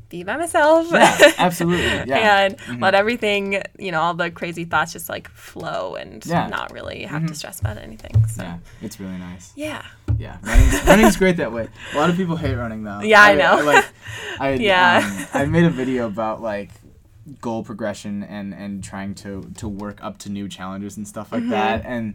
be 0.08 0.22
by 0.22 0.36
myself. 0.36 0.88
Yeah, 0.90 1.32
absolutely. 1.38 1.84
Yeah. 1.84 2.44
and 2.44 2.58
mm-hmm. 2.58 2.82
let 2.82 2.94
everything, 2.94 3.62
you 3.78 3.92
know, 3.92 4.00
all 4.00 4.14
the 4.14 4.30
crazy 4.30 4.64
thoughts 4.64 4.92
just 4.92 5.08
like 5.08 5.28
flow 5.28 5.94
and 5.94 6.24
yeah. 6.24 6.46
not 6.48 6.72
really 6.72 7.02
have 7.02 7.20
mm-hmm. 7.20 7.28
to 7.28 7.34
stress 7.34 7.60
about 7.60 7.78
anything. 7.78 8.26
So. 8.26 8.42
Yeah, 8.42 8.58
it's 8.80 8.98
really 8.98 9.18
nice. 9.18 9.52
Yeah. 9.54 9.84
Yeah, 10.18 10.38
running's, 10.42 10.84
running's 10.84 11.16
great 11.16 11.36
that 11.36 11.52
way. 11.52 11.68
A 11.92 11.96
lot 11.96 12.10
of 12.10 12.16
people 12.16 12.36
hate 12.36 12.54
running 12.54 12.82
though. 12.82 13.00
Yeah, 13.00 13.22
I, 13.22 13.32
I 13.32 13.34
know. 13.34 13.58
I, 13.58 13.60
like, 13.60 13.84
I, 14.40 14.52
yeah. 14.54 15.28
Um, 15.32 15.42
I 15.42 15.46
made 15.46 15.64
a 15.64 15.70
video 15.70 16.06
about 16.06 16.42
like 16.42 16.70
goal 17.40 17.62
progression 17.62 18.22
and 18.22 18.54
and 18.54 18.82
trying 18.82 19.14
to 19.14 19.50
to 19.56 19.68
work 19.68 20.02
up 20.02 20.18
to 20.18 20.30
new 20.30 20.48
challenges 20.48 20.96
and 20.96 21.06
stuff 21.06 21.32
like 21.32 21.42
mm-hmm. 21.42 21.50
that 21.50 21.84
and 21.84 22.14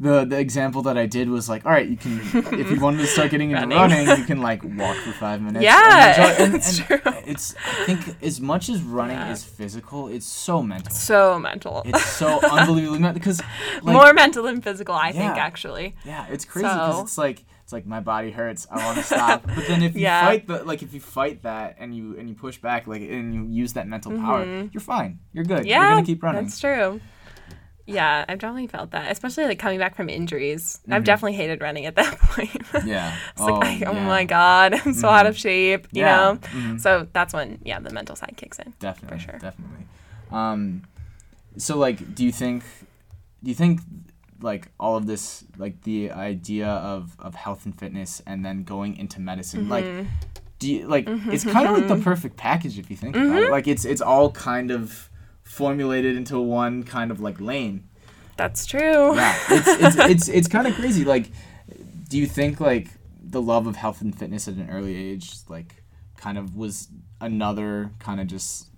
the 0.00 0.24
the 0.24 0.38
example 0.38 0.82
that 0.82 0.96
I 0.96 1.06
did 1.06 1.28
was 1.28 1.48
like, 1.48 1.66
all 1.66 1.72
right, 1.72 1.88
you 1.88 1.96
can 1.96 2.20
if 2.52 2.70
you 2.70 2.80
wanted 2.80 2.98
to 2.98 3.06
start 3.06 3.30
getting 3.30 3.50
into 3.50 3.66
running, 3.74 4.06
running 4.06 4.20
you 4.20 4.24
can 4.24 4.40
like 4.40 4.62
walk 4.62 4.96
for 4.96 5.12
five 5.12 5.42
minutes. 5.42 5.64
Yeah, 5.64 6.36
and, 6.38 6.54
and, 6.54 6.62
and 6.62 6.76
true. 6.76 7.00
It's 7.26 7.54
I 7.56 7.84
think 7.84 8.22
as 8.22 8.40
much 8.40 8.68
as 8.68 8.80
running 8.80 9.16
yeah. 9.16 9.32
is 9.32 9.42
physical, 9.42 10.08
it's 10.08 10.26
so 10.26 10.62
mental. 10.62 10.92
So 10.92 11.38
mental. 11.38 11.82
It's 11.84 12.04
so 12.04 12.40
unbelievably 12.50 13.00
mental 13.00 13.18
because 13.18 13.42
like, 13.82 13.94
more 13.94 14.14
mental 14.14 14.44
than 14.44 14.60
physical. 14.60 14.94
I 14.94 15.08
yeah, 15.08 15.12
think 15.12 15.36
actually. 15.36 15.96
Yeah, 16.04 16.26
it's 16.30 16.44
crazy 16.44 16.68
because 16.68 16.94
so. 16.94 17.02
it's 17.02 17.18
like 17.18 17.44
it's 17.68 17.72
like 17.74 17.84
my 17.84 18.00
body 18.00 18.30
hurts 18.30 18.66
i 18.70 18.82
want 18.82 18.96
to 18.96 19.04
stop 19.14 19.42
but 19.44 19.66
then 19.66 19.82
if 19.82 19.94
you 19.94 20.00
yeah. 20.00 20.24
fight 20.24 20.46
the 20.46 20.64
like 20.64 20.82
if 20.82 20.94
you 20.94 21.00
fight 21.00 21.42
that 21.42 21.76
and 21.78 21.94
you 21.94 22.16
and 22.18 22.26
you 22.26 22.34
push 22.34 22.56
back 22.56 22.86
like 22.86 23.02
and 23.02 23.34
you 23.34 23.44
use 23.44 23.74
that 23.74 23.86
mental 23.86 24.10
power 24.12 24.42
mm-hmm. 24.42 24.68
you're 24.72 24.80
fine 24.80 25.18
you're 25.34 25.44
good 25.44 25.66
yeah 25.66 25.82
you're 25.82 25.90
gonna 25.96 26.06
keep 26.06 26.22
running 26.22 26.44
that's 26.44 26.58
true 26.58 26.98
yeah 27.84 28.24
i've 28.26 28.38
definitely 28.38 28.66
felt 28.66 28.92
that 28.92 29.12
especially 29.12 29.44
like 29.44 29.58
coming 29.58 29.78
back 29.78 29.94
from 29.94 30.08
injuries 30.08 30.80
mm-hmm. 30.80 30.94
i've 30.94 31.04
definitely 31.04 31.34
hated 31.34 31.60
running 31.60 31.84
at 31.84 31.94
that 31.94 32.18
point 32.20 32.62
yeah 32.86 33.14
it's 33.32 33.42
oh, 33.42 33.58
like 33.58 33.82
oh 33.86 33.92
yeah. 33.92 34.06
my 34.06 34.24
god 34.24 34.72
i'm 34.72 34.94
so 34.94 35.06
mm-hmm. 35.06 35.16
out 35.16 35.26
of 35.26 35.36
shape 35.36 35.86
you 35.92 36.00
yeah. 36.00 36.16
know 36.16 36.36
mm-hmm. 36.36 36.78
so 36.78 37.06
that's 37.12 37.34
when 37.34 37.58
yeah 37.66 37.78
the 37.78 37.90
mental 37.90 38.16
side 38.16 38.32
kicks 38.38 38.58
in 38.58 38.72
definitely 38.80 39.18
for 39.18 39.24
sure 39.24 39.38
definitely 39.40 39.84
um 40.30 40.82
so 41.58 41.76
like 41.76 42.14
do 42.14 42.24
you 42.24 42.32
think 42.32 42.64
do 43.44 43.50
you 43.50 43.54
think 43.54 43.82
like 44.40 44.68
all 44.78 44.96
of 44.96 45.06
this 45.06 45.44
like 45.56 45.82
the 45.82 46.10
idea 46.10 46.68
of 46.68 47.16
of 47.18 47.34
health 47.34 47.64
and 47.64 47.78
fitness 47.78 48.22
and 48.26 48.44
then 48.44 48.62
going 48.62 48.96
into 48.96 49.20
medicine 49.20 49.62
mm-hmm. 49.62 49.70
like 49.70 50.06
do 50.58 50.72
you 50.72 50.86
like 50.86 51.06
mm-hmm. 51.06 51.30
it's 51.30 51.44
kind 51.44 51.66
of 51.66 51.74
like 51.74 51.88
the 51.88 51.94
mm-hmm. 51.94 52.02
perfect 52.02 52.36
package 52.36 52.78
if 52.78 52.90
you 52.90 52.96
think 52.96 53.14
mm-hmm. 53.14 53.26
about 53.26 53.38
it 53.38 53.42
mm-hmm. 53.44 53.52
like 53.52 53.66
it's 53.66 53.84
it's 53.84 54.00
all 54.00 54.30
kind 54.30 54.70
of 54.70 55.10
formulated 55.42 56.16
into 56.16 56.38
one 56.38 56.82
kind 56.82 57.10
of 57.10 57.20
like 57.20 57.40
lane 57.40 57.88
that's 58.36 58.66
true 58.66 59.14
yeah 59.14 59.36
it's 59.50 59.68
it's 59.68 59.96
it's, 59.98 60.28
it's 60.28 60.48
kind 60.48 60.66
of 60.66 60.74
crazy 60.74 61.04
like 61.04 61.30
do 62.08 62.18
you 62.18 62.26
think 62.26 62.60
like 62.60 62.88
the 63.20 63.42
love 63.42 63.66
of 63.66 63.76
health 63.76 64.00
and 64.00 64.16
fitness 64.16 64.48
at 64.48 64.54
an 64.54 64.70
early 64.70 64.96
age 64.96 65.32
like 65.48 65.82
kind 66.16 66.38
of 66.38 66.56
was 66.56 66.88
another 67.20 67.90
kind 67.98 68.20
of 68.20 68.26
just 68.26 68.68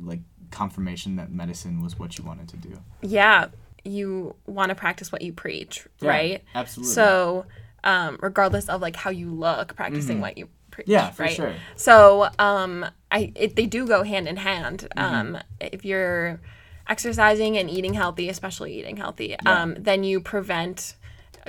like 0.00 0.20
confirmation 0.50 1.16
that 1.16 1.30
medicine 1.30 1.82
was 1.82 1.98
what 1.98 2.18
you 2.18 2.24
wanted 2.24 2.48
to 2.48 2.56
do 2.56 2.78
yeah 3.02 3.46
you 3.84 4.34
want 4.46 4.70
to 4.70 4.74
practice 4.74 5.10
what 5.12 5.22
you 5.22 5.32
preach, 5.32 5.86
yeah, 6.00 6.08
right? 6.08 6.44
Absolutely. 6.54 6.94
So, 6.94 7.46
um, 7.84 8.18
regardless 8.20 8.68
of 8.68 8.80
like 8.80 8.96
how 8.96 9.10
you 9.10 9.30
look, 9.30 9.74
practicing 9.76 10.16
mm-hmm. 10.16 10.22
what 10.22 10.38
you 10.38 10.48
preach, 10.70 10.88
yeah, 10.88 11.10
for 11.10 11.24
right? 11.24 11.32
sure. 11.32 11.54
So, 11.76 12.28
um, 12.38 12.86
I 13.10 13.32
it, 13.34 13.56
they 13.56 13.66
do 13.66 13.86
go 13.86 14.02
hand 14.02 14.28
in 14.28 14.36
hand. 14.36 14.88
Mm-hmm. 14.96 15.14
Um, 15.14 15.38
if 15.60 15.84
you're 15.84 16.40
exercising 16.88 17.56
and 17.56 17.70
eating 17.70 17.94
healthy, 17.94 18.28
especially 18.28 18.78
eating 18.78 18.96
healthy, 18.96 19.36
yeah. 19.42 19.62
um, 19.62 19.76
then 19.78 20.04
you 20.04 20.20
prevent 20.20 20.94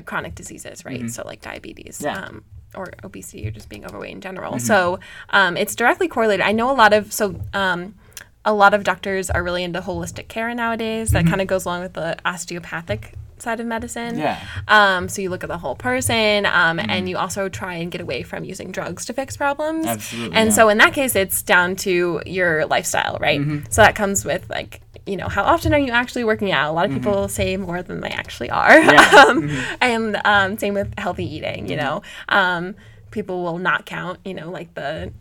chronic 0.06 0.36
diseases, 0.36 0.86
right? 0.86 1.00
Mm-hmm. 1.00 1.08
So 1.10 1.24
like 1.26 1.42
diabetes. 1.42 2.02
Yeah. 2.04 2.18
Um, 2.18 2.44
or 2.74 2.94
obesity 3.04 3.46
or 3.46 3.52
just 3.52 3.68
being 3.68 3.86
overweight 3.86 4.14
in 4.14 4.22
general. 4.22 4.54
Mm-hmm. 4.54 4.66
So 4.66 5.00
um, 5.32 5.58
it's 5.58 5.76
directly 5.76 6.08
correlated. 6.08 6.46
I 6.46 6.54
know 6.54 6.72
a 6.72 6.74
lot 6.74 6.94
of 6.94 7.12
so 7.12 7.40
um, 7.54 7.96
a 8.44 8.54
lot 8.54 8.74
of 8.74 8.84
doctors 8.84 9.30
are 9.30 9.44
really 9.44 9.64
into 9.64 9.82
holistic 9.82 10.28
care 10.28 10.54
nowadays. 10.54 11.12
That 11.12 11.24
mm-hmm. 11.24 11.30
kind 11.30 11.42
of 11.42 11.48
goes 11.48 11.66
along 11.66 11.82
with 11.82 11.94
the 11.94 12.18
osteopathic 12.26 13.14
side 13.42 13.60
of 13.60 13.66
medicine. 13.66 14.18
Yeah. 14.18 14.40
Um, 14.68 15.10
so 15.10 15.22
you 15.22 15.30
look 15.30 15.44
at 15.44 15.50
the 15.50 15.58
whole 15.58 15.76
person, 15.76 16.46
um, 16.46 16.80
and 16.80 17.10
you 17.10 17.18
also 17.18 17.50
try 17.50 17.76
and 17.76 17.92
get 17.92 18.02
away 18.02 18.24
from 18.24 18.44
using 18.44 18.72
drugs 18.72 19.06
to 19.06 19.14
fix 19.14 19.36
problems. 19.36 19.86
Absolutely, 19.86 20.36
And 20.36 20.50
yeah. 20.50 20.56
so 20.56 20.70
in 20.70 20.78
that 20.78 20.94
case, 20.94 21.16
it's 21.16 21.42
down 21.42 21.76
to 21.78 22.22
your 22.26 22.66
lifestyle, 22.66 23.18
right? 23.20 23.42
So 23.70 23.82
that 23.82 23.96
comes 23.96 24.26
with 24.26 24.50
like. 24.50 24.82
You 25.08 25.18
know, 25.18 25.28
how 25.28 25.44
often 25.44 25.74
are 25.74 25.80
you 25.80 25.92
actually 25.92 26.24
working 26.26 26.52
out? 26.52 26.70
A 26.70 26.74
lot 26.74 26.86
of 26.86 26.92
people 26.94 27.28
say 27.28 27.58
more 27.58 27.82
than 27.82 28.02
they 28.02 28.12
actually 28.12 28.52
are. 28.52 28.80
Yeah. 28.80 29.26
um, 29.28 29.50
And 29.82 30.22
um, 30.24 30.60
same 30.60 30.76
with 30.76 30.94
healthy 30.96 31.26
eating, 31.26 31.68
you 31.68 31.76
know. 31.76 32.04
Um, 32.30 32.76
people 33.10 33.42
will 33.44 33.58
not 33.58 33.88
count, 33.88 34.20
you 34.24 34.36
know, 34.36 34.52
like 34.52 34.76
the 34.76 35.12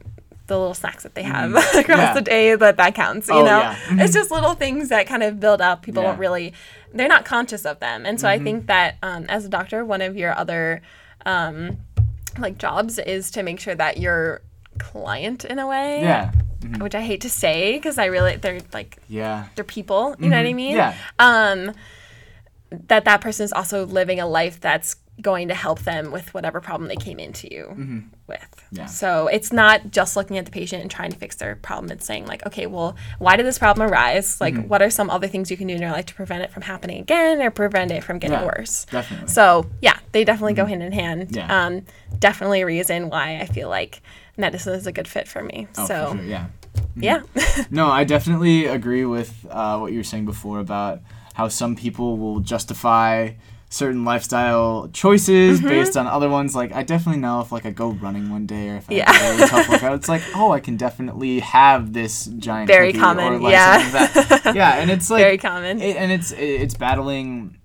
the 0.51 0.59
little 0.59 0.75
snacks 0.75 1.03
that 1.05 1.15
they 1.15 1.23
have 1.23 1.51
across 1.75 1.87
Yeah. 1.89 2.15
the 2.15 2.21
day, 2.21 2.55
but 2.57 2.77
that 2.77 2.95
counts, 2.95 3.29
you 3.29 3.35
Oh, 3.35 3.45
know. 3.45 3.59
yeah. 3.61 3.77
It's 3.93 4.13
just 4.13 4.31
little 4.31 4.55
things 4.55 4.91
that 4.91 5.07
kind 5.07 5.23
of 5.23 5.41
build 5.41 5.61
up. 5.63 5.81
People 5.83 6.03
Yeah. 6.03 6.11
don't 6.11 6.19
really, 6.19 6.53
they're 6.93 7.09
not 7.09 7.25
conscious 7.25 7.65
of 7.65 7.81
them. 7.81 8.05
And 8.05 8.21
so 8.21 8.29
I 8.29 8.39
think 8.39 8.67
that 8.67 8.97
um, 9.03 9.25
as 9.29 9.45
a 9.45 9.49
doctor, 9.49 9.85
one 9.85 10.03
of 10.03 10.17
your 10.17 10.37
other 10.37 10.83
um, 11.27 11.79
like 12.39 12.59
jobs 12.59 12.99
is 12.99 13.31
to 13.33 13.43
make 13.43 13.59
sure 13.61 13.75
that 13.75 13.97
your 13.99 14.43
client 14.79 15.45
in 15.45 15.59
a 15.59 15.67
way, 15.67 16.03
Yeah. 16.03 16.33
which 16.79 16.95
I 16.95 17.01
hate 17.01 17.21
to 17.23 17.31
say 17.31 17.73
because 17.75 17.97
I 17.99 18.07
really 18.07 18.37
they're 18.37 18.61
like 18.73 18.99
Yeah. 19.09 19.47
they're 19.55 19.65
people, 19.65 20.15
you 20.19 20.29
know 20.29 20.37
what 20.37 20.47
I 20.47 20.53
mean? 20.53 20.77
Yeah. 20.77 20.95
Um, 21.19 21.73
that 22.89 23.05
that 23.05 23.21
person 23.21 23.45
is 23.45 23.53
also 23.53 23.85
living 23.85 24.21
a 24.21 24.27
life 24.27 24.61
that's 24.61 24.95
going 25.21 25.49
to 25.49 25.55
help 25.55 25.81
them 25.81 26.11
with 26.11 26.33
whatever 26.35 26.61
problem 26.61 26.89
they 26.89 26.97
came 26.97 27.19
into 27.19 27.53
you 27.53 27.67
with. 28.27 28.41
Mm-hmm. 28.41 28.77
Yeah. 28.77 28.87
So 28.87 29.27
it's 29.27 29.53
not 29.53 29.91
just 29.91 30.17
looking 30.17 30.39
at 30.39 30.45
the 30.45 30.51
patient 30.51 30.83
and 30.83 30.91
trying 30.91 31.11
to 31.13 31.19
fix 31.19 31.37
their 31.37 31.57
problem. 31.57 31.91
It's 31.93 32.07
saying 32.07 32.27
like, 32.27 32.47
okay, 32.47 32.67
well, 32.67 32.97
why 33.19 33.37
did 33.37 33.47
this 33.47 33.59
problem 33.59 33.91
arise? 33.91 34.41
Like, 34.41 34.55
Mm-hmm. 34.55 34.69
what 34.69 34.83
are 34.83 34.91
some 34.91 35.11
other 35.11 35.27
things 35.29 35.51
you 35.51 35.57
can 35.57 35.67
do 35.67 35.75
in 35.75 35.81
your 35.83 35.91
life 35.93 36.07
to 36.07 36.15
prevent 36.15 36.43
it 36.43 36.51
from 36.51 36.63
happening 36.63 37.01
again 37.01 37.41
or 37.43 37.51
prevent 37.51 37.91
it 37.93 38.03
from 38.05 38.19
getting 38.19 38.39
Yeah, 38.39 38.45
worse? 38.47 38.85
definitely. 38.87 39.27
Mm-hmm. 39.27 39.33
So 39.35 39.67
yeah, 39.81 39.99
they 40.13 40.25
definitely 40.25 40.55
go 40.55 40.65
hand 40.67 40.83
in 40.83 40.93
hand. 40.93 41.35
Yeah. 41.35 41.67
Um, 41.67 41.83
definitely 42.19 42.63
a 42.63 42.67
reason 42.67 43.09
why 43.11 43.39
I 43.39 43.47
feel 43.47 43.69
like 43.69 44.03
medicine 44.37 44.75
is 44.75 44.87
a 44.87 44.93
good 44.93 45.07
fit 45.09 45.29
for 45.29 45.43
me. 45.43 45.69
Oh, 45.79 45.87
so 45.87 46.11
for 46.13 46.17
sure. 46.19 46.27
Yeah. 46.27 46.47
yeah. 46.97 47.23
No, 47.71 47.89
I 47.89 48.05
definitely 48.05 48.67
agree 48.67 49.05
with 49.05 49.47
uh, 49.51 49.79
what 49.79 49.93
you 49.93 49.99
were 49.99 50.05
saying 50.05 50.25
before 50.25 50.59
about 50.61 51.01
how 51.35 51.49
some 51.49 51.77
people 51.77 52.17
will 52.19 52.41
justify 52.41 53.31
certain 53.73 54.05
lifestyle 54.05 54.89
choices 54.93 55.61
Mm-hmm. 55.61 55.69
based 55.69 55.97
on 55.97 56.07
other 56.07 56.29
ones. 56.29 56.55
Like, 56.57 56.73
I 56.73 56.83
definitely 56.83 57.21
know 57.21 57.41
if 57.41 57.53
like 57.53 57.65
I 57.65 57.71
go 57.71 57.91
running 57.93 58.29
one 58.31 58.45
day 58.45 58.69
or 58.71 58.77
if 58.77 58.91
I 58.91 58.95
Yeah. 58.95 59.13
have 59.13 59.23
a 59.23 59.37
really 59.37 59.49
tough 59.49 59.69
workout, 59.69 59.95
it's 59.95 60.09
like, 60.09 60.23
oh, 60.35 60.51
I 60.51 60.59
can 60.61 60.77
definitely 60.77 61.39
have 61.41 61.93
this 61.93 62.27
giant 62.27 62.67
Very 62.67 62.93
common, 62.93 63.35
or 63.35 63.39
like 63.39 63.53
yeah. 63.53 63.91
like 64.45 64.45
yeah, 64.57 64.75
and 64.81 64.91
it's 64.91 65.09
like 65.09 65.23
Very 65.23 65.39
common. 65.39 65.81
it, 65.81 65.97
and 65.97 66.11
it's 66.13 66.33
it's 66.33 66.75
battling. 66.75 67.57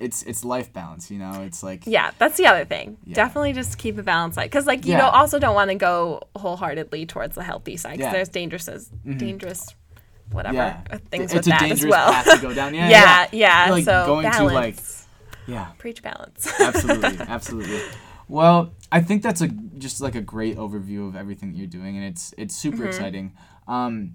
It's 0.00 0.22
it's 0.24 0.44
life 0.44 0.70
balance, 0.72 1.10
you 1.10 1.18
know. 1.18 1.42
It's 1.46 1.62
like 1.62 1.84
Yeah, 1.86 2.10
that's 2.18 2.36
the 2.36 2.46
other 2.46 2.64
thing. 2.66 2.98
Yeah. 3.06 3.14
Definitely 3.14 3.54
just 3.54 3.78
keep 3.78 3.96
a 3.96 4.02
balance, 4.02 4.36
like 4.36 4.50
because 4.50 4.66
like 4.66 4.84
you 4.84 4.92
Yeah. 4.92 4.98
don't 5.02 5.14
also 5.14 5.38
don't 5.38 5.54
want 5.54 5.70
to 5.70 5.76
go 5.76 6.20
wholeheartedly 6.36 7.06
towards 7.06 7.36
the 7.36 7.42
healthy 7.42 7.76
side 7.78 7.92
because 7.92 8.00
Yeah. 8.00 8.06
Mm-hmm. 8.08 8.14
there's 8.14 8.28
dangerous 8.28 8.68
as 8.68 8.88
dangerous 9.16 9.74
whatever 10.30 10.54
yeah, 10.56 10.80
uh, 10.90 10.98
things 11.10 11.24
it's 11.32 11.34
with 11.34 11.44
that 11.46 11.60
dangerous 11.60 11.84
as 11.84 11.90
well. 11.90 12.12
path 12.12 12.26
to 12.34 12.38
go 12.42 12.52
down. 12.52 12.74
Yeah, 12.80 12.88
yeah, 12.90 13.26
yeah. 13.32 13.70
Like 13.70 13.84
so 13.84 14.04
going 14.06 14.24
balance. 14.24 14.38
to 14.38 14.54
like 14.54 14.76
yeah. 15.46 15.68
preach 15.78 16.02
balance. 16.02 16.48
absolutely 16.60 17.16
absolutely 17.28 17.80
well 18.28 18.72
i 18.90 19.00
think 19.00 19.22
that's 19.22 19.40
a 19.40 19.48
just 19.78 20.00
like 20.00 20.14
a 20.14 20.20
great 20.20 20.56
overview 20.56 21.06
of 21.08 21.14
everything 21.16 21.52
that 21.52 21.58
you're 21.58 21.66
doing 21.66 21.96
and 21.96 22.04
it's 22.06 22.34
it's 22.38 22.54
super 22.56 22.78
Mm-hmm. 22.78 22.86
exciting 22.88 23.32
um 23.68 24.14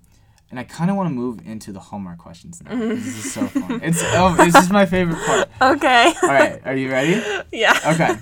and 0.50 0.60
i 0.60 0.64
kind 0.64 0.90
of 0.90 0.98
want 0.98 1.08
to 1.08 1.14
move 1.14 1.40
into 1.46 1.72
the 1.72 1.80
hallmark 1.80 2.18
questions 2.18 2.62
now 2.64 2.72
Mm-hmm. 2.72 2.90
this 2.96 3.26
is 3.26 3.34
so 3.34 3.48
fun 3.48 3.80
it's 3.84 4.02
oh 4.04 4.36
this 4.36 4.56
is 4.56 4.70
my 4.72 4.86
favorite 4.86 5.20
part 5.26 5.48
okay. 5.76 6.14
all 6.24 6.30
right 6.30 6.62
are 6.66 6.76
you 6.76 6.90
ready 6.92 7.22
yeah. 7.52 7.78
okay 7.86 8.16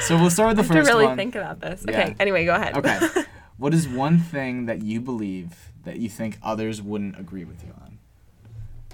so 0.00 0.16
we'll 0.16 0.30
start 0.30 0.48
with 0.48 0.56
the 0.58 0.62
to 0.64 0.80
first 0.80 0.88
really 0.90 1.06
one 1.06 1.16
think 1.16 1.36
about 1.36 1.60
this. 1.60 1.84
Yeah. 1.88 2.00
Okay. 2.00 2.16
Anyway, 2.18 2.44
go 2.44 2.54
ahead. 2.56 2.76
okay 2.76 2.98
what 3.56 3.72
is 3.72 3.88
one 3.88 4.18
thing 4.18 4.66
that 4.66 4.82
you 4.82 5.00
believe 5.00 5.70
that 5.84 5.98
you 5.98 6.08
think 6.08 6.38
others 6.42 6.82
wouldn't 6.82 7.18
agree 7.18 7.44
with 7.44 7.62
you 7.64 7.72
on 7.82 7.98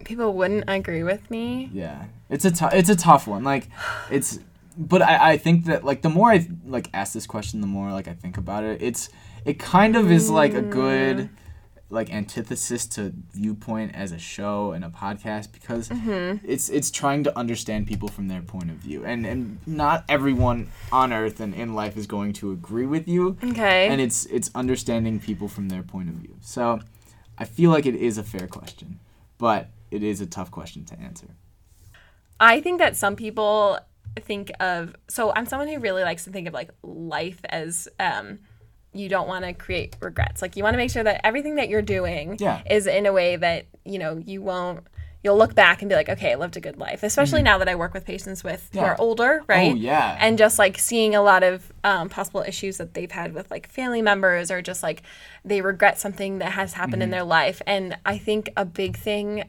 People 0.05 0.35
wouldn't 0.35 0.65
agree 0.67 1.05
with 1.05 1.31
me. 1.31 1.71
Yeah, 1.73 2.07
it's 2.33 2.45
a 2.45 2.71
it's 2.73 2.89
a 2.89 2.97
tough 2.97 3.27
one. 3.27 3.45
Like, 3.45 3.69
it's, 4.11 4.39
but 4.77 5.03
I, 5.03 5.33
I 5.33 5.37
think 5.37 5.67
that 5.67 5.85
like 5.85 6.03
the 6.03 6.09
more 6.09 6.31
I 6.33 6.49
like 6.65 6.89
ask 6.95 7.13
this 7.13 7.27
question, 7.27 7.61
the 7.61 7.67
more 7.67 7.93
like 7.93 8.09
I 8.09 8.15
think 8.15 8.39
about 8.39 8.65
it. 8.65 8.81
It's 8.83 9.11
it 9.45 9.59
kind 9.59 9.97
of 9.97 10.11
is 10.11 10.31
like 10.31 10.55
a 10.55 10.63
good 10.63 11.17
mm. 11.17 11.29
like 11.91 12.13
antithesis 12.13 12.87
to 12.87 13.13
viewpoint 13.33 13.95
as 13.95 14.13
a 14.13 14.19
show 14.19 14.73
and 14.73 14.85
a 14.85 14.89
podcast 14.89 15.53
because 15.53 15.89
mm-hmm. 15.89 16.45
it's 16.49 16.69
it's 16.71 16.91
trying 16.91 17.25
to 17.25 17.39
understand 17.39 17.87
people 17.87 18.09
from 18.09 18.29
their 18.29 18.41
point 18.41 18.71
of 18.71 18.77
view 18.77 19.05
and 19.05 19.27
and 19.27 19.59
not 19.67 20.05
everyone 20.09 20.69
on 20.93 21.13
earth 21.13 21.41
and 21.41 21.55
in 21.55 21.75
life 21.75 21.97
is 21.97 22.07
going 22.07 22.33
to 22.33 22.53
agree 22.53 22.87
with 22.87 23.09
you 23.09 23.37
Okay. 23.43 23.89
and 23.89 24.01
it's 24.01 24.27
it's 24.27 24.51
understanding 24.55 25.19
people 25.19 25.49
from 25.49 25.69
their 25.69 25.83
point 25.83 26.09
of 26.09 26.15
view 26.15 26.37
so 26.41 26.81
i 27.37 27.45
feel 27.45 27.71
like 27.71 27.85
it 27.85 27.97
is 27.97 28.17
a 28.17 28.23
fair 28.23 28.47
question 28.47 29.01
but 29.39 29.69
it 29.91 30.03
is 30.03 30.21
a 30.21 30.27
tough 30.27 30.51
question 30.51 30.85
to 30.85 30.99
answer 31.01 31.29
I 32.43 32.61
think 32.61 32.79
that 32.81 32.97
some 32.97 33.17
people 33.17 33.79
think 34.21 34.51
of 34.61 34.95
so 35.09 35.33
I'm 35.35 35.47
someone 35.47 35.69
who 35.69 35.79
really 35.79 36.03
likes 36.03 36.25
to 36.25 36.31
think 36.31 36.47
of 36.47 36.53
like 36.53 36.71
life 36.83 37.41
as 37.49 37.89
um 37.99 38.41
you 38.93 39.09
don't 39.09 39.27
want 39.27 39.45
to 39.47 39.55
create 39.55 39.97
regrets. 40.01 40.43
Like 40.43 40.55
you 40.57 40.63
want 40.63 40.75
to 40.75 40.79
make 40.79 40.91
sure 40.91 41.03
that 41.03 41.23
everything 41.27 41.55
that 41.55 41.71
you're 41.71 41.81
doing 41.81 42.37
Yeah. 42.39 42.61
is 42.69 42.87
in 42.87 43.07
a 43.07 43.13
way 43.13 43.37
that, 43.37 43.65
you 43.87 43.99
know, 43.99 44.19
you 44.19 44.43
won't 44.43 44.81
you'll 45.25 45.39
look 45.39 45.55
back 45.55 45.81
and 45.83 45.89
be 45.89 45.95
like, 45.95 46.09
okay, 46.09 46.33
I 46.33 46.35
lived 46.35 46.57
a 46.57 46.61
good 46.61 46.77
life. 46.79 47.05
Especially 47.05 47.43
now 47.43 47.57
that 47.59 47.69
I 47.69 47.77
work 47.77 47.95
with 47.95 48.05
patients 48.05 48.43
with 48.43 48.69
who 48.73 48.81
Mm-hmm. 48.81 48.87
Are 48.87 48.97
older, 48.99 49.43
right? 49.47 49.71
Oh, 49.73 49.77
yeah. 49.77 50.17
And 50.21 50.37
just 50.37 50.59
like 50.59 50.79
seeing 50.79 51.15
a 51.15 51.23
lot 51.23 51.45
of 51.45 51.73
um, 51.85 52.09
possible 52.09 52.43
issues 52.47 52.77
that 52.79 52.93
they've 52.95 53.11
had 53.11 53.33
with 53.33 53.49
like 53.49 53.69
family 53.69 54.03
members 54.03 54.51
or 54.51 54.61
just 54.61 54.83
like 54.83 55.03
they 55.45 55.61
regret 55.63 56.01
something 56.01 56.39
that 56.41 56.53
has 56.53 56.73
happened 56.75 56.95
Mm-hmm. 56.95 57.03
in 57.03 57.11
their 57.11 57.23
life. 57.25 57.63
And 57.69 57.97
I 58.05 58.19
think 58.19 58.51
a 58.57 58.65
big 58.65 58.97
thing 58.97 59.45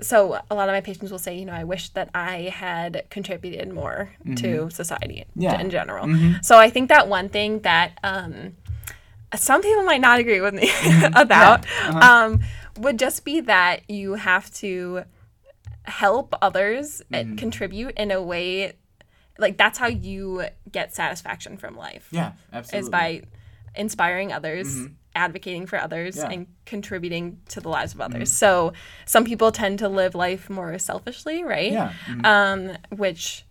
so 0.00 0.38
a 0.50 0.54
lot 0.54 0.68
of 0.68 0.74
my 0.74 0.80
patients 0.80 1.10
will 1.10 1.18
say, 1.18 1.38
you 1.38 1.44
know, 1.44 1.52
I 1.52 1.64
wish 1.64 1.88
that 1.90 2.10
I 2.14 2.52
had 2.54 3.04
contributed 3.10 3.72
more 3.72 4.10
to 4.36 4.68
society 4.70 5.24
Mm-hmm. 5.30 5.42
Yeah. 5.42 5.52
Mm-hmm. 5.52 5.60
in 5.60 5.70
general. 5.70 6.38
So 6.42 6.58
I 6.58 6.70
think 6.70 6.88
that 6.88 7.08
one 7.08 7.28
thing 7.28 7.60
that 7.60 7.98
um, 8.04 8.54
some 9.34 9.62
people 9.62 9.84
might 9.84 10.00
not 10.00 10.18
agree 10.20 10.40
with 10.40 10.54
me 10.54 10.70
about 11.14 11.64
Uh-huh. 11.66 11.98
um, 11.98 12.40
would 12.78 12.98
just 12.98 13.24
be 13.24 13.40
that 13.40 13.88
you 13.90 14.14
have 14.14 14.52
to 14.54 15.04
help 15.84 16.34
others 16.42 17.00
Mm-hmm. 17.02 17.14
and 17.14 17.38
contribute 17.38 17.94
in 17.96 18.10
a 18.10 18.20
way 18.22 18.72
like 19.38 19.56
that's 19.58 19.78
how 19.78 19.86
you 19.86 20.44
get 20.72 20.94
satisfaction 20.94 21.56
from 21.58 21.76
life 21.76 22.08
Yeah, 22.10 22.32
absolutely. 22.52 22.78
is 22.86 22.88
by 22.90 23.22
inspiring 23.74 24.32
others, 24.32 24.88
advocating 25.16 25.66
for 25.66 25.78
others, 25.80 26.16
Yeah. 26.16 26.30
and 26.30 26.46
contributing 26.64 27.40
to 27.48 27.60
the 27.60 27.68
lives 27.68 27.94
of 27.94 28.00
mm-hmm. 28.00 28.14
others. 28.14 28.32
So 28.32 28.72
some 29.06 29.24
people 29.24 29.50
tend 29.50 29.80
to 29.80 29.88
live 29.88 30.14
life 30.14 30.48
more 30.48 30.78
selfishly, 30.78 31.42
right? 31.42 31.72
Yeah. 31.72 31.92
Mm-hmm. 32.08 32.26
Um, 32.26 32.76
which 32.90 33.44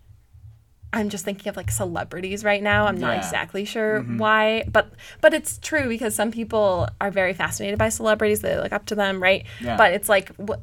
I'm 0.92 1.10
just 1.10 1.24
thinking 1.24 1.48
of 1.50 1.56
like 1.56 1.70
celebrities 1.70 2.44
right 2.44 2.62
now. 2.62 2.86
I'm 2.86 2.98
not 2.98 3.12
Yeah. 3.12 3.18
exactly 3.18 3.64
sure 3.64 4.00
mm-hmm. 4.00 4.18
why, 4.18 4.64
but 4.70 4.92
but 5.20 5.34
it's 5.34 5.58
true 5.58 5.88
because 5.88 6.14
some 6.14 6.30
people 6.30 6.88
are 7.00 7.10
very 7.10 7.34
fascinated 7.34 7.78
by 7.78 7.90
celebrities. 7.90 8.40
They 8.40 8.56
look 8.56 8.72
up 8.72 8.86
to 8.86 8.94
them, 8.94 9.22
right? 9.22 9.44
Yeah. 9.60 9.76
But 9.76 9.92
it's 9.92 10.08
like, 10.08 10.30
wh- 10.38 10.62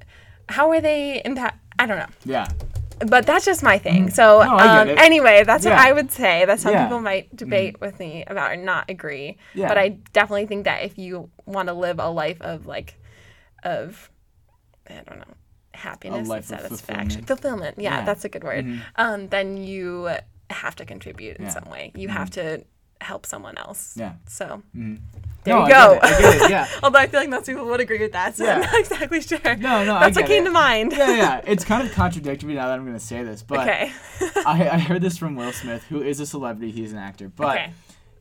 how 0.49 0.72
are 0.72 0.82
they 0.82 1.22
impact? 1.24 1.60
I 1.78 1.86
don't 1.86 1.97
know 1.97 2.10
Yeah. 2.26 2.47
But 3.08 3.26
that's 3.26 3.45
just 3.45 3.64
my 3.64 3.78
thing. 3.78 4.10
So 4.10 4.39
Mm. 4.39 4.47
No, 4.86 4.91
um, 4.93 4.97
anyway, 4.99 5.43
that's 5.43 5.66
what 5.66 5.74
I 5.74 5.91
would 5.91 6.12
say 6.12 6.45
that 6.45 6.60
some 6.60 6.72
Yeah. 6.74 6.80
Mm-hmm. 6.80 6.88
people 6.88 7.01
might 7.01 7.36
debate 7.36 7.80
with 7.82 7.99
me 7.99 8.24
about 8.28 8.51
or 8.51 8.56
not 8.58 8.89
agree. 8.89 9.38
Yeah. 9.54 9.68
But 9.68 9.78
I 9.78 9.89
definitely 10.14 10.45
think 10.47 10.66
that 10.66 10.84
if 10.84 10.97
you 10.97 11.30
want 11.45 11.68
to 11.70 11.74
live 11.74 11.99
a 11.99 12.10
life 12.10 12.41
of 12.41 12.66
like, 12.66 12.95
of, 13.64 14.10
I 14.89 14.93
don't 15.08 15.20
know, 15.20 15.34
happiness 15.74 16.30
and 16.30 16.45
satisfaction, 16.45 17.24
fulfillment. 17.24 17.28
fulfillment. 17.28 17.76
Yeah, 17.80 17.84
Yeah. 17.84 17.97
Mm-hmm. 17.97 18.06
that's 18.06 18.26
a 18.26 18.30
good 18.30 18.43
word. 18.43 18.82
Um, 18.95 19.28
then 19.30 19.58
you 19.58 20.10
have 20.49 20.76
to 20.76 20.86
contribute 20.86 21.38
in 21.38 21.43
Yeah. 21.45 21.49
Mm-hmm. 21.51 21.64
some 21.64 21.72
way. 21.72 21.91
You 21.95 22.10
have 22.10 22.30
to 22.32 22.64
help 23.01 23.26
someone 23.26 23.58
else. 23.58 23.95
Yeah. 23.97 24.14
So 24.28 24.62
Mhm. 24.76 24.99
There 25.43 25.53
No, 25.55 25.59
you 25.61 25.65
I 25.65 25.69
go. 25.69 25.99
get 25.99 26.03
it, 26.03 26.03
I 26.17 26.21
get 26.21 26.41
it, 26.41 26.49
yeah. 26.51 26.67
Although 26.83 26.99
I 26.99 27.07
feel 27.07 27.19
like 27.19 27.29
most 27.29 27.45
people 27.45 27.65
would 27.65 27.79
agree 27.79 27.99
with 27.99 28.11
that, 28.13 28.35
so 28.35 28.45
I'm 28.49 28.61
not 28.61 28.73
exactly 28.79 29.21
sure. 29.21 29.39
No, 29.57 29.83
no, 29.85 29.95
I 29.95 29.99
That's 30.05 30.17
what 30.17 30.25
came 30.27 30.43
it. 30.43 30.45
to 30.47 30.51
mind. 30.51 30.91
yeah, 30.93 31.15
yeah. 31.15 31.41
It's 31.45 31.63
kind 31.65 31.87
of 31.87 31.93
contradictory 31.95 32.53
now 32.53 32.67
that 32.67 32.73
I'm 32.79 32.85
going 32.85 32.97
to 32.97 33.03
say 33.05 33.23
this, 33.23 33.41
but 33.43 33.59
Okay. 33.61 33.91
I, 34.45 34.69
I 34.69 34.77
heard 34.79 35.01
this 35.01 35.17
from 35.17 35.35
Will 35.35 35.51
Smith, 35.51 35.83
who 35.89 36.01
is 36.01 36.19
a 36.19 36.25
celebrity. 36.25 36.71
He's 36.71 36.91
an 36.93 36.99
actor, 36.99 37.29
but 37.29 37.57
Okay. 37.57 37.71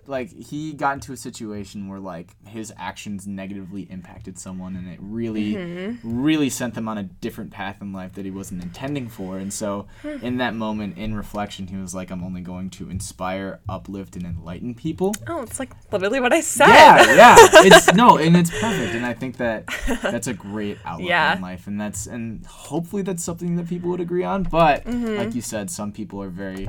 Like 0.06 0.32
he 0.32 0.72
got 0.72 0.94
into 0.94 1.12
a 1.12 1.16
situation 1.16 1.86
where 1.88 2.00
like 2.00 2.34
his 2.46 2.72
actions 2.76 3.26
negatively 3.26 3.82
impacted 3.82 4.38
someone 4.38 4.74
and 4.76 4.88
it 4.88 4.98
really 5.00 5.54
Mm-hmm. 5.54 6.22
really 6.22 6.50
sent 6.50 6.74
them 6.74 6.88
on 6.88 6.98
a 6.98 7.02
different 7.04 7.50
path 7.52 7.80
in 7.80 7.92
life 7.92 8.14
that 8.14 8.24
he 8.24 8.30
wasn't 8.30 8.62
intending 8.62 9.08
for 9.08 9.38
and 9.38 9.52
so 9.52 9.86
Hmm. 10.02 10.16
in 10.24 10.36
that 10.38 10.54
moment 10.54 10.98
in 10.98 11.14
reflection 11.14 11.66
he 11.68 11.76
was 11.76 11.94
like 11.94 12.10
i'm 12.10 12.24
only 12.24 12.40
going 12.40 12.70
to 12.70 12.90
inspire 12.90 13.60
uplift 13.68 14.16
and 14.16 14.24
enlighten 14.26 14.74
people 14.74 15.14
Oh, 15.28 15.42
it's 15.42 15.58
like 15.58 15.70
literally 15.92 16.20
what 16.20 16.32
I 16.32 16.40
said. 16.40 16.66
yeah 16.68 17.14
yeah 17.14 17.36
it's 17.68 17.92
no 17.94 18.16
and 18.18 18.36
it's 18.36 18.50
perfect 18.50 18.94
and 18.94 19.06
i 19.06 19.12
think 19.14 19.36
that 19.36 19.66
that's 20.02 20.26
a 20.26 20.34
great 20.34 20.78
outlook 20.84 21.08
Yeah. 21.08 21.36
in 21.36 21.42
life 21.42 21.66
and 21.66 21.80
that's 21.80 22.06
and 22.06 22.44
hopefully 22.46 23.02
that's 23.02 23.22
something 23.22 23.56
that 23.56 23.68
people 23.68 23.90
would 23.90 24.00
agree 24.00 24.24
on 24.24 24.42
but 24.42 24.84
Mm-hmm. 24.84 25.16
like 25.16 25.34
you 25.34 25.42
said 25.42 25.70
some 25.70 25.92
people 25.92 26.20
are 26.22 26.28
very 26.30 26.66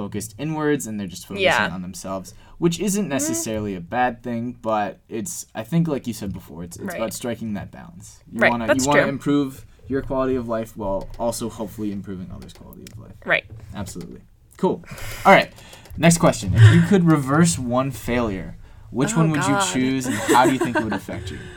focused 0.00 0.34
inwards 0.38 0.86
and 0.86 1.00
they're 1.00 1.06
just 1.16 1.26
focusing 1.26 1.44
Yeah. 1.44 1.64
Mm-hmm. 1.66 1.74
on 1.76 1.82
themselves 1.82 2.34
which 2.58 2.78
isn't 2.88 3.08
necessarily 3.08 3.74
a 3.74 3.80
bad 3.80 4.22
thing 4.22 4.42
but 4.70 4.90
it's 5.08 5.46
i 5.54 5.62
think 5.70 5.88
like 5.88 6.06
you 6.06 6.12
said 6.20 6.32
before 6.40 6.62
it's, 6.66 6.76
it's 6.76 6.86
Right. 6.88 6.96
about 7.00 7.12
striking 7.14 7.54
that 7.54 7.70
balance 7.70 8.08
you 8.30 8.40
Right, 8.42 8.50
want 8.50 8.62
to 8.62 8.66
that's 8.68 8.84
you 8.84 8.88
want 8.88 8.98
to 8.98 9.02
true. 9.04 9.08
improve 9.16 9.64
your 9.88 10.02
quality 10.02 10.36
of 10.36 10.46
life 10.56 10.76
while 10.76 11.08
also 11.18 11.48
hopefully 11.48 11.90
improving 11.92 12.28
others 12.36 12.52
quality 12.52 12.84
of 12.92 12.98
life 13.04 13.16
Right. 13.24 13.44
absolutely 13.74 14.20
cool 14.58 14.76
all 15.24 15.32
right 15.38 15.50
next 15.96 16.18
question 16.18 16.52
if 16.54 16.64
you 16.74 16.82
could 16.90 17.04
reverse 17.04 17.58
one 17.58 17.90
failure 17.90 18.50
which 18.90 19.12
Oh, 19.14 19.18
one 19.20 19.30
would 19.32 19.40
God. 19.40 19.50
you 19.50 19.72
choose 19.72 20.04
and 20.06 20.14
how 20.34 20.42
do 20.46 20.52
you 20.52 20.58
think 20.64 20.76
it 20.76 20.84
would 20.84 20.92
affect 21.02 21.30
you 21.32 21.38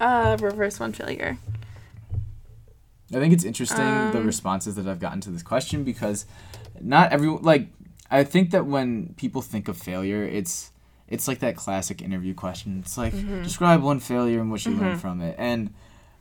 Uh, 0.00 0.36
reverse 0.40 0.80
one 0.80 0.92
failure. 0.92 1.36
I 3.14 3.18
think 3.20 3.32
it's 3.32 3.44
interesting 3.44 4.10
the 4.10 4.18
Um, 4.18 4.26
responses 4.26 4.74
that 4.76 4.86
I've 4.88 4.98
gotten 4.98 5.20
to 5.20 5.30
this 5.30 5.42
question 5.44 5.84
because 5.84 6.24
not 6.80 7.12
everyone 7.12 7.42
like 7.42 7.68
I 8.20 8.24
think 8.24 8.50
that 8.50 8.66
when 8.66 9.14
people 9.16 9.42
think 9.42 9.68
of 9.68 9.76
failure, 9.76 10.22
it's 10.24 10.70
it's 11.08 11.26
like 11.28 11.40
that 11.40 11.56
classic 11.56 12.00
interview 12.02 12.34
question. 12.34 12.78
It's 12.84 12.96
like 12.96 13.12
Mm-hmm. 13.14 13.42
describe 13.42 13.82
one 13.82 14.00
failure 14.00 14.40
and 14.40 14.50
what 14.50 14.64
you 14.64 14.72
learned 14.72 15.00
from 15.00 15.20
it. 15.20 15.34
And 15.38 15.72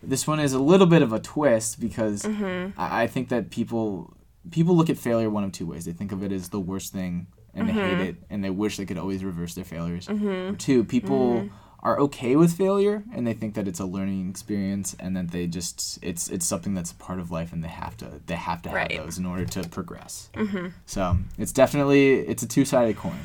this 0.04 0.26
one 0.28 0.40
is 0.40 0.54
a 0.54 0.60
little 0.60 0.88
bit 0.88 1.02
of 1.02 1.14
a 1.14 1.20
twist 1.20 1.80
because 1.80 2.24
Mm-hmm. 2.24 2.80
I, 2.80 3.04
I 3.04 3.08
think 3.08 3.30
that 3.30 3.50
people 3.52 4.14
people 4.50 4.76
look 4.76 4.90
at 4.90 4.98
failure 4.98 5.30
one 5.30 5.44
of 5.44 5.52
two 5.52 5.68
ways. 5.68 5.86
They 5.86 5.94
think 5.94 6.12
of 6.12 6.24
it 6.24 6.32
as 6.32 6.50
the 6.50 6.60
worst 6.60 6.92
thing 6.94 7.28
and 7.54 7.68
they 7.70 7.74
Mm-hmm. 7.74 7.98
hate 8.00 8.08
it 8.10 8.16
and 8.30 8.44
they 8.44 8.50
wish 8.50 8.78
they 8.78 8.86
could 8.86 8.98
always 8.98 9.24
reverse 9.24 9.54
their 9.56 9.66
failures. 9.66 10.08
Or 10.10 10.56
two, 10.56 10.84
people 10.84 11.50
are 11.84 12.00
okay 12.00 12.36
with 12.36 12.54
failure 12.54 13.04
and 13.14 13.26
they 13.26 13.34
think 13.34 13.56
that 13.56 13.68
it's 13.68 13.80
a 13.80 13.86
learning 13.86 14.30
experience 14.30 14.96
and 15.00 15.16
that 15.18 15.32
they 15.32 15.48
just 15.48 15.98
it's 16.02 16.30
it's 16.30 16.46
something 16.46 16.74
that's 16.74 16.92
a 16.92 16.96
part 16.96 17.20
of 17.20 17.32
life 17.32 17.52
and 17.54 17.64
they 17.64 17.68
have 17.68 17.98
to 17.98 18.22
they 18.28 18.36
have 18.36 18.62
to 18.62 18.70
have 18.70 18.76
Right. 18.76 18.98
those 18.98 19.18
in 19.18 19.26
order 19.26 19.46
to 19.46 19.68
progress. 19.70 20.30
Mm-hmm. 20.36 20.68
So 20.86 21.18
it's 21.38 21.52
definitely 21.52 22.20
it's 22.20 22.44
a 22.44 22.48
two 22.48 22.66
sided 22.66 22.98
coin. 22.98 23.20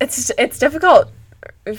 It's 0.00 0.30
it's 0.38 0.58
difficult. 0.58 1.10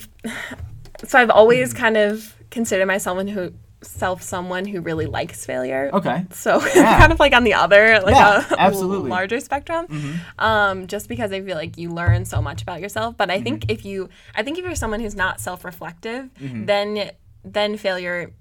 So 1.06 1.20
I've 1.20 1.32
always 1.32 1.74
mm. 1.74 1.78
kind 1.78 1.98
of 1.98 2.34
considered 2.50 2.86
myself 2.86 3.18
someone 3.18 3.28
who 3.28 3.52
self 3.84 4.22
someone 4.22 4.66
who 4.66 4.82
really 4.82 5.06
likes 5.06 5.46
failure. 5.46 5.90
Okay. 5.94 6.26
So 6.32 6.64
Yeah. 6.76 7.00
kind 7.00 7.12
of 7.12 7.20
like 7.20 7.34
on 7.34 7.44
the 7.44 7.54
other, 7.54 8.00
like 8.02 8.16
Yeah, 8.16 8.46
a 8.52 8.60
absolutely. 8.60 9.00
Mm-hmm. 9.04 9.10
larger 9.12 9.40
spectrum. 9.40 9.88
Um, 10.40 10.88
just 10.88 11.08
because 11.10 11.32
I 11.32 11.42
feel 11.42 11.56
like 11.58 11.78
you 11.78 11.90
learn 11.92 12.26
so 12.26 12.42
much 12.42 12.62
about 12.62 12.82
yourself. 12.82 13.16
But 13.18 13.30
I 13.30 13.36
Mm-hmm. 13.36 13.44
think 13.44 13.72
if 13.72 13.86
you, 13.86 14.10
I 14.36 14.44
think 14.44 14.58
if 14.58 14.66
you're 14.66 14.76
someone 14.76 15.00
who's 15.00 15.16
not 15.16 15.40
self-reflective, 15.40 16.30
then 16.40 17.12
then 17.46 17.78
failure 17.78 18.32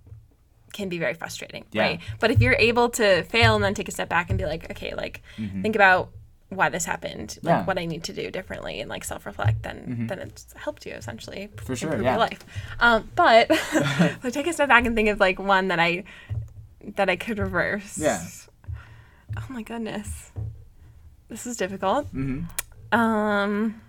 can 0.73 0.89
be 0.89 0.99
very 0.99 1.13
frustrating, 1.15 1.65
Yeah. 1.73 1.83
right? 1.83 2.01
But 2.21 2.31
if 2.31 2.41
you're 2.41 2.55
able 2.59 2.89
to 2.91 3.25
fail 3.25 3.55
and 3.57 3.63
then 3.65 3.75
take 3.75 3.89
a 3.89 3.93
step 3.93 4.09
back 4.09 4.31
and 4.31 4.39
be 4.39 4.47
like, 4.47 4.71
okay, 4.71 4.95
like 4.95 5.23
think 5.63 5.75
about 5.77 6.11
why 6.57 6.69
this 6.69 6.85
happened, 6.85 7.39
like 7.43 7.43
Mm-hmm. 7.43 7.47
Yeah. 7.49 7.57
Mm-hmm. 7.59 7.67
what 7.67 7.79
I 7.79 7.85
need 7.87 8.05
to 8.05 8.13
do 8.13 8.31
differently, 8.31 8.81
and 8.81 8.89
like 8.91 9.05
self-reflect, 9.05 9.63
then 9.63 10.07
then 10.09 10.19
it's 10.19 10.53
helped 10.55 10.87
you 10.87 10.93
essentially 10.93 11.49
For 11.57 11.75
sure, 11.77 11.89
improve 11.91 12.05
yeah. 12.05 12.11
your 12.13 12.19
life. 12.21 12.45
Um, 12.81 13.11
but 13.15 13.47
I 14.25 14.31
take 14.31 14.47
a 14.47 14.53
step 14.53 14.69
back 14.69 14.87
and 14.87 14.95
think 14.95 15.09
of 15.09 15.21
like 15.21 15.39
one 15.39 15.69
that 15.69 15.81
I 15.81 16.05
that 16.97 17.09
I 17.09 17.17
could 17.17 17.39
reverse. 17.39 17.99
Yeah. 17.99 18.21
Oh 19.37 19.47
my 19.49 19.63
goodness. 19.63 20.31
This 21.29 21.47
is 21.47 21.57
difficult. 21.57 22.13
Mhm. 22.15 22.47
Um 22.93 23.81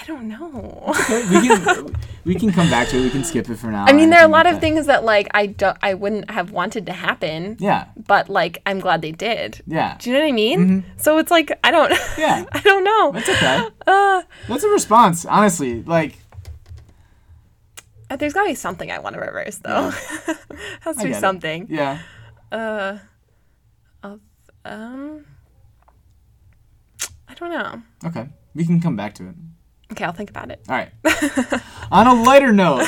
I 0.00 0.04
don't 0.06 0.28
know. 0.28 0.84
Okay, 1.00 1.28
we 1.28 1.46
can 1.48 1.96
we 2.24 2.34
can 2.34 2.52
come 2.52 2.70
back 2.70 2.88
to 2.88 2.96
it. 2.98 3.02
We 3.02 3.10
can 3.10 3.22
skip 3.24 3.48
it 3.50 3.56
for 3.56 3.66
now. 3.66 3.84
I 3.84 3.92
mean, 3.92 4.08
there 4.10 4.20
are 4.20 4.24
a 4.24 4.28
lot 4.28 4.46
like 4.46 4.54
of 4.54 4.56
that. 4.56 4.60
things 4.60 4.86
that 4.86 5.04
like 5.04 5.28
I 5.34 5.46
don't 5.46 5.76
I 5.82 5.94
wouldn't 5.94 6.30
have 6.30 6.52
wanted 6.52 6.86
to 6.86 6.92
happen, 6.92 7.56
Yeah. 7.60 7.86
but 8.06 8.28
like 8.30 8.62
I'm 8.64 8.80
glad 8.80 9.02
they 9.02 9.12
did. 9.12 9.60
Yeah. 9.66 9.96
Do 9.98 10.08
you 10.10 10.16
know 10.16 10.22
what 10.22 10.28
I 10.28 10.32
mean? 10.32 10.84
So 10.96 11.18
it's 11.18 11.30
like 11.30 11.52
I 11.62 11.70
don't 11.70 11.90
Yeah. 12.16 12.44
I 12.52 12.60
don't 12.60 12.84
know. 12.84 13.12
That's 13.12 13.28
okay. 13.28 13.68
Uh, 13.86 14.22
That's 14.48 14.64
a 14.64 14.68
response, 14.70 15.24
honestly. 15.26 15.82
Like 15.82 16.16
uh, 18.08 18.16
there's 18.16 18.32
got 18.32 18.42
to 18.44 18.48
be 18.48 18.54
something 18.54 18.90
I 18.90 18.98
want 19.00 19.14
to 19.14 19.20
reverse 19.20 19.58
though. 19.58 19.90
Has 20.80 20.96
to 20.96 21.02
be 21.04 21.08
get 21.10 21.18
it. 21.18 21.20
something. 21.20 21.66
Yeah. 21.70 21.98
Uh, 22.50 22.98
um, 24.64 25.24
I 27.28 27.34
don't 27.34 27.50
know. 27.50 27.82
Okay. 28.04 28.28
We 28.54 28.64
can 28.66 28.80
come 28.80 28.96
back 28.96 29.14
to 29.16 29.28
it. 29.28 29.34
Okay, 29.92 30.04
I'll 30.04 30.12
think 30.12 30.30
about 30.30 30.50
it. 30.50 30.60
All 30.68 30.76
right. 30.76 30.90
On 31.90 32.06
a 32.06 32.14
lighter 32.22 32.52
note, 32.52 32.86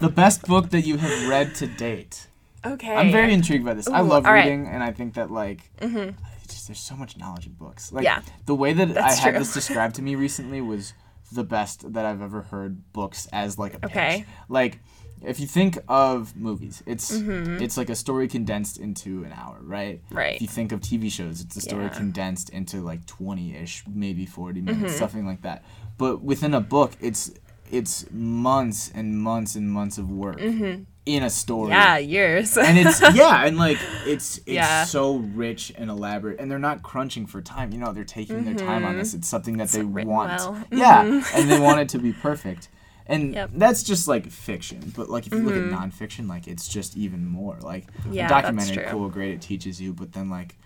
the 0.00 0.10
best 0.14 0.46
book 0.46 0.70
that 0.70 0.82
you 0.82 0.96
have 0.96 1.28
read 1.28 1.54
to 1.56 1.66
date. 1.66 2.26
Okay. 2.64 2.94
I'm 2.94 3.12
very 3.12 3.32
intrigued 3.32 3.64
by 3.64 3.74
this. 3.74 3.88
I 3.88 4.00
love 4.00 4.26
all 4.26 4.32
right. 4.32 4.44
Mm-hmm. 4.46 4.60
reading, 4.60 4.66
and 4.74 4.82
I 4.82 4.92
think 4.92 5.14
that 5.14 5.30
like, 5.30 5.60
it's 5.80 6.54
just 6.54 6.66
there's 6.68 6.80
so 6.80 6.96
much 6.96 7.16
knowledge 7.16 7.46
in 7.46 7.52
books. 7.52 7.92
Like 7.92 8.04
Yeah, 8.04 8.22
the 8.46 8.54
way 8.54 8.72
that 8.72 8.96
I 8.98 9.12
had 9.12 9.30
true. 9.30 9.38
this 9.38 9.52
described 9.54 9.94
to 9.96 10.02
me 10.02 10.14
recently 10.14 10.60
was 10.60 10.92
the 11.32 11.44
best 11.44 11.92
that 11.92 12.04
I've 12.06 12.22
ever 12.22 12.42
heard 12.42 12.92
books 12.92 13.28
as 13.32 13.58
like 13.58 13.74
a 13.74 13.80
pitch. 13.80 13.90
Okay. 13.90 14.24
Like 14.48 14.80
if 15.22 15.40
you 15.40 15.46
think 15.46 15.78
of 15.88 16.34
movies, 16.36 16.82
it's 16.86 17.10
Mm-hmm. 17.16 17.62
it's 17.62 17.76
like 17.76 17.90
a 17.90 17.94
story 17.94 18.28
condensed 18.28 18.78
into 18.78 19.24
an 19.24 19.32
hour, 19.32 19.58
right? 19.60 20.00
Right. 20.10 20.36
If 20.36 20.42
you 20.42 20.48
think 20.48 20.72
of 20.72 20.80
TV 20.80 21.10
shows, 21.12 21.40
it's 21.40 21.56
a 21.56 21.60
story 21.60 21.84
Yeah. 21.84 21.90
Mm-hmm. 21.90 21.98
condensed 21.98 22.50
into 22.50 22.80
like 22.80 23.04
20ish, 23.06 23.82
maybe 23.92 24.26
40 24.26 24.60
minutes, 24.62 24.96
something 24.96 25.26
like 25.26 25.42
that. 25.42 25.64
But 25.98 26.22
within 26.22 26.54
a 26.54 26.60
book, 26.60 26.92
it's 27.00 27.32
it's 27.70 28.06
months 28.10 28.90
and 28.94 29.20
months 29.20 29.54
and 29.54 29.70
months 29.70 29.98
of 29.98 30.10
work 30.10 30.40
in 30.40 31.22
a 31.22 31.30
story 31.30 31.70
Mm-hmm. 31.70 31.78
Yeah, 31.78 31.98
years. 31.98 32.56
and 32.56 32.78
it's 32.78 33.00
yeah, 33.14 33.44
and 33.44 33.58
like 33.58 33.78
it's 34.06 34.38
it's 34.38 34.46
Yeah. 34.46 34.84
so 34.84 35.16
rich 35.16 35.72
and 35.76 35.90
elaborate, 35.90 36.38
and 36.40 36.50
they're 36.50 36.58
not 36.58 36.82
crunching 36.82 37.26
for 37.26 37.42
time. 37.42 37.72
You 37.72 37.78
know, 37.78 37.92
they're 37.92 38.04
taking 38.04 38.44
their 38.44 38.54
time 38.54 38.84
on 38.84 38.96
this. 38.96 39.12
It's 39.14 39.28
something 39.28 39.58
that 39.58 39.68
they 39.70 39.80
Mm-hmm. 39.80 40.08
want. 40.08 40.66
Yeah, 40.72 41.02
and 41.34 41.50
they 41.50 41.58
want 41.58 41.80
it 41.80 41.88
to 41.90 41.98
be 41.98 42.12
perfect. 42.12 42.68
And 43.06 43.34
Yep. 43.38 43.48
Mm-hmm. 43.50 43.58
that's 43.58 43.82
just 43.82 44.06
like 44.06 44.30
fiction, 44.30 44.92
but 44.96 45.08
like 45.10 45.26
if 45.26 45.32
you 45.32 45.40
look 45.42 45.56
at 45.56 45.62
nonfiction, 45.64 46.28
like 46.28 46.46
it's 46.46 46.68
just 46.68 46.96
even 46.96 47.26
more. 47.26 47.56
Like 47.60 47.86
Yeah, 48.10 48.26
a 48.26 48.28
documentary. 48.28 48.84
Mm-hmm. 48.84 48.90
cool, 48.96 49.08
great, 49.08 49.32
it 49.34 49.40
teaches 49.42 49.80
you, 49.80 49.92
but 49.94 50.12
then 50.12 50.28
like 50.30 50.56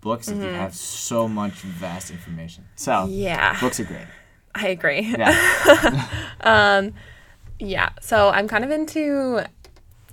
books, 0.00 0.28
like, 0.28 0.42
you 0.42 0.48
have 0.50 0.74
so 0.74 1.28
much 1.28 1.54
vast 1.62 2.10
information. 2.10 2.64
So 2.76 3.06
yeah, 3.08 3.58
books 3.60 3.78
are 3.80 3.84
great. 3.84 4.06
I 4.54 4.68
agree. 4.68 5.00
Yeah, 5.18 6.90
Yeah, 7.58 7.90
so 8.00 8.28
I'm 8.30 8.48
kind 8.48 8.64
of 8.64 8.70
into 8.70 9.44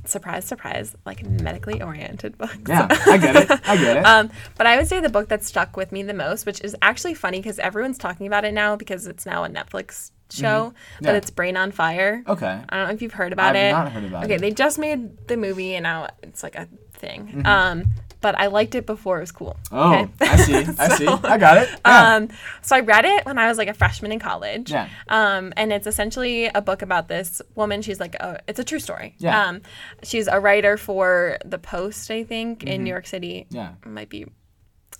surprise, 0.05 0.45
surprise, 0.45 0.95
like 1.05 1.25
medically 1.25 1.81
oriented 1.81 2.37
books. 2.37 2.57
yeah, 2.67 2.87
I 2.89 3.17
get 3.17 3.35
it. 3.35 3.51
I 3.67 3.75
get 3.77 3.97
it. 3.97 4.05
Um, 4.05 4.29
but 4.57 4.67
I 4.67 4.77
would 4.77 4.87
say 4.87 4.99
the 4.99 5.09
book 5.09 5.29
that 5.29 5.43
stuck 5.43 5.75
with 5.75 5.91
me 5.91 6.03
the 6.03 6.13
most, 6.13 6.45
which 6.45 6.61
is 6.61 6.75
actually 6.81 7.15
funny 7.15 7.39
because 7.39 7.57
everyone's 7.59 7.97
talking 7.97 8.27
about 8.27 8.45
it 8.45 8.53
now 8.53 8.75
because 8.75 9.07
it's 9.07 9.25
now 9.25 9.43
a 9.43 9.49
Netflix 9.49 10.11
show, 10.31 10.73
but 11.01 11.09
Yeah. 11.11 11.17
it's 11.17 11.31
Brain 11.31 11.57
on 11.57 11.71
Fire. 11.71 12.23
okay. 12.27 12.61
I 12.69 12.77
don't 12.77 12.87
know 12.87 12.93
if 12.93 13.01
you've 13.01 13.13
heard 13.13 13.33
about 13.33 13.55
I've 13.55 13.67
it. 13.67 13.71
not 13.71 13.91
heard 13.91 14.03
about 14.03 14.25
okay, 14.25 14.35
it. 14.35 14.41
they 14.41 14.51
just 14.51 14.77
made 14.77 15.27
the 15.27 15.37
movie 15.37 15.73
and 15.73 15.81
now 15.83 16.07
it's 16.21 16.43
like 16.43 16.53
a 16.55 16.67
thing. 16.99 17.27
Mm-hmm. 17.27 17.45
Um, 17.45 17.85
but 18.21 18.37
I 18.37 18.47
liked 18.47 18.75
it 18.75 18.85
before 18.85 19.17
it 19.17 19.21
was 19.21 19.31
cool. 19.31 19.55
Oh, 19.71 19.93
okay? 19.93 20.09
I 20.19 20.35
see. 20.35 20.55
I 20.77 20.87
see. 20.97 21.07
I 21.07 21.37
got 21.37 21.57
it. 21.57 21.69
Yeah. 21.85 22.15
Um, 22.15 22.27
so 22.61 22.75
I 22.75 22.81
read 22.81 23.05
it 23.05 23.25
when 23.25 23.37
I 23.39 23.47
was 23.47 23.57
like 23.57 23.69
a 23.69 23.73
freshman 23.73 24.11
in 24.11 24.19
college. 24.19 24.69
Yeah. 24.71 24.89
Um, 25.07 25.53
and 25.55 25.71
it's 25.71 25.87
essentially 25.87 26.47
a 26.47 26.61
book 26.61 26.81
about 26.81 27.07
this 27.07 27.41
woman. 27.55 27.81
She's 27.81 27.99
like, 28.01 28.15
a, 28.15 28.41
it's 28.45 28.59
a 28.59 28.65
true 28.65 28.79
story. 28.79 29.15
Yeah. 29.19 29.41
Um, 29.47 29.61
she's 30.03 30.27
a 30.27 30.37
writer 30.37 30.75
for 30.75 31.37
the 31.45 31.57
Post, 31.57 32.11
I 32.11 32.25
think, 32.25 32.63
in 32.65 32.83
New 32.83 32.89
York 32.89 33.07
City. 33.07 33.45
Mm-hmm. 33.51 33.55
yeah. 33.55 33.71
Might 33.85 34.09
be, 34.09 34.25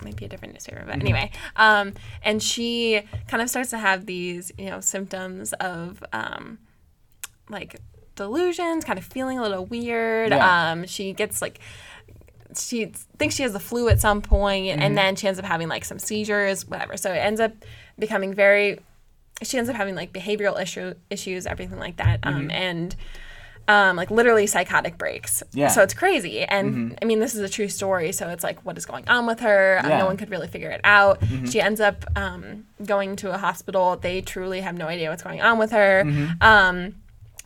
might 0.01 0.15
be 0.15 0.23
a 0.23 0.29
different 0.29 0.53
newspaper, 0.53 0.79
Mm-hmm. 0.79 0.87
but 0.89 1.01
anyway. 1.01 1.31
Um, 1.57 1.95
and 2.23 2.41
she 2.41 3.01
kind 3.27 3.43
of 3.43 3.49
starts 3.49 3.71
to 3.71 3.77
have 3.79 4.05
these, 4.05 4.53
you 4.57 4.67
know, 4.69 4.79
symptoms 4.79 5.51
of, 5.59 6.01
um, 6.13 6.57
like 7.49 7.81
delusions, 8.15 8.83
kind 8.85 8.99
of 8.99 9.05
feeling 9.05 9.39
a 9.39 9.41
little 9.41 9.65
weird. 9.65 10.29
Yeah. 10.31 10.71
Um, 10.71 10.85
she 10.85 11.13
gets 11.13 11.41
like 11.41 11.59
she 12.57 12.85
thinks 13.17 13.35
she 13.35 13.43
has 13.43 13.53
the 13.53 13.59
flu 13.59 13.89
at 13.89 13.99
some 13.99 14.21
point, 14.21 14.67
Mm-hmm. 14.67 14.81
and 14.81 14.97
then 14.97 15.15
she 15.15 15.27
ends 15.27 15.39
up 15.39 15.45
having 15.45 15.67
like 15.67 15.85
some 15.85 15.99
seizures, 15.99 16.67
whatever. 16.67 16.97
So 16.97 17.11
it 17.11 17.17
ends 17.17 17.39
up 17.39 17.51
becoming 17.97 18.33
very. 18.33 18.79
She 19.41 19.57
ends 19.57 19.69
up 19.69 19.75
having 19.75 19.95
like 19.95 20.11
behavioral 20.11 20.59
issue 20.61 20.93
issues, 21.09 21.45
everything 21.45 21.79
like 21.79 21.97
that. 21.97 22.21
Mm-hmm. 22.21 22.35
Um, 22.37 22.51
and 22.51 22.95
um, 23.69 23.95
like 23.95 24.09
literally 24.11 24.47
psychotic 24.47 24.97
breaks. 24.97 25.43
Yeah. 25.53 25.67
So 25.67 25.83
it's 25.83 25.93
crazy. 25.93 26.41
And 26.41 26.97
I 27.01 27.05
mean, 27.05 27.19
this 27.19 27.35
is 27.35 27.41
a 27.41 27.47
true 27.47 27.69
story. 27.69 28.11
So 28.11 28.27
it's 28.29 28.43
like, 28.43 28.65
what 28.65 28.77
is 28.79 28.85
going 28.87 29.07
on 29.07 29.27
with 29.27 29.39
her? 29.41 29.79
Um, 29.83 29.89
Yeah. 29.89 29.99
no 29.99 30.07
one 30.07 30.17
could 30.17 30.31
really 30.31 30.47
figure 30.47 30.71
it 30.71 30.81
out. 30.83 31.21
She 31.45 31.61
ends 31.61 31.79
up 31.79 32.03
um, 32.17 32.65
going 32.83 33.15
to 33.17 33.31
a 33.31 33.37
hospital. 33.37 33.95
They 33.95 34.21
truly 34.21 34.61
have 34.61 34.75
no 34.75 34.87
idea 34.87 35.09
what's 35.11 35.21
going 35.23 35.39
on 35.41 35.59
with 35.59 35.71
her. 35.71 36.01
Um, 36.41 36.95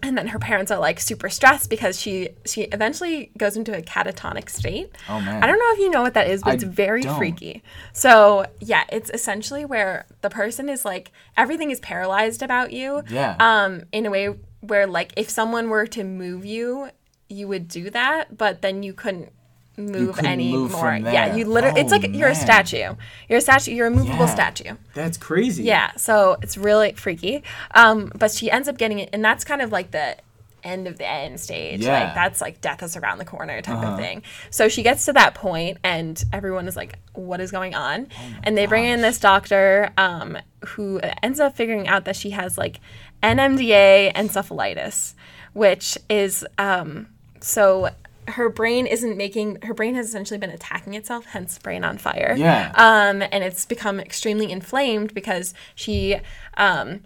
and 0.04 0.18
then 0.18 0.28
her 0.28 0.40
parents 0.40 0.70
are 0.70 0.80
like 0.80 1.00
super 1.00 1.30
stressed 1.30 1.70
because 1.70 2.00
she 2.00 2.30
she 2.46 2.64
eventually 2.64 3.32
goes 3.38 3.56
into 3.56 3.76
a 3.76 3.82
catatonic 3.82 4.50
state. 4.50 4.92
Oh, 5.10 5.20
man. 5.20 5.42
I 5.42 5.48
don't 5.48 5.58
know 5.58 5.72
if 5.72 5.80
you 5.80 5.90
know 5.90 6.02
what 6.02 6.14
that 6.14 6.28
is, 6.28 6.44
but 6.44 6.52
I 6.52 6.54
it's 6.56 6.64
very 6.64 7.02
don't. 7.02 7.18
freaky. 7.18 7.64
So 7.94 8.46
yeah, 8.60 8.84
it's 8.92 9.10
essentially 9.12 9.66
where 9.66 10.06
the 10.22 10.30
person 10.30 10.70
is 10.70 10.84
like 10.84 11.12
everything 11.38 11.72
is 11.72 11.80
paralyzed 11.80 12.44
about 12.44 12.74
you. 12.74 13.04
Yeah. 13.10 13.38
Um, 13.40 13.84
in 13.92 14.06
a 14.06 14.12
way 14.12 14.36
where 14.60 14.86
like 14.86 15.14
if 15.16 15.30
someone 15.30 15.70
were 15.70 15.88
to 15.88 16.04
move 16.04 16.46
you, 16.46 16.90
you 17.30 17.48
would 17.48 17.68
do 17.68 17.90
that, 17.90 18.38
but 18.38 18.62
then 18.62 18.84
you 18.84 18.94
couldn't 18.94 19.32
move 19.78 20.16
couldn't 20.16 20.30
anymore. 20.32 20.60
move 20.62 20.72
from 20.80 21.06
Yeah, 21.06 21.36
you 21.36 21.46
literally 21.46 21.82
it's 21.82 21.92
Oh, 21.92 21.98
like 21.98 22.14
you're 22.14 22.30
a 22.30 22.36
statue. 22.36 22.94
You're 23.28 23.40
a 23.40 23.42
statue. 23.42 23.72
You're 23.74 23.88
a 23.88 23.92
movable 23.92 24.26
Yeah. 24.26 24.34
statue. 24.34 24.76
That's 24.94 25.18
crazy. 25.18 25.64
Yeah, 25.64 25.92
so 25.98 26.38
it's 26.42 26.58
really 26.58 26.94
freaky. 26.94 27.44
Um, 27.74 28.12
but 28.16 28.32
she 28.32 28.52
ends 28.52 28.68
up 28.68 28.78
getting 28.78 29.00
it, 29.00 29.10
and 29.14 29.24
that's 29.26 29.44
kind 29.44 29.62
of 29.62 29.72
like 29.72 29.92
the 29.92 30.18
end 30.64 30.88
of 30.88 30.98
the 30.98 31.06
end 31.06 31.38
stage. 31.42 31.82
Yeah. 31.82 31.92
Uh-huh. 31.94 32.06
Like 32.06 32.16
that's 32.16 32.40
like 32.40 32.62
death 32.62 32.82
is 32.84 32.96
around 32.96 33.18
the 33.18 33.26
corner 33.26 33.62
type 33.62 33.84
of 33.84 33.98
thing. 34.00 34.24
So 34.50 34.70
she 34.70 34.82
gets 34.84 35.04
to 35.06 35.14
that 35.14 35.34
point, 35.36 35.78
and 35.84 36.24
everyone 36.32 36.68
is 36.68 36.76
like, 36.78 37.00
"What 37.14 37.42
is 37.42 37.52
going 37.52 37.74
on?" 37.76 38.08
Oh 38.18 38.36
and 38.44 38.58
they 38.58 38.66
bring 38.68 38.86
in 38.86 39.02
this 39.02 39.20
doctor 39.20 39.92
um, 39.98 40.38
who 40.68 41.02
ends 41.22 41.40
up 41.42 41.56
figuring 41.58 41.88
out 41.88 42.06
that 42.06 42.16
she 42.16 42.30
has 42.30 42.58
like 42.58 42.80
NMDA 43.24 44.14
encephalitis, 44.14 45.16
which 45.54 45.98
is 46.10 46.46
um, 46.58 47.08
so. 47.42 47.90
Her 48.28 48.50
brain 48.50 48.88
isn't 48.88 49.18
making. 49.18 49.60
Her 49.64 49.74
brain 49.74 49.96
has 49.96 50.08
essentially 50.08 50.38
been 50.38 50.50
attacking 50.50 50.94
itself, 50.94 51.26
hence 51.26 51.58
brain 51.60 51.84
on 51.84 51.98
fire 51.98 52.36
Yeah. 52.38 52.72
um, 52.76 53.22
and 53.22 53.44
it's 53.44 53.66
become 53.66 54.00
extremely 54.00 54.52
inflamed 54.52 55.14
because 55.14 55.54
she 55.76 56.18
um, 56.58 57.02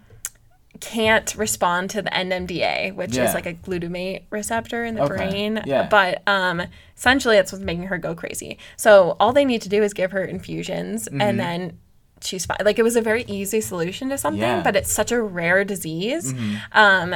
can't 0.80 1.34
respond 1.34 1.90
to 1.90 2.02
the 2.02 2.10
NMDA, 2.10 2.94
which 2.94 3.16
Yeah. 3.16 3.24
is 3.28 3.34
like 3.34 3.46
a 3.46 3.54
glutamate 3.54 4.22
receptor 4.30 4.84
in 4.84 4.94
the 4.94 5.02
Okay. 5.02 5.16
brain. 5.16 5.62
Yeah. 5.66 5.88
But 5.90 6.22
um, 6.28 6.62
essentially, 6.96 7.36
that's 7.36 7.50
what's 7.52 7.64
making 7.64 7.84
her 7.84 7.98
go 7.98 8.14
crazy. 8.14 8.58
So 8.76 9.16
all 9.18 9.32
they 9.32 9.44
need 9.44 9.62
to 9.62 9.68
do 9.68 9.82
is 9.82 9.92
give 9.92 10.12
her 10.12 10.24
infusions, 10.24 11.06
Mm-hmm. 11.08 11.20
and 11.20 11.40
then 11.40 11.78
she's 12.20 12.46
fine. 12.46 12.58
Like 12.64 12.78
it 12.78 12.82
was 12.84 12.96
a 12.96 13.02
very 13.02 13.24
easy 13.26 13.60
solution 13.60 14.08
to 14.10 14.18
something, 14.18 14.40
Yeah. 14.40 14.54
Mm-hmm. 14.56 14.64
but 14.64 14.76
it's 14.76 14.92
such 14.92 15.10
a 15.10 15.20
rare 15.20 15.64
disease. 15.64 16.32
Um, 16.72 17.14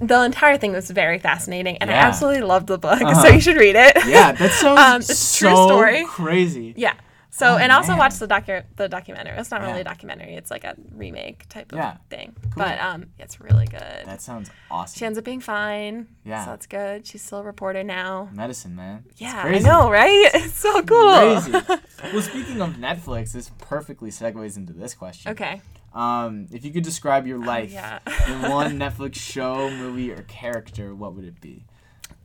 the 0.00 0.22
entire 0.22 0.56
thing 0.58 0.72
was 0.72 0.90
very 0.90 1.18
fascinating, 1.18 1.76
and 1.78 1.90
I 1.90 1.94
absolutely 1.94 2.42
loved 2.42 2.66
the 2.68 2.78
book. 2.78 3.00
So 3.22 3.28
you 3.28 3.40
should 3.40 3.56
read 3.56 3.76
it. 3.76 3.92
Yeah, 4.06 4.32
that's 4.32 4.54
sounds 4.60 4.78
Um, 4.80 4.96
it's 5.00 5.18
so 5.18 5.46
true 5.48 5.56
story. 5.56 6.04
crazy. 6.06 6.74
Yeah. 6.76 6.94
So 7.32 7.54
Oh, 7.54 7.56
and 7.58 7.70
also 7.70 7.90
man. 7.92 7.98
watch 7.98 8.14
the 8.18 8.26
docu 8.26 8.64
the 8.76 8.88
documentary. 8.88 9.38
It's 9.38 9.52
not 9.52 9.60
really 9.62 9.82
a 9.82 9.84
documentary. 9.84 10.34
It's 10.34 10.50
like 10.50 10.64
a 10.64 10.74
remake 10.92 11.48
type 11.48 11.70
of 11.72 11.78
Yeah. 11.78 11.96
thing. 12.10 12.34
But 12.56 12.80
um, 12.80 13.06
it's 13.20 13.40
really 13.40 13.66
good. 13.66 14.02
That 14.04 14.20
sounds 14.20 14.50
awesome. 14.70 14.98
she 14.98 15.04
ends 15.06 15.16
up 15.16 15.24
being 15.24 15.40
fine. 15.40 16.08
Yeah. 16.24 16.44
So 16.44 16.50
that's 16.50 16.66
good. 16.66 17.06
She's 17.06 17.22
still 17.22 17.38
a 17.38 17.42
reporter 17.44 17.84
now. 17.84 18.28
Medicine, 18.32 18.74
man. 18.74 19.04
Yeah, 19.16 19.42
I 19.44 19.58
know, 19.60 19.90
right? 19.90 20.30
It's 20.34 20.58
so 20.58 20.82
cool. 20.82 21.40
Crazy. 21.40 21.52
well, 22.12 22.22
speaking 22.22 22.60
of 22.60 22.70
Netflix, 22.74 23.32
this 23.32 23.50
perfectly 23.58 24.10
segues 24.10 24.56
into 24.56 24.72
this 24.72 24.94
question. 24.94 25.30
Okay. 25.30 25.62
Um, 25.92 26.46
if 26.52 26.64
you 26.64 26.72
could 26.72 26.84
describe 26.84 27.26
your 27.26 27.38
life 27.38 27.72
yeah. 27.72 27.98
in 28.28 28.42
one 28.50 28.72
Netflix 28.78 29.16
show, 29.16 29.70
movie, 29.70 30.12
or 30.12 30.22
character, 30.22 30.94
what 30.94 31.14
would 31.14 31.24
it 31.24 31.40
be? 31.40 31.64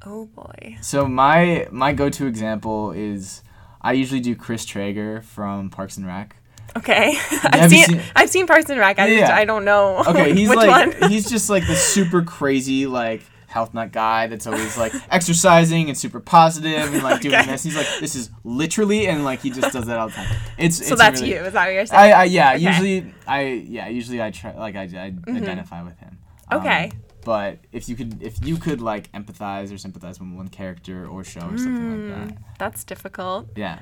Oh 0.06 0.26
boy. 0.26 0.78
So 0.82 1.08
my 1.08 1.68
my 1.72 1.94
go-to 1.94 2.28
example 2.28 2.92
is 2.92 3.42
I 3.82 3.94
usually 3.94 4.20
do 4.20 4.36
Chris 4.36 4.66
Traeger 4.66 5.22
from 5.22 5.70
Parks 5.70 5.98
and 5.98 6.06
Rec. 6.06 6.36
Okay. 6.78 7.18
I've 7.44 7.70
seen, 7.70 7.86
seen- 7.86 8.02
I've 8.16 8.30
seen 8.30 8.48
Parks 8.48 8.70
and 8.70 8.80
Rec. 8.80 9.00
I 9.00 9.08
just 9.08 9.30
Yeah. 9.30 9.36
I 9.36 9.46
don't 9.46 9.66
know. 9.66 10.04
Okay, 10.08 10.34
he's 10.36 10.50
like 10.50 11.02
one. 11.02 11.10
he's 11.10 11.30
just 11.30 11.50
like 11.50 11.66
the 11.66 11.76
super 11.76 12.22
crazy 12.22 12.86
like 12.86 13.22
health 13.56 13.74
nut 13.74 13.92
guy 13.92 14.28
that's 14.28 14.46
always 14.46 14.78
like 14.78 14.94
exercising 15.10 15.88
and 15.90 15.98
super 15.98 16.20
positive 16.20 16.94
and 16.94 17.02
like 17.02 17.22
doing 17.22 17.36
Okay. 17.36 17.46
this. 17.52 17.64
He's 17.64 17.76
like 17.78 17.88
this 18.02 18.14
is 18.16 18.30
literally 18.44 19.08
and 19.08 19.24
like 19.24 19.40
he 19.42 19.50
just 19.50 19.72
does 19.74 19.86
that 19.88 19.98
all 19.98 20.10
the 20.10 20.14
time. 20.14 20.28
It's 20.58 20.78
so 20.78 20.94
it's 20.94 21.02
that's 21.02 21.22
really- 21.22 21.34
you. 21.36 21.40
Is 21.40 21.54
that 21.54 21.66
what 21.66 21.74
you're 21.74 21.86
saying? 21.86 22.14
I, 22.14 22.22
I 22.22 22.24
yeah 22.26 22.54
Okay. 22.56 22.64
usually 22.68 23.14
I 23.26 23.42
yeah 23.78 23.88
usually 23.88 24.22
I 24.22 24.30
try 24.32 24.52
like 24.56 24.76
I, 24.76 24.84
I 24.84 25.14
identify 25.32 25.82
with 25.84 25.98
him. 26.00 26.18
Um, 26.52 26.60
Okay. 26.60 26.92
But 27.24 27.58
if 27.72 27.88
you 27.90 27.96
could 27.96 28.22
if 28.22 28.46
you 28.46 28.58
could 28.58 28.82
like 28.82 29.10
empathize 29.14 29.74
or 29.74 29.78
sympathize 29.78 30.20
with 30.20 30.30
one 30.34 30.50
character 30.50 31.08
or 31.08 31.24
show 31.24 31.40
or 31.54 31.58
something 31.58 31.90
like 32.12 32.30
that. 32.30 32.38
that's 32.60 32.84
difficult. 32.84 33.48
Yeah. 33.56 33.80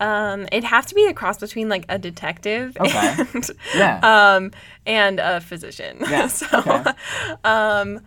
Um, 0.00 0.42
it'd 0.52 0.62
have 0.62 0.86
to 0.86 0.94
be 0.94 1.06
a 1.06 1.12
cross 1.12 1.38
between 1.38 1.68
like 1.68 1.84
a 1.88 1.98
detective 1.98 2.76
Okay. 2.80 3.14
and 3.34 3.50
Yeah. 3.74 3.98
um, 4.36 4.52
and 4.86 5.18
a 5.18 5.40
physician. 5.40 5.98
Yeah, 6.00 6.28
so, 6.40 6.46
okay. 6.60 6.92
um, 7.42 8.00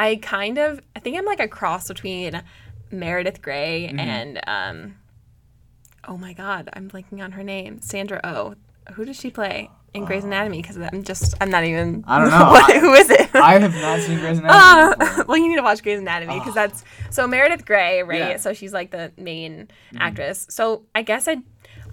I 0.00 0.16
kind 0.22 0.58
of, 0.58 0.80
I 0.96 1.00
think 1.00 1.16
I'm 1.18 1.24
like 1.26 1.40
a 1.40 1.48
cross 1.48 1.88
between 1.88 2.42
Meredith 2.90 3.42
Grey 3.42 3.88
Mm-hmm. 3.88 3.98
and, 4.00 4.40
um, 4.46 4.94
oh 6.08 6.16
my 6.16 6.32
God, 6.32 6.68
I'm 6.72 6.88
blanking 6.90 7.22
on 7.22 7.32
her 7.32 7.42
name, 7.44 7.80
Sandra 7.80 8.20
Oh. 8.24 8.54
Who 8.94 9.04
does 9.04 9.16
she 9.16 9.30
play 9.30 9.70
in 9.94 10.04
Grey's 10.04 10.24
Anatomy? 10.24 10.62
Because 10.62 10.76
I'm 10.78 11.04
just, 11.04 11.34
I'm 11.40 11.50
not 11.50 11.62
even. 11.64 12.02
I 12.08 12.18
don't 12.18 12.30
know. 12.36 12.50
what- 12.50 12.74
I- 12.74 12.78
who 12.80 12.92
is 12.94 13.08
it? 13.10 13.32
I 13.34 13.58
have 13.58 13.74
not 13.74 14.00
seen 14.00 14.18
Grey's 14.18 14.38
Anatomy 14.42 14.96
before. 15.04 15.24
well, 15.28 15.36
you 15.36 15.48
need 15.48 15.56
to 15.56 15.62
watch 15.62 15.82
Grey's 15.82 16.00
Anatomy 16.00 16.38
because 16.40 16.54
that's 16.54 16.82
so 17.10 17.28
Meredith 17.28 17.64
Grey, 17.66 18.02
right? 18.02 18.18
Yeah. 18.18 18.36
So 18.38 18.52
she's 18.52 18.72
like 18.72 18.90
the 18.90 19.12
main 19.16 19.68
actress. 19.96 20.46
So 20.50 20.86
I 20.94 21.02
guess 21.02 21.28
I, 21.28 21.36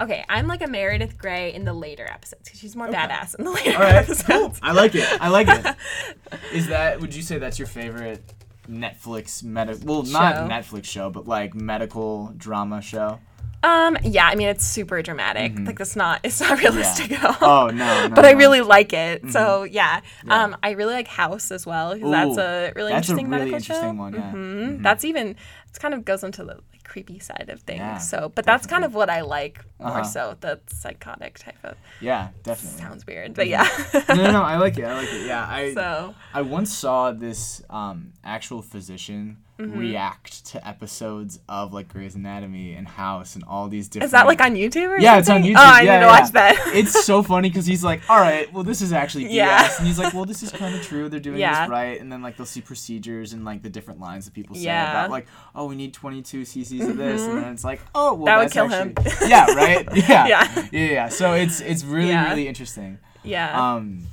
okay, 0.02 0.26
I'm 0.30 0.48
like 0.48 0.62
a 0.62 0.68
Meredith 0.68 1.18
Grey 1.18 1.54
in 1.54 1.66
the 1.66 1.74
later 1.74 2.06
episodes 2.06 2.44
because 2.46 2.60
she's 2.60 2.76
more 2.76 2.88
badass 2.88 3.36
in 3.36 3.46
the 3.46 3.52
later 3.52 3.76
All 3.76 3.84
right, 3.84 3.96
episodes. 3.96 4.28
cool. 4.28 4.54
I 4.62 4.72
like 4.72 4.96
it. 4.96 5.06
I 5.22 5.30
like 5.30 5.48
it. 5.48 5.76
Is 6.54 6.68
that? 6.68 7.00
Would 7.02 7.16
you 7.16 7.22
say 7.22 7.38
that's 7.38 7.60
your 7.60 7.68
favorite 7.68 8.24
Netflix 8.70 9.44
medical? 9.44 9.86
Well, 9.86 10.04
not 10.04 10.50
Netflix 10.50 10.86
show, 10.86 11.10
but 11.10 11.28
like 11.28 11.56
medical 11.56 12.34
drama 12.38 12.82
show. 12.82 13.20
Um, 13.64 13.98
yeah, 14.04 14.28
I 14.28 14.36
mean 14.36 14.50
it's 14.50 14.64
super 14.64 15.02
dramatic. 15.02 15.58
Like 15.60 15.80
that's 15.80 15.96
not, 15.96 16.20
it's 16.24 16.40
not 16.40 16.60
realistic 16.64 17.12
at 17.12 17.26
all. 17.26 17.34
Mm-hmm. 17.34 17.44
Oh 17.44 17.68
no, 17.70 18.08
no 18.08 18.16
But 18.16 18.26
I 18.26 18.32
really 18.32 18.62
like 18.62 18.94
it. 18.94 19.32
So 19.32 19.64
yeah. 19.64 20.02
Um, 20.28 20.56
I 20.62 20.72
really 20.72 20.94
like 20.94 21.08
House 21.08 21.50
as 21.52 21.66
well 21.66 21.96
because 21.96 22.12
that's 22.12 22.38
a 22.38 22.72
really 22.76 22.92
that's 22.92 23.10
a 23.10 23.14
interesting 23.14 23.30
really 23.30 23.52
medical 23.52 23.56
interesting 23.58 23.90
show. 23.90 23.94
one, 23.94 24.14
yeah. 24.14 24.32
Mhm. 24.32 24.84
That's 24.84 25.04
even 25.06 25.30
it 25.30 25.80
kind 25.80 25.94
of 25.96 26.06
goes 26.06 26.24
into 26.24 26.44
the 26.44 26.56
like, 26.56 26.84
creepy 26.84 27.18
side 27.20 27.50
of 27.50 27.62
things. 27.62 27.80
Yeah, 27.80 27.98
so, 27.98 28.32
but 28.34 28.46
that's 28.46 28.68
kind 28.68 28.86
of 28.86 28.94
what 28.94 29.10
I 29.10 29.22
like 29.22 29.66
more 29.80 29.90
Uh-huh. 29.90 30.04
so 30.04 30.38
the 30.40 30.60
psychotic 30.68 31.40
type 31.40 31.58
of. 31.64 31.76
Yeah, 32.02 32.30
definitely. 32.44 32.80
Sounds 32.80 33.06
weird, 33.08 33.34
but 33.34 33.48
yeah. 33.48 33.68
no, 34.10 34.16
no, 34.16 34.32
no, 34.32 34.42
I 34.44 34.58
like 34.58 34.78
it. 34.78 34.86
I 34.86 34.94
like 34.94 35.12
it. 35.14 35.26
Yeah, 35.28 35.46
I 35.48 35.74
so 35.76 36.16
I 36.34 36.42
once 36.42 36.76
saw 36.76 37.12
this 37.12 37.62
um, 37.70 38.14
actual 38.24 38.62
physician 38.62 39.38
Mm-hmm. 39.60 39.80
react 39.80 40.46
to 40.46 40.68
episodes 40.68 41.40
of 41.50 41.74
like 41.74 41.88
Grey's 41.88 42.14
Anatomy 42.14 42.76
and 42.76 42.88
House 42.88 43.34
and 43.34 43.44
all 43.46 43.68
these 43.68 43.88
different. 43.88 44.06
is 44.06 44.12
that 44.12 44.28
like 44.28 44.40
on 44.40 44.54
YouTube 44.54 44.88
or 44.90 45.00
Yeah, 45.00 45.18
it's 45.18 45.32
on? 45.32 45.42
YouTube. 45.42 45.56
Oh, 45.58 45.62
I 45.64 45.82
yeah, 45.82 45.94
need 45.94 46.00
to 46.02 46.06
yeah. 46.06 46.20
watch 46.22 46.32
that. 46.34 46.64
it's 46.76 47.04
so 47.06 47.24
funny 47.24 47.50
because 47.50 47.66
he's 47.66 47.84
like, 47.84 48.08
"All 48.08 48.20
right, 48.20 48.54
well, 48.54 48.64
this 48.64 48.84
is 48.84 48.94
actually 48.94 49.24
BS," 49.26 49.34
Yeah. 49.34 49.76
and 49.80 49.88
he's 49.88 49.98
like, 49.98 50.14
"Well, 50.14 50.26
this 50.26 50.44
is 50.44 50.52
kind 50.52 50.76
of 50.76 50.84
true. 50.84 51.10
They're 51.10 51.20
doing 51.20 51.40
Yeah. 51.40 51.62
this 51.64 51.72
right." 51.72 52.00
And 52.00 52.12
then 52.12 52.22
like 52.22 52.38
they'll 52.38 52.46
see 52.46 52.62
procedures 52.62 53.34
and 53.34 53.44
like 53.46 53.64
the 53.64 53.70
different 53.72 54.00
lines 54.00 54.26
that 54.26 54.36
people 54.36 54.56
say. 54.56 54.66
Mm-hmm. 54.68 54.92
about 54.92 55.10
like, 55.10 55.26
"Oh, 55.56 55.66
we 55.66 55.76
need 55.76 55.92
22 55.92 56.44
cc's 56.44 56.88
of 56.88 56.96
this," 56.98 57.24
and 57.24 57.40
then 57.42 57.52
it's 57.52 57.64
like, 57.64 57.82
"Oh, 57.96 58.14
well, 58.14 58.26
That 58.28 58.38
would 58.38 58.52
kill 58.52 58.68
him. 58.68 58.94
yeah, 59.26 59.48
right. 59.56 59.67
Yeah. 59.96 60.28
Yeah. 60.28 60.68
yeah, 60.72 60.92
yeah. 60.92 61.10
So 61.10 61.34
it's 61.34 61.60
it's 61.62 61.84
really 61.84 62.10
Yeah. 62.10 62.30
really 62.30 62.48
interesting. 62.48 63.00
yeah. 63.24 63.74
Um, 63.76 64.08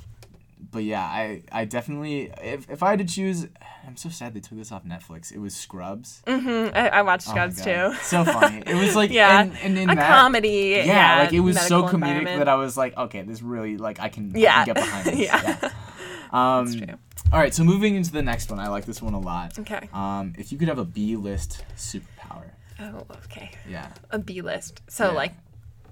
but 0.71 0.83
yeah, 0.83 1.03
I 1.03 1.43
I 1.51 1.65
definitely 1.65 2.31
if 2.43 2.69
if 2.69 2.83
I 2.83 2.89
had 2.91 2.99
to 2.99 3.05
choose, 3.05 3.47
I'm 3.87 3.95
so 3.95 4.09
sad 4.09 4.33
they 4.33 4.41
took 4.41 4.57
this 4.57 4.71
off 4.71 4.83
Netflix. 4.83 5.31
It 5.31 5.37
was 5.39 5.55
Scrubs. 5.55 6.21
Mm-hmm. 6.27 6.75
I, 6.75 6.89
I 6.89 7.01
watched 7.01 7.27
Oh 7.29 7.31
Scrubs 7.31 7.61
God. 7.61 7.91
too. 7.91 7.97
So 8.01 8.25
funny. 8.25 8.61
It 8.65 8.75
was 8.75 8.95
like 8.95 9.09
Yeah. 9.21 9.41
and, 9.41 9.53
and 9.63 9.77
in 9.77 9.89
a 9.89 9.95
that, 9.95 10.09
comedy. 10.19 10.83
yeah, 10.85 11.19
like 11.19 11.33
it 11.33 11.39
was 11.39 11.59
so 11.61 11.83
comedic 11.83 12.25
that 12.25 12.49
I 12.49 12.55
was 12.55 12.75
like, 12.75 12.97
okay, 12.97 13.21
this 13.21 13.41
really 13.41 13.77
like 13.77 13.99
I 14.01 14.09
can, 14.09 14.35
I 14.35 14.39
Yeah. 14.39 14.65
can 14.65 14.73
get 14.73 14.75
behind 14.83 15.05
this. 15.05 15.15
Yeah. 15.27 15.57
yeah. 15.61 15.69
Um, 16.31 16.65
That's 16.65 16.75
true. 16.75 16.95
All 17.31 17.39
right, 17.39 17.53
so 17.53 17.63
moving 17.63 17.95
into 17.95 18.11
the 18.11 18.21
next 18.21 18.49
one, 18.51 18.59
I 18.59 18.67
like 18.67 18.85
this 18.85 19.01
one 19.01 19.13
a 19.13 19.19
lot. 19.19 19.57
Okay. 19.57 19.87
Um, 19.93 20.33
if 20.37 20.51
you 20.51 20.57
could 20.57 20.67
have 20.67 20.77
a 20.77 20.85
B 20.85 21.15
list 21.15 21.63
superpower, 21.77 22.49
Oh, 22.79 23.05
okay. 23.25 23.51
yeah. 23.69 23.91
A 24.11 24.19
B 24.19 24.41
list. 24.41 24.81
So 24.89 25.05
Yeah. 25.07 25.11
like, 25.13 25.33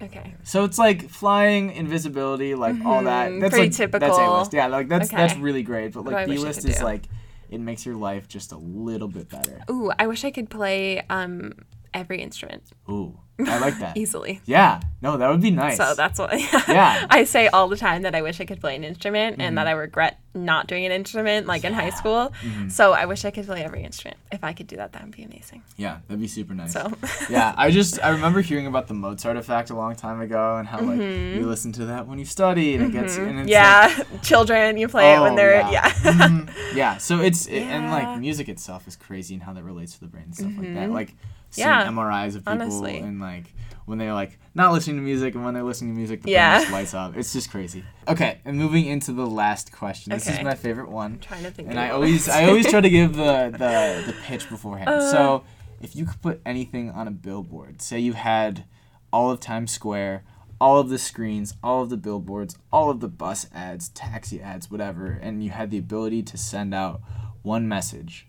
okay. 0.04 0.34
So 0.42 0.64
it's 0.64 0.78
like 0.78 1.08
flying, 1.08 1.72
invisibility, 1.72 2.54
like 2.54 2.76
all 2.84 3.02
that. 3.04 3.30
Mhm, 3.30 3.40
That's 3.40 3.50
pretty 3.52 3.66
like, 3.68 3.72
That's. 4.00 4.18
A 4.18 4.38
list. 4.38 4.52
Yeah, 4.52 4.66
like 4.68 4.88
that's 4.88 5.08
that's 5.10 5.36
really 5.36 5.62
great. 5.62 5.92
But 5.92 6.04
What 6.04 6.10
do 6.10 6.16
I 6.16 6.20
like 6.20 6.28
B 6.28 6.38
list 6.38 6.64
is 6.64 6.78
do? 6.78 6.84
like 6.84 7.02
it 7.50 7.60
makes 7.60 7.84
your 7.86 7.94
life 7.96 8.26
just 8.28 8.52
a 8.52 8.56
little 8.58 9.08
bit 9.08 9.28
better. 9.28 9.60
Ooh, 9.70 9.90
I 9.98 10.06
wish 10.06 10.24
I 10.24 10.30
could 10.30 10.50
play 10.50 11.02
um 11.10 11.52
every 11.94 12.20
instrument 12.20 12.62
Ooh, 12.90 13.18
I 13.38 13.58
like 13.58 13.78
that. 13.78 13.96
easily. 14.02 14.40
yeah, 14.44 14.80
no, 15.00 15.16
that 15.16 15.28
would 15.30 15.40
be 15.40 15.50
nice. 15.50 15.76
So 15.76 15.94
that's 15.94 16.18
what 16.18 16.32
Yeah. 16.68 17.06
I 17.08 17.24
say 17.24 17.48
all 17.48 17.68
the 17.68 17.76
time 17.76 18.02
that 18.02 18.14
I 18.14 18.20
wish 18.22 18.40
I 18.40 18.44
could 18.44 18.60
play 18.60 18.76
an 18.76 18.84
instrument 18.84 19.36
and 19.40 19.56
that 19.58 19.66
I 19.66 19.72
regret 19.72 20.18
not 20.34 20.66
doing 20.66 20.84
an 20.84 20.92
instrument 20.92 21.46
like 21.46 21.64
in 21.64 21.72
high 21.72 21.84
Yeah. 21.88 21.94
school. 21.94 22.32
Mhm. 22.42 22.70
So 22.70 22.92
I 22.92 23.06
wish 23.06 23.24
I 23.24 23.30
could 23.30 23.46
play 23.46 23.62
every 23.64 23.82
instrument. 23.84 24.18
If 24.32 24.42
I 24.44 24.52
could 24.52 24.66
do 24.66 24.76
that, 24.76 24.92
that 24.92 25.02
would 25.02 25.16
be 25.16 25.22
amazing. 25.22 25.62
Yeah, 25.76 25.98
that'd 26.06 26.20
be 26.20 26.26
super 26.28 26.54
nice. 26.54 26.72
So 26.72 26.92
yeah, 27.30 27.54
I 27.56 27.70
just 27.70 28.02
I 28.04 28.10
remember 28.10 28.40
hearing 28.40 28.66
about 28.66 28.86
the 28.88 28.94
Mozart 28.94 29.36
effect 29.36 29.70
a 29.70 29.74
long 29.76 29.94
time 29.96 30.20
ago 30.20 30.56
and 30.56 30.66
how 30.68 30.80
like 30.80 30.98
you 31.00 31.44
listen 31.46 31.72
to 31.72 31.86
that 31.86 32.06
when 32.06 32.18
you 32.18 32.24
study 32.24 32.74
and 32.74 32.84
it 32.86 32.92
gets 32.92 33.16
and 33.16 33.34
Mm-hmm. 33.38 33.48
yeah, 33.48 34.02
children, 34.22 34.76
you 34.76 34.88
play 34.88 35.14
it 35.14 35.20
when 35.20 35.32
Oh, 35.32 35.36
they're 35.36 35.60
yeah. 35.60 35.70
yeah. 35.70 35.90
Mhm. 36.12 36.50
yeah. 36.74 36.96
So 36.98 37.20
it's 37.20 37.46
it, 37.46 37.62
and 37.62 37.90
like 37.90 38.18
music 38.20 38.48
itself 38.48 38.86
is 38.88 38.96
crazy 38.96 39.34
and 39.34 39.42
how 39.42 39.52
that 39.54 39.62
relates 39.64 39.94
to 39.94 40.00
the 40.00 40.06
brain 40.06 40.24
and 40.26 40.34
stuff 40.36 40.52
like 40.58 40.74
that. 40.74 40.90
Like 40.90 41.14
Yeah, 41.58 41.86
MRIs 41.86 42.36
of 42.36 42.44
people 42.44 42.52
honestly. 42.52 42.98
and 42.98 43.20
like 43.20 43.52
when 43.86 43.98
they're 43.98 44.14
like 44.14 44.38
not 44.54 44.72
listening 44.72 44.96
to 44.96 45.02
music 45.02 45.34
and 45.34 45.44
when 45.44 45.54
they're 45.54 45.62
listening 45.62 45.92
to 45.92 45.96
music, 45.96 46.22
the 46.22 46.30
Yeah. 46.30 46.60
just 46.60 46.72
lights 46.72 46.94
up. 46.94 47.16
It's 47.16 47.32
just 47.32 47.50
crazy. 47.50 47.84
Okay, 48.08 48.38
and 48.44 48.56
moving 48.56 48.86
into 48.86 49.12
the 49.12 49.26
last 49.26 49.72
question. 49.72 50.12
This 50.12 50.28
is 50.28 50.40
my 50.42 50.54
favorite 50.54 50.90
one. 50.90 51.14
I'm 51.14 51.18
trying 51.18 51.42
to 51.44 51.50
think. 51.50 51.68
And 51.68 51.78
I 51.78 51.90
always 51.90 52.28
I 52.28 52.44
always 52.46 52.66
try 52.68 52.80
to 52.80 52.90
give 52.90 53.14
the 53.14 53.50
the, 53.52 54.12
the 54.12 54.14
pitch 54.24 54.48
beforehand. 54.48 54.88
Uh. 54.88 55.10
so 55.10 55.44
if 55.80 55.94
you 55.94 56.06
could 56.06 56.22
put 56.22 56.40
anything 56.46 56.90
on 56.90 57.06
a 57.06 57.10
billboard, 57.10 57.82
say 57.82 57.98
you 57.98 58.14
had 58.14 58.64
all 59.12 59.30
of 59.30 59.38
Times 59.40 59.70
Square, 59.70 60.24
all 60.60 60.78
of 60.78 60.88
the 60.88 60.98
screens, 60.98 61.54
all 61.62 61.82
of 61.82 61.90
the 61.90 61.96
billboards, 61.98 62.56
all 62.72 62.88
of 62.90 63.00
the 63.00 63.08
bus 63.08 63.46
ads, 63.54 63.90
taxi 63.90 64.40
ads, 64.40 64.70
whatever, 64.70 65.18
and 65.20 65.44
you 65.44 65.50
had 65.50 65.70
the 65.70 65.76
ability 65.78 66.22
to 66.22 66.38
send 66.38 66.74
out 66.74 67.02
one 67.42 67.68
message, 67.68 68.26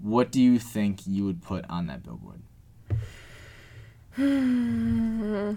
what 0.00 0.32
do 0.32 0.42
you 0.42 0.58
think 0.58 1.06
you 1.06 1.24
would 1.24 1.42
put 1.42 1.64
on 1.70 1.86
that 1.86 2.02
billboard? 2.02 2.42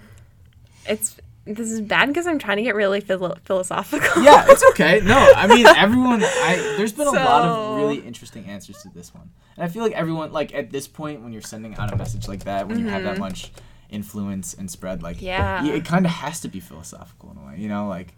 it's 0.88 1.18
this 1.46 1.70
is 1.72 1.82
bad 1.82 2.08
because 2.08 2.26
I'm 2.26 2.40
trying 2.40 2.56
to 2.58 2.64
get 2.64 2.74
really 2.76 3.02
philo- 3.02 3.36
philosophical. 3.44 4.24
Yeah, 4.24 4.46
it's 4.48 4.64
okay. 4.72 5.02
No, 5.04 5.18
I 5.36 5.48
mean 5.48 5.66
everyone. 5.78 6.24
I 6.24 6.76
there's 6.78 6.94
been 6.94 7.08
a 7.08 7.12
lot 7.12 7.44
of 7.46 7.78
really 7.78 7.98
interesting 8.00 8.46
answers 8.46 8.82
to 8.84 8.90
this 8.90 9.14
one, 9.14 9.30
and 9.58 9.64
I 9.66 9.68
feel 9.68 9.84
like 9.84 9.94
everyone 9.94 10.32
like 10.32 10.54
at 10.54 10.72
this 10.72 10.88
point 10.88 11.22
when 11.22 11.34
you're 11.34 11.42
sending 11.42 11.76
out 11.76 11.92
a 11.92 11.96
message 11.98 12.28
like 12.28 12.46
that, 12.46 12.68
when 12.68 12.80
you 12.80 12.88
have 12.88 13.04
that 13.04 13.18
much 13.18 13.52
influence 13.90 14.54
and 14.54 14.72
spread, 14.72 15.04
like 15.04 15.18
Mm-hmm. 15.18 15.26
Yeah. 15.26 15.64
y- 15.64 15.70
it 15.72 15.86
kind 15.86 16.06
of 16.06 16.12
has 16.12 16.40
to 16.42 16.48
be 16.48 16.60
philosophical 16.60 17.32
in 17.32 17.38
a 17.38 17.46
way, 17.48 17.56
you 17.60 17.68
know, 17.68 17.88
like 17.88 18.14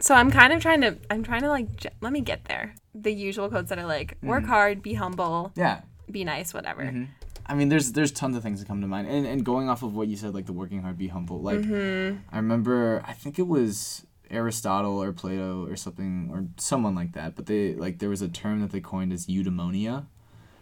So 0.00 0.14
I'm 0.14 0.30
kind 0.30 0.52
of 0.52 0.60
trying 0.60 0.80
to 0.82 0.96
I'm 1.10 1.22
trying 1.22 1.42
to 1.42 1.48
like 1.48 1.76
j- 1.76 1.90
let 2.00 2.12
me 2.12 2.20
get 2.20 2.44
there. 2.46 2.74
The 2.94 3.12
usual 3.12 3.48
quotes 3.48 3.68
that 3.70 3.78
are 3.78 3.86
like 3.86 4.18
work 4.22 4.44
hard, 4.44 4.82
be 4.82 4.94
humble, 4.94 5.52
yeah. 5.54 5.82
be 6.10 6.24
nice, 6.24 6.52
whatever. 6.52 6.82
Mhm. 6.84 7.08
I 7.52 7.54
mean, 7.54 7.68
there's 7.68 7.92
there's 7.92 8.12
tons 8.12 8.34
of 8.36 8.42
things 8.42 8.60
that 8.60 8.66
come 8.70 8.80
to 8.80 8.86
mind, 8.86 9.08
and 9.08 9.26
and 9.26 9.44
going 9.44 9.68
off 9.68 9.82
of 9.82 9.94
what 9.94 10.08
you 10.08 10.16
said, 10.16 10.32
like 10.34 10.46
the 10.46 10.54
working 10.62 10.80
hard, 10.82 10.96
be 10.96 11.08
humble. 11.08 11.38
Like 11.42 11.58
Mm-hmm. 11.60 12.18
I 12.32 12.36
remember, 12.36 13.02
I 13.06 13.12
think 13.12 13.38
it 13.38 13.46
was 13.46 14.06
Aristotle 14.30 14.96
or 15.02 15.12
Plato 15.12 15.66
or 15.70 15.76
something 15.76 16.30
or 16.32 16.46
someone 16.56 16.94
like 16.94 17.12
that, 17.12 17.36
but 17.36 17.44
they 17.46 17.74
like 17.74 17.98
there 17.98 18.08
was 18.08 18.22
a 18.22 18.28
term 18.28 18.62
that 18.62 18.72
they 18.72 18.80
coined 18.80 19.12
as 19.12 19.26
eudaimonia, 19.26 20.06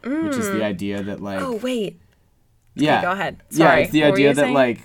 which 0.03 0.37
is 0.43 0.51
the 0.51 0.65
idea 0.65 1.03
that 1.03 1.21
like 1.21 1.41
Oh 1.41 1.57
wait, 1.63 2.01
yeah 2.75 3.01
go 3.03 3.13
ahead. 3.13 3.35
yeah 3.53 3.75
it's 3.77 3.93
the 3.93 4.03
What 4.03 4.15
idea 4.15 4.35
that 4.35 4.43
saying? 4.43 4.55
like 4.55 4.81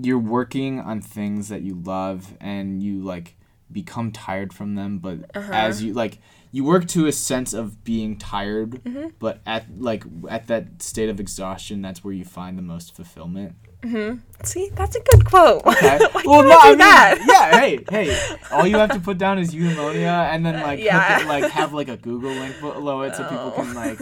you're 0.00 0.18
working 0.38 0.78
on 0.80 1.00
things 1.00 1.48
that 1.48 1.62
you 1.62 1.74
love 1.74 2.34
and 2.40 2.82
you 2.82 3.02
like 3.02 3.34
become 3.70 4.12
tired 4.12 4.52
from 4.52 4.74
them 4.76 4.98
but 4.98 5.18
Uh-huh. 5.34 5.52
as 5.52 5.82
you 5.82 5.92
like 5.92 6.18
you 6.54 6.62
work 6.64 6.86
to 6.86 7.06
a 7.06 7.12
sense 7.12 7.52
of 7.54 7.82
being 7.84 8.16
tired 8.16 8.70
Mm-hmm. 8.84 9.08
but 9.18 9.40
at 9.46 9.64
like 9.78 10.04
at 10.28 10.46
that 10.48 10.82
state 10.82 11.08
of 11.08 11.18
exhaustion 11.18 11.82
that's 11.82 12.04
where 12.04 12.12
you 12.14 12.24
find 12.24 12.56
the 12.58 12.62
most 12.62 12.94
fulfillment 12.94 13.54
Mm-hmm. 13.82 14.18
see 14.44 14.70
that's 14.76 14.94
a 14.94 15.00
good 15.00 15.24
quote. 15.24 15.66
okay 15.66 15.98
well 16.24 16.44
no 16.44 16.56
I 16.60 16.68
mean 16.68 16.78
that? 16.78 17.18
yeah 17.26 17.58
hey 17.60 17.84
hey 17.90 18.36
all 18.52 18.64
you 18.66 18.76
have 18.76 18.90
to 18.92 19.00
put 19.00 19.18
down 19.18 19.38
is 19.40 19.52
eudaimonia 19.52 20.30
and 20.32 20.46
then 20.46 20.60
like 20.62 20.78
Yeah. 20.78 21.18
the, 21.20 21.24
like 21.26 21.50
have 21.50 21.72
like 21.72 21.88
a 21.88 21.96
google 21.96 22.30
link 22.30 22.60
below 22.60 23.02
it 23.02 23.16
so 23.16 23.24
people 23.24 23.52
Oh. 23.56 23.62
can 23.62 23.74
like 23.74 23.98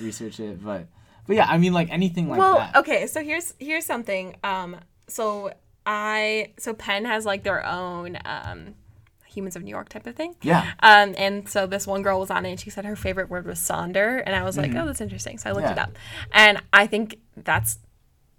research 0.00 0.38
it 0.40 0.62
but 0.62 0.86
but 1.26 1.36
yeah 1.36 1.46
i 1.48 1.56
mean 1.56 1.72
like 1.72 1.88
anything 1.90 2.28
like 2.28 2.38
well, 2.40 2.58
that 2.58 2.76
okay, 2.76 3.06
so 3.06 3.22
here's 3.22 3.54
here's 3.58 3.86
something. 3.86 4.36
Um, 4.44 4.76
so 5.08 5.52
I 5.86 6.52
so 6.58 6.74
Penn 6.74 7.04
has 7.06 7.24
like 7.24 7.42
their 7.42 7.64
own 7.66 8.18
um, 8.24 8.74
Humans 9.32 9.56
of 9.56 9.62
New 9.62 9.70
York 9.70 9.88
type 9.88 10.06
of 10.06 10.14
thing. 10.14 10.34
yeah 10.42 10.72
Um, 10.80 11.14
and 11.18 11.48
so 11.48 11.66
this 11.66 11.86
one 11.86 12.02
girl 12.02 12.20
was 12.20 12.30
on 12.30 12.44
it 12.46 12.50
and 12.50 12.60
she 12.60 12.70
said 12.70 12.84
her 12.84 12.96
favorite 12.96 13.28
word 13.30 13.46
was 13.46 13.58
sonder. 13.58 14.22
And 14.24 14.34
I 14.36 14.42
was 14.44 14.56
like, 14.56 14.74
oh, 14.74 14.86
that's 14.86 15.00
interesting. 15.00 15.38
So 15.38 15.50
I 15.50 15.52
looked 15.52 15.66
it 15.68 15.70
Mm-hmm. 15.76 15.78
Up. 15.80 15.98
And 16.32 16.62
I 16.72 16.86
think 16.86 17.18
that's 17.36 17.78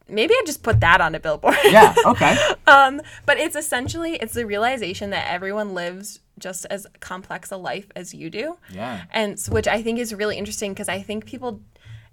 maybe 0.07 0.33
I 0.33 0.43
just 0.45 0.63
put 0.63 0.79
that 0.81 0.99
on 1.01 1.15
a 1.15 1.19
billboard. 1.19 1.55
yeah 1.65 1.95
okay 2.05 2.35
um, 2.67 3.01
but 3.25 3.37
it's 3.39 3.55
essentially 3.55 4.13
it's 4.15 4.33
the 4.33 4.45
realization 4.45 5.09
that 5.11 5.25
everyone 5.31 5.73
lives 5.73 6.19
just 6.39 6.65
as 6.69 6.85
complex 6.99 7.51
a 7.51 7.57
life 7.57 7.87
as 7.95 8.13
you 8.13 8.29
do. 8.29 8.57
yeah 8.71 9.03
And 9.11 9.33
s- 9.33 9.49
which 9.49 9.67
I 9.67 9.81
think 9.81 9.99
is 9.99 10.13
really 10.13 10.37
interesting 10.37 10.73
because 10.73 10.89
I 10.89 11.01
think 11.01 11.25
people 11.25 11.61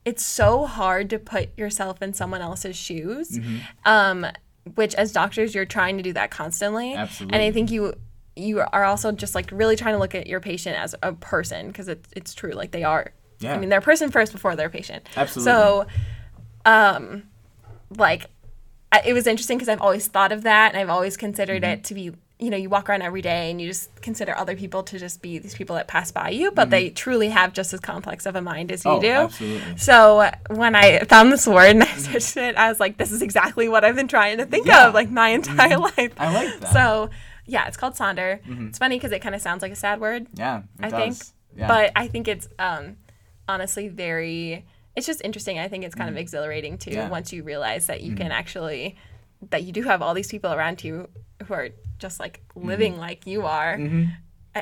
it's 0.04 0.24
so 0.24 0.64
hard 0.66 1.10
to 1.10 1.18
put 1.18 1.56
yourself 1.58 2.00
in 2.00 2.14
someone 2.14 2.40
else's 2.40 2.76
shoes. 2.76 3.38
Mm-hmm. 3.38 3.56
Um, 3.84 4.26
which 4.74 4.94
as 4.94 5.10
doctors 5.10 5.54
you're 5.54 5.64
trying 5.64 5.96
to 5.96 6.02
do 6.02 6.12
that 6.12 6.30
constantly. 6.30 6.94
Absolutely. 6.94 7.34
And 7.34 7.42
I 7.42 7.50
think 7.50 7.70
you 7.70 7.94
you 8.36 8.60
are 8.60 8.84
also 8.84 9.12
just 9.12 9.34
like 9.34 9.50
really 9.52 9.76
trying 9.76 9.94
to 9.94 9.98
look 9.98 10.14
at 10.14 10.26
your 10.26 10.40
patient 10.40 10.76
as 10.78 10.94
a 11.02 11.12
person 11.12 11.68
because 11.68 11.88
it's 11.88 12.08
it's 12.16 12.34
true 12.34 12.52
like 12.52 12.70
they 12.70 12.84
are. 12.84 13.12
Yeah. 13.40 13.54
I 13.54 13.58
mean 13.58 13.68
they're 13.68 13.78
a 13.78 13.82
person 13.82 14.10
first 14.10 14.32
before 14.32 14.54
they're 14.56 14.68
a 14.68 14.70
patient. 14.70 15.06
Absolutely. 15.16 15.52
So 15.52 15.86
um 16.64 17.24
like 17.96 18.26
I, 18.92 19.02
it 19.06 19.12
was 19.12 19.26
interesting 19.26 19.56
because 19.58 19.68
I've 19.68 19.80
always 19.80 20.06
thought 20.08 20.32
of 20.32 20.42
that 20.42 20.72
and 20.72 20.80
I've 20.80 20.90
always 20.90 21.16
considered 21.16 21.62
Mm-hmm. 21.62 21.72
it 21.72 21.84
to 21.84 21.94
be 21.94 22.12
you 22.38 22.48
know 22.48 22.56
you 22.56 22.70
walk 22.70 22.88
around 22.88 23.02
every 23.02 23.20
day 23.20 23.50
and 23.50 23.60
you 23.60 23.68
just 23.68 23.90
consider 24.00 24.34
other 24.36 24.56
people 24.56 24.82
to 24.84 24.98
just 24.98 25.20
be 25.20 25.38
these 25.38 25.54
people 25.54 25.76
that 25.76 25.86
pass 25.88 26.10
by 26.10 26.30
you 26.30 26.50
but 26.52 26.70
they 26.70 26.88
truly 26.88 27.28
have 27.28 27.52
just 27.52 27.74
as 27.74 27.80
complex 27.80 28.24
of 28.24 28.34
a 28.34 28.40
mind 28.40 28.72
as 28.72 28.82
you 28.84 28.90
Mm-hmm. 28.92 28.98
Oh, 28.98 29.02
do 29.02 29.10
absolutely. 29.12 29.76
so 29.76 30.30
when 30.48 30.74
i 30.74 31.00
found 31.00 31.30
this 31.30 31.46
word 31.46 31.70
and 31.76 31.82
i 31.82 31.86
searched 31.98 32.38
it 32.38 32.56
i 32.56 32.68
was 32.70 32.80
like 32.80 32.96
this 32.96 33.12
is 33.12 33.20
exactly 33.20 33.68
what 33.68 33.84
i've 33.84 33.94
been 33.96 34.08
trying 34.08 34.38
to 34.38 34.46
think 34.46 34.66
Yeah. 34.66 34.88
of 34.88 34.94
like 34.94 35.10
my 35.10 35.28
entire 35.30 35.76
life 35.78 36.12
I 36.18 36.32
like 36.32 36.60
that. 36.60 36.72
so 36.72 37.10
yeah 37.54 37.66
it's 37.68 37.76
called 37.76 37.94
sonder 37.94 38.38
it's 38.68 38.78
funny 38.78 38.96
because 38.96 39.12
it 39.12 39.20
kind 39.20 39.34
of 39.34 39.42
sounds 39.42 39.62
like 39.62 39.72
a 39.72 39.76
sad 39.86 40.00
word 40.00 40.26
yeah, 40.34 40.62
I 40.80 40.88
does. 40.90 41.00
think. 41.00 41.16
Yeah. 41.60 41.68
but 41.68 41.86
I 41.96 42.06
think 42.12 42.28
it's 42.28 42.46
um, 42.58 42.96
honestly 43.48 43.88
very. 43.88 44.64
It's 44.96 45.06
just 45.06 45.20
interesting. 45.28 45.58
I 45.58 45.68
think 45.68 45.84
it's 45.84 45.94
kind 46.00 46.08
of 46.10 46.16
exhilarating 46.16 46.78
too 46.78 46.90
Mm. 46.90 46.94
Yeah. 46.94 47.02
Mm-hmm. 47.02 47.10
once 47.18 47.32
you 47.32 47.42
realize 47.42 47.86
that 47.90 48.00
you 48.02 48.14
can 48.14 48.30
actually 48.42 48.96
that 49.50 49.62
you 49.64 49.72
do 49.72 49.82
have 49.82 50.00
all 50.02 50.14
these 50.14 50.30
people 50.34 50.52
around 50.52 50.84
you 50.84 51.08
who 51.46 51.54
are 51.54 51.70
just 51.98 52.20
like 52.20 52.40
living 52.54 52.98
like 52.98 53.26
you 53.26 53.40
are. 53.46 53.74
I, 53.74 53.78
Mm-hmm. 53.78 54.04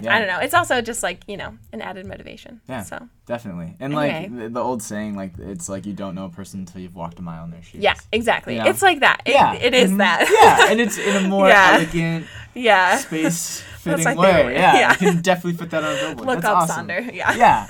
Yeah. 0.04 0.14
I 0.14 0.18
don't 0.18 0.28
know. 0.28 0.40
It's 0.46 0.54
also 0.54 0.80
just 0.80 1.02
like 1.02 1.20
you 1.26 1.36
know 1.36 1.56
an 1.74 1.80
added 1.82 2.06
motivation. 2.06 2.60
Yeah. 2.68 2.82
So 2.82 2.96
definitely. 3.28 3.74
And 3.78 3.92
Anyway. 3.94 4.28
like 4.30 4.36
the, 4.36 4.48
the 4.48 4.60
old 4.60 4.82
saying, 4.82 5.14
like 5.14 5.32
it's 5.38 5.68
like 5.68 5.86
you 5.86 5.92
don't 5.92 6.16
know 6.16 6.24
a 6.24 6.30
person 6.30 6.60
until 6.60 6.80
you've 6.80 6.96
walked 6.96 7.18
a 7.20 7.22
mile 7.22 7.44
in 7.44 7.50
their 7.52 7.62
shoes. 7.62 7.80
yeah, 7.82 7.94
exactly. 8.10 8.54
You 8.56 8.64
know? 8.64 8.70
It's 8.70 8.82
like 8.82 9.00
that. 9.00 9.22
It, 9.24 9.34
Yeah. 9.34 9.52
it 9.54 9.74
is 9.74 9.90
Mhm. 9.92 9.98
that. 9.98 10.20
yeah, 10.28 10.66
and 10.72 10.80
it's 10.80 10.98
in 10.98 11.14
a 11.24 11.28
more 11.28 11.46
Yeah. 11.48 11.74
elegant, 11.74 12.26
yeah. 12.54 12.96
space 12.96 13.60
fitting 13.78 14.16
way. 14.16 14.54
Yeah, 14.54 14.74
Yeah. 14.74 14.90
you 14.92 15.12
can 15.12 15.20
definitely 15.22 15.58
fit 15.60 15.70
that 15.70 15.84
on 15.84 15.92
a 15.92 15.94
billboard. 16.02 16.26
Look 16.26 16.40
That's 16.40 16.46
up 16.46 16.56
awesome. 16.62 16.88
Sonder. 16.88 17.14
Yeah. 17.14 17.34
Yeah. 17.36 17.66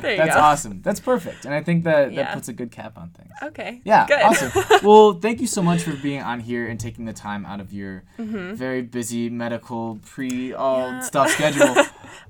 There 0.00 0.12
you 0.12 0.16
That's 0.18 0.34
go. 0.34 0.40
awesome. 0.40 0.82
That's 0.82 1.00
perfect. 1.00 1.44
And 1.44 1.54
I 1.54 1.62
think 1.62 1.84
that 1.84 2.14
that 2.14 2.34
puts 2.34 2.48
a 2.48 2.52
good 2.52 2.70
cap 2.70 2.96
on 2.98 3.10
things. 3.10 3.30
Okay. 3.42 3.80
Yeah, 3.84 4.06
Good. 4.06 4.20
awesome. 4.22 4.52
Well, 4.82 5.14
thank 5.14 5.40
you 5.40 5.46
so 5.46 5.62
much 5.62 5.82
for 5.82 5.92
being 5.96 6.22
on 6.22 6.40
here 6.40 6.66
and 6.68 6.78
taking 6.80 7.04
the 7.04 7.12
time 7.12 7.44
out 7.46 7.60
of 7.60 7.72
your 7.72 8.02
Mm-hmm. 8.18 8.54
very 8.54 8.82
busy 8.82 9.28
medical 9.30 9.98
pre 10.04 10.52
all 10.54 10.88
Yeah. 10.90 11.00
stuff 11.00 11.30
schedule. 11.30 11.74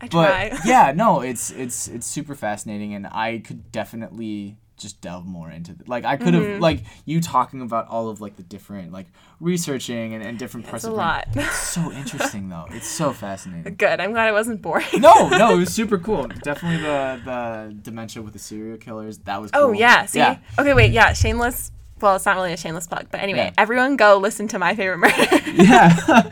I 0.01 0.09
but 0.09 0.11
try. 0.11 0.59
yeah, 0.65 0.93
no, 0.95 1.21
it's 1.21 1.51
it's 1.51 1.89
it's 1.97 2.07
super 2.07 2.35
fascinating, 2.35 2.95
and 2.95 3.07
I 3.07 3.39
could 3.45 3.73
definitely 3.73 4.57
just 4.77 5.01
delve 5.01 5.25
more 5.27 5.51
into 5.51 5.73
it. 5.73 5.89
Like 5.89 6.05
I 6.05 6.17
could 6.19 6.35
have 6.35 6.43
Mm-hmm. 6.43 6.61
like 6.63 6.81
you 7.07 7.21
talking 7.23 7.63
about 7.63 7.89
all 7.89 8.11
of 8.11 8.21
like 8.21 8.37
the 8.37 8.43
different 8.43 8.93
like 8.93 9.07
researching 9.41 10.13
and, 10.15 10.23
and 10.23 10.39
different 10.39 10.67
parts 10.67 10.85
It's 10.85 10.89
a 10.89 10.91
of 10.91 10.97
brain. 10.97 11.07
lot. 11.07 11.29
It's 11.35 11.57
so 11.79 11.91
interesting 11.93 12.51
though. 12.51 12.67
It's 12.71 12.87
so 12.87 13.13
fascinating. 13.15 13.75
Good. 13.77 14.01
I'm 14.01 14.13
glad 14.13 14.29
I 14.29 14.33
wasn't 14.33 14.61
boring. 14.61 14.85
No, 14.99 15.29
no, 15.31 15.55
it 15.55 15.59
was 15.61 15.73
super 15.73 15.97
cool. 15.99 16.27
Definitely 16.43 16.83
the 16.83 17.21
the 17.25 17.75
dementia 17.83 18.21
with 18.23 18.35
the 18.35 18.39
serial 18.39 18.77
killers. 18.77 19.17
That 19.25 19.41
was 19.41 19.51
Oh 19.55 19.69
cool. 19.69 19.75
yeah, 19.77 20.05
see. 20.05 20.19
Yeah. 20.19 20.39
Okay, 20.59 20.75
wait, 20.75 20.93
yeah, 20.93 21.15
shameless. 21.15 21.73
Well, 21.99 22.17
it's 22.17 22.27
not 22.27 22.37
really 22.37 22.53
a 22.53 22.59
shameless 22.59 22.87
plug, 22.87 23.07
but 23.11 23.21
anyway, 23.23 23.39
Yeah. 23.47 23.53
everyone 23.57 23.97
go 23.97 24.19
listen 24.19 24.47
to 24.49 24.59
my 24.59 24.75
favorite 24.75 24.99
murder. 24.99 25.15
Yeah. 25.57 26.31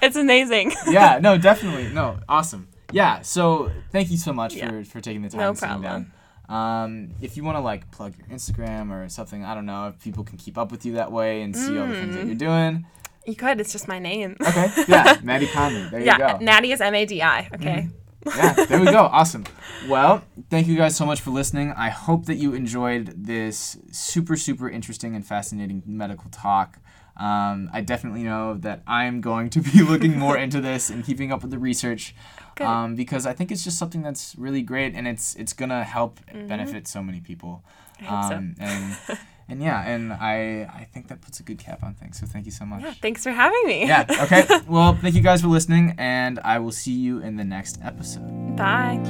it's 0.00 0.14
amazing. 0.14 0.72
yeah, 0.88 1.18
no, 1.20 1.36
definitely. 1.36 1.88
No, 1.92 2.18
awesome. 2.28 2.68
Yeah, 2.92 3.22
so 3.22 3.70
thank 3.90 4.10
you 4.10 4.16
so 4.16 4.32
much 4.32 4.54
Yeah. 4.54 4.70
for, 4.70 4.84
for 4.84 5.00
taking 5.00 5.22
the 5.22 5.28
time 5.28 5.40
No 5.40 5.54
sitting 5.54 5.68
problem. 5.82 5.82
down. 5.82 6.12
Um, 6.48 7.10
if 7.20 7.36
you 7.36 7.44
want 7.44 7.56
to 7.56 7.60
like 7.60 7.90
plug 7.90 8.14
your 8.18 8.26
Instagram 8.26 8.90
or 8.90 9.08
something, 9.08 9.44
I 9.44 9.54
don't 9.54 9.66
know 9.66 9.88
if 9.88 9.98
people 10.00 10.22
can 10.24 10.36
keep 10.38 10.58
up 10.58 10.70
with 10.70 10.84
you 10.84 10.92
that 10.94 11.10
way 11.10 11.42
and 11.42 11.56
see 11.56 11.78
all 11.78 11.86
the 11.86 11.94
things 11.94 12.14
that 12.14 12.24
Mm. 12.24 12.26
you're 12.26 12.34
doing. 12.34 12.86
You 13.26 13.36
could. 13.36 13.60
It's 13.60 13.72
just 13.72 13.86
my 13.88 13.98
name. 13.98 14.36
Okay, 14.40 14.70
yeah, 14.88 15.18
Maddie 15.22 15.46
Conley. 15.46 15.88
There 15.88 16.00
you 16.00 16.18
go. 16.18 16.38
Maddie 16.40 16.72
is 16.72 16.80
M 16.80 16.94
A 16.94 17.06
D 17.06 17.22
I. 17.22 17.48
Okay. 17.54 17.88
yeah, 18.26 18.52
there 18.66 18.80
we 18.80 18.86
go. 18.86 19.04
Awesome. 19.12 19.44
Well, 19.88 20.24
thank 20.50 20.66
you 20.66 20.76
guys 20.76 20.96
so 20.96 21.06
much 21.06 21.20
for 21.20 21.30
listening. 21.30 21.72
I 21.72 21.88
hope 21.90 22.26
that 22.26 22.34
you 22.36 22.52
enjoyed 22.54 23.14
this 23.16 23.78
super, 23.92 24.36
super 24.36 24.68
interesting 24.68 25.14
and 25.14 25.24
fascinating 25.26 25.82
medical 25.86 26.28
talk. 26.30 26.78
Um, 27.16 27.70
I 27.72 27.80
definitely 27.82 28.22
know 28.24 28.54
that 28.54 28.82
I'm 28.86 29.20
going 29.20 29.50
to 29.50 29.60
be 29.60 29.82
looking 29.92 30.18
more 30.18 30.36
into 30.36 30.60
this 30.60 30.90
and 30.90 31.04
keeping 31.04 31.30
up 31.32 31.42
with 31.42 31.50
the 31.52 31.58
research 31.58 32.14
um, 32.60 32.94
because 32.94 33.26
I 33.26 33.32
think 33.32 33.50
it's 33.50 33.64
just 33.64 33.78
something 33.78 34.02
that's 34.02 34.34
really 34.36 34.62
great 34.62 34.94
and 34.94 35.08
it's 35.08 35.34
it's 35.36 35.52
gonna 35.52 35.84
help 35.84 36.20
mm-hmm. 36.26 36.46
benefit 36.46 36.86
so 36.88 37.02
many 37.02 37.20
people. 37.20 37.64
Um, 38.08 38.54
so. 38.58 38.64
and 38.64 39.18
and 39.48 39.62
yeah, 39.62 39.86
and 39.86 40.12
I 40.12 40.68
I 40.72 40.88
think 40.92 41.08
that 41.08 41.20
puts 41.20 41.40
a 41.40 41.42
good 41.42 41.58
cap 41.58 41.82
on 41.82 41.94
things. 41.94 42.18
So 42.18 42.26
thank 42.26 42.46
you 42.46 42.52
so 42.52 42.64
much. 42.64 42.82
Yeah, 42.82 42.94
thanks 43.00 43.22
for 43.22 43.30
having 43.30 43.62
me. 43.66 43.86
yeah. 43.86 44.06
Okay. 44.22 44.46
well, 44.68 44.94
thank 44.94 45.14
you 45.14 45.22
guys 45.22 45.42
for 45.42 45.48
listening, 45.48 45.94
and 45.98 46.38
I 46.40 46.58
will 46.58 46.72
see 46.72 46.92
you 46.92 47.20
in 47.20 47.36
the 47.36 47.44
next 47.44 47.78
episode. 47.82 48.56
Bye. 48.56 49.00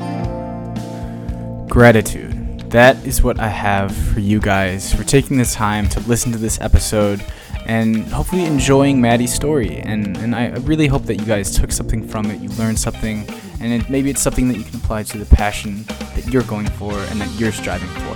Gratitude. 1.68 2.70
That 2.70 3.04
is 3.06 3.22
what 3.22 3.38
I 3.38 3.48
have 3.48 3.94
for 3.94 4.20
you 4.20 4.40
guys 4.40 4.94
for 4.94 5.04
taking 5.04 5.36
the 5.36 5.44
time 5.44 5.88
to 5.90 6.00
listen 6.00 6.32
to 6.32 6.38
this 6.38 6.60
episode 6.60 7.22
and 7.66 8.04
hopefully 8.06 8.44
enjoying 8.44 9.00
Maddie's 9.00 9.32
story. 9.32 9.78
And, 9.78 10.16
and 10.18 10.34
I 10.34 10.48
really 10.58 10.86
hope 10.86 11.04
that 11.04 11.16
you 11.16 11.26
guys 11.26 11.56
took 11.56 11.72
something 11.72 12.06
from 12.06 12.26
it, 12.30 12.40
you 12.40 12.48
learned 12.50 12.78
something, 12.78 13.26
and 13.60 13.72
it, 13.72 13.88
maybe 13.88 14.10
it's 14.10 14.22
something 14.22 14.48
that 14.48 14.58
you 14.58 14.64
can 14.64 14.76
apply 14.76 15.04
to 15.04 15.18
the 15.18 15.26
passion 15.36 15.84
that 16.14 16.26
you're 16.28 16.42
going 16.42 16.68
for 16.70 16.92
and 16.92 17.20
that 17.20 17.30
you're 17.38 17.52
striving 17.52 17.88
for. 17.88 18.14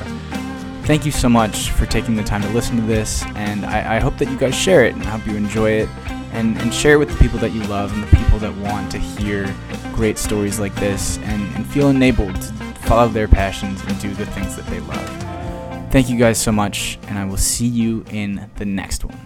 Thank 0.87 1.05
you 1.05 1.13
so 1.13 1.29
much 1.29 1.71
for 1.71 1.87
taking 1.87 2.15
the 2.15 2.23
time 2.23 2.43
to 2.43 2.49
listen 2.51 2.77
to 2.77 2.83
this, 2.83 3.25
and 3.35 3.67
I, 3.67 3.97
I 3.97 3.99
hope 4.01 4.19
that 4.19 4.31
you 4.31 4.39
guys 4.39 4.55
share 4.55 4.85
it 4.85 4.95
and 4.95 5.03
I 5.03 5.11
hope 5.11 5.27
you 5.27 5.37
enjoy 5.37 5.71
it. 5.71 5.89
And, 6.33 6.59
and 6.59 6.75
share 6.75 6.95
it 6.95 6.99
with 6.99 7.09
the 7.09 7.17
people 7.17 7.39
that 7.39 7.53
you 7.53 7.63
love 7.63 7.95
and 7.95 8.03
the 8.03 8.15
people 8.15 8.39
that 8.41 8.55
want 8.57 8.93
to 8.93 8.99
hear 8.99 9.55
great 9.95 10.19
stories 10.19 10.61
like 10.61 10.75
this 10.75 11.17
and, 11.19 11.43
and 11.57 11.67
feel 11.67 11.89
enabled 11.89 12.35
to 12.35 12.53
follow 12.83 13.09
their 13.09 13.27
passions 13.27 13.83
and 13.85 13.99
do 14.01 14.13
the 14.13 14.27
things 14.27 14.55
that 14.55 14.67
they 14.67 14.81
love. 14.81 15.91
Thank 15.91 16.11
you 16.11 16.19
guys 16.19 16.39
so 16.39 16.53
much, 16.53 16.99
and 17.09 17.19
I 17.19 17.25
will 17.25 17.39
see 17.39 17.67
you 17.67 18.05
in 18.11 18.51
the 18.57 18.67
next 18.67 19.03
one. 19.03 19.26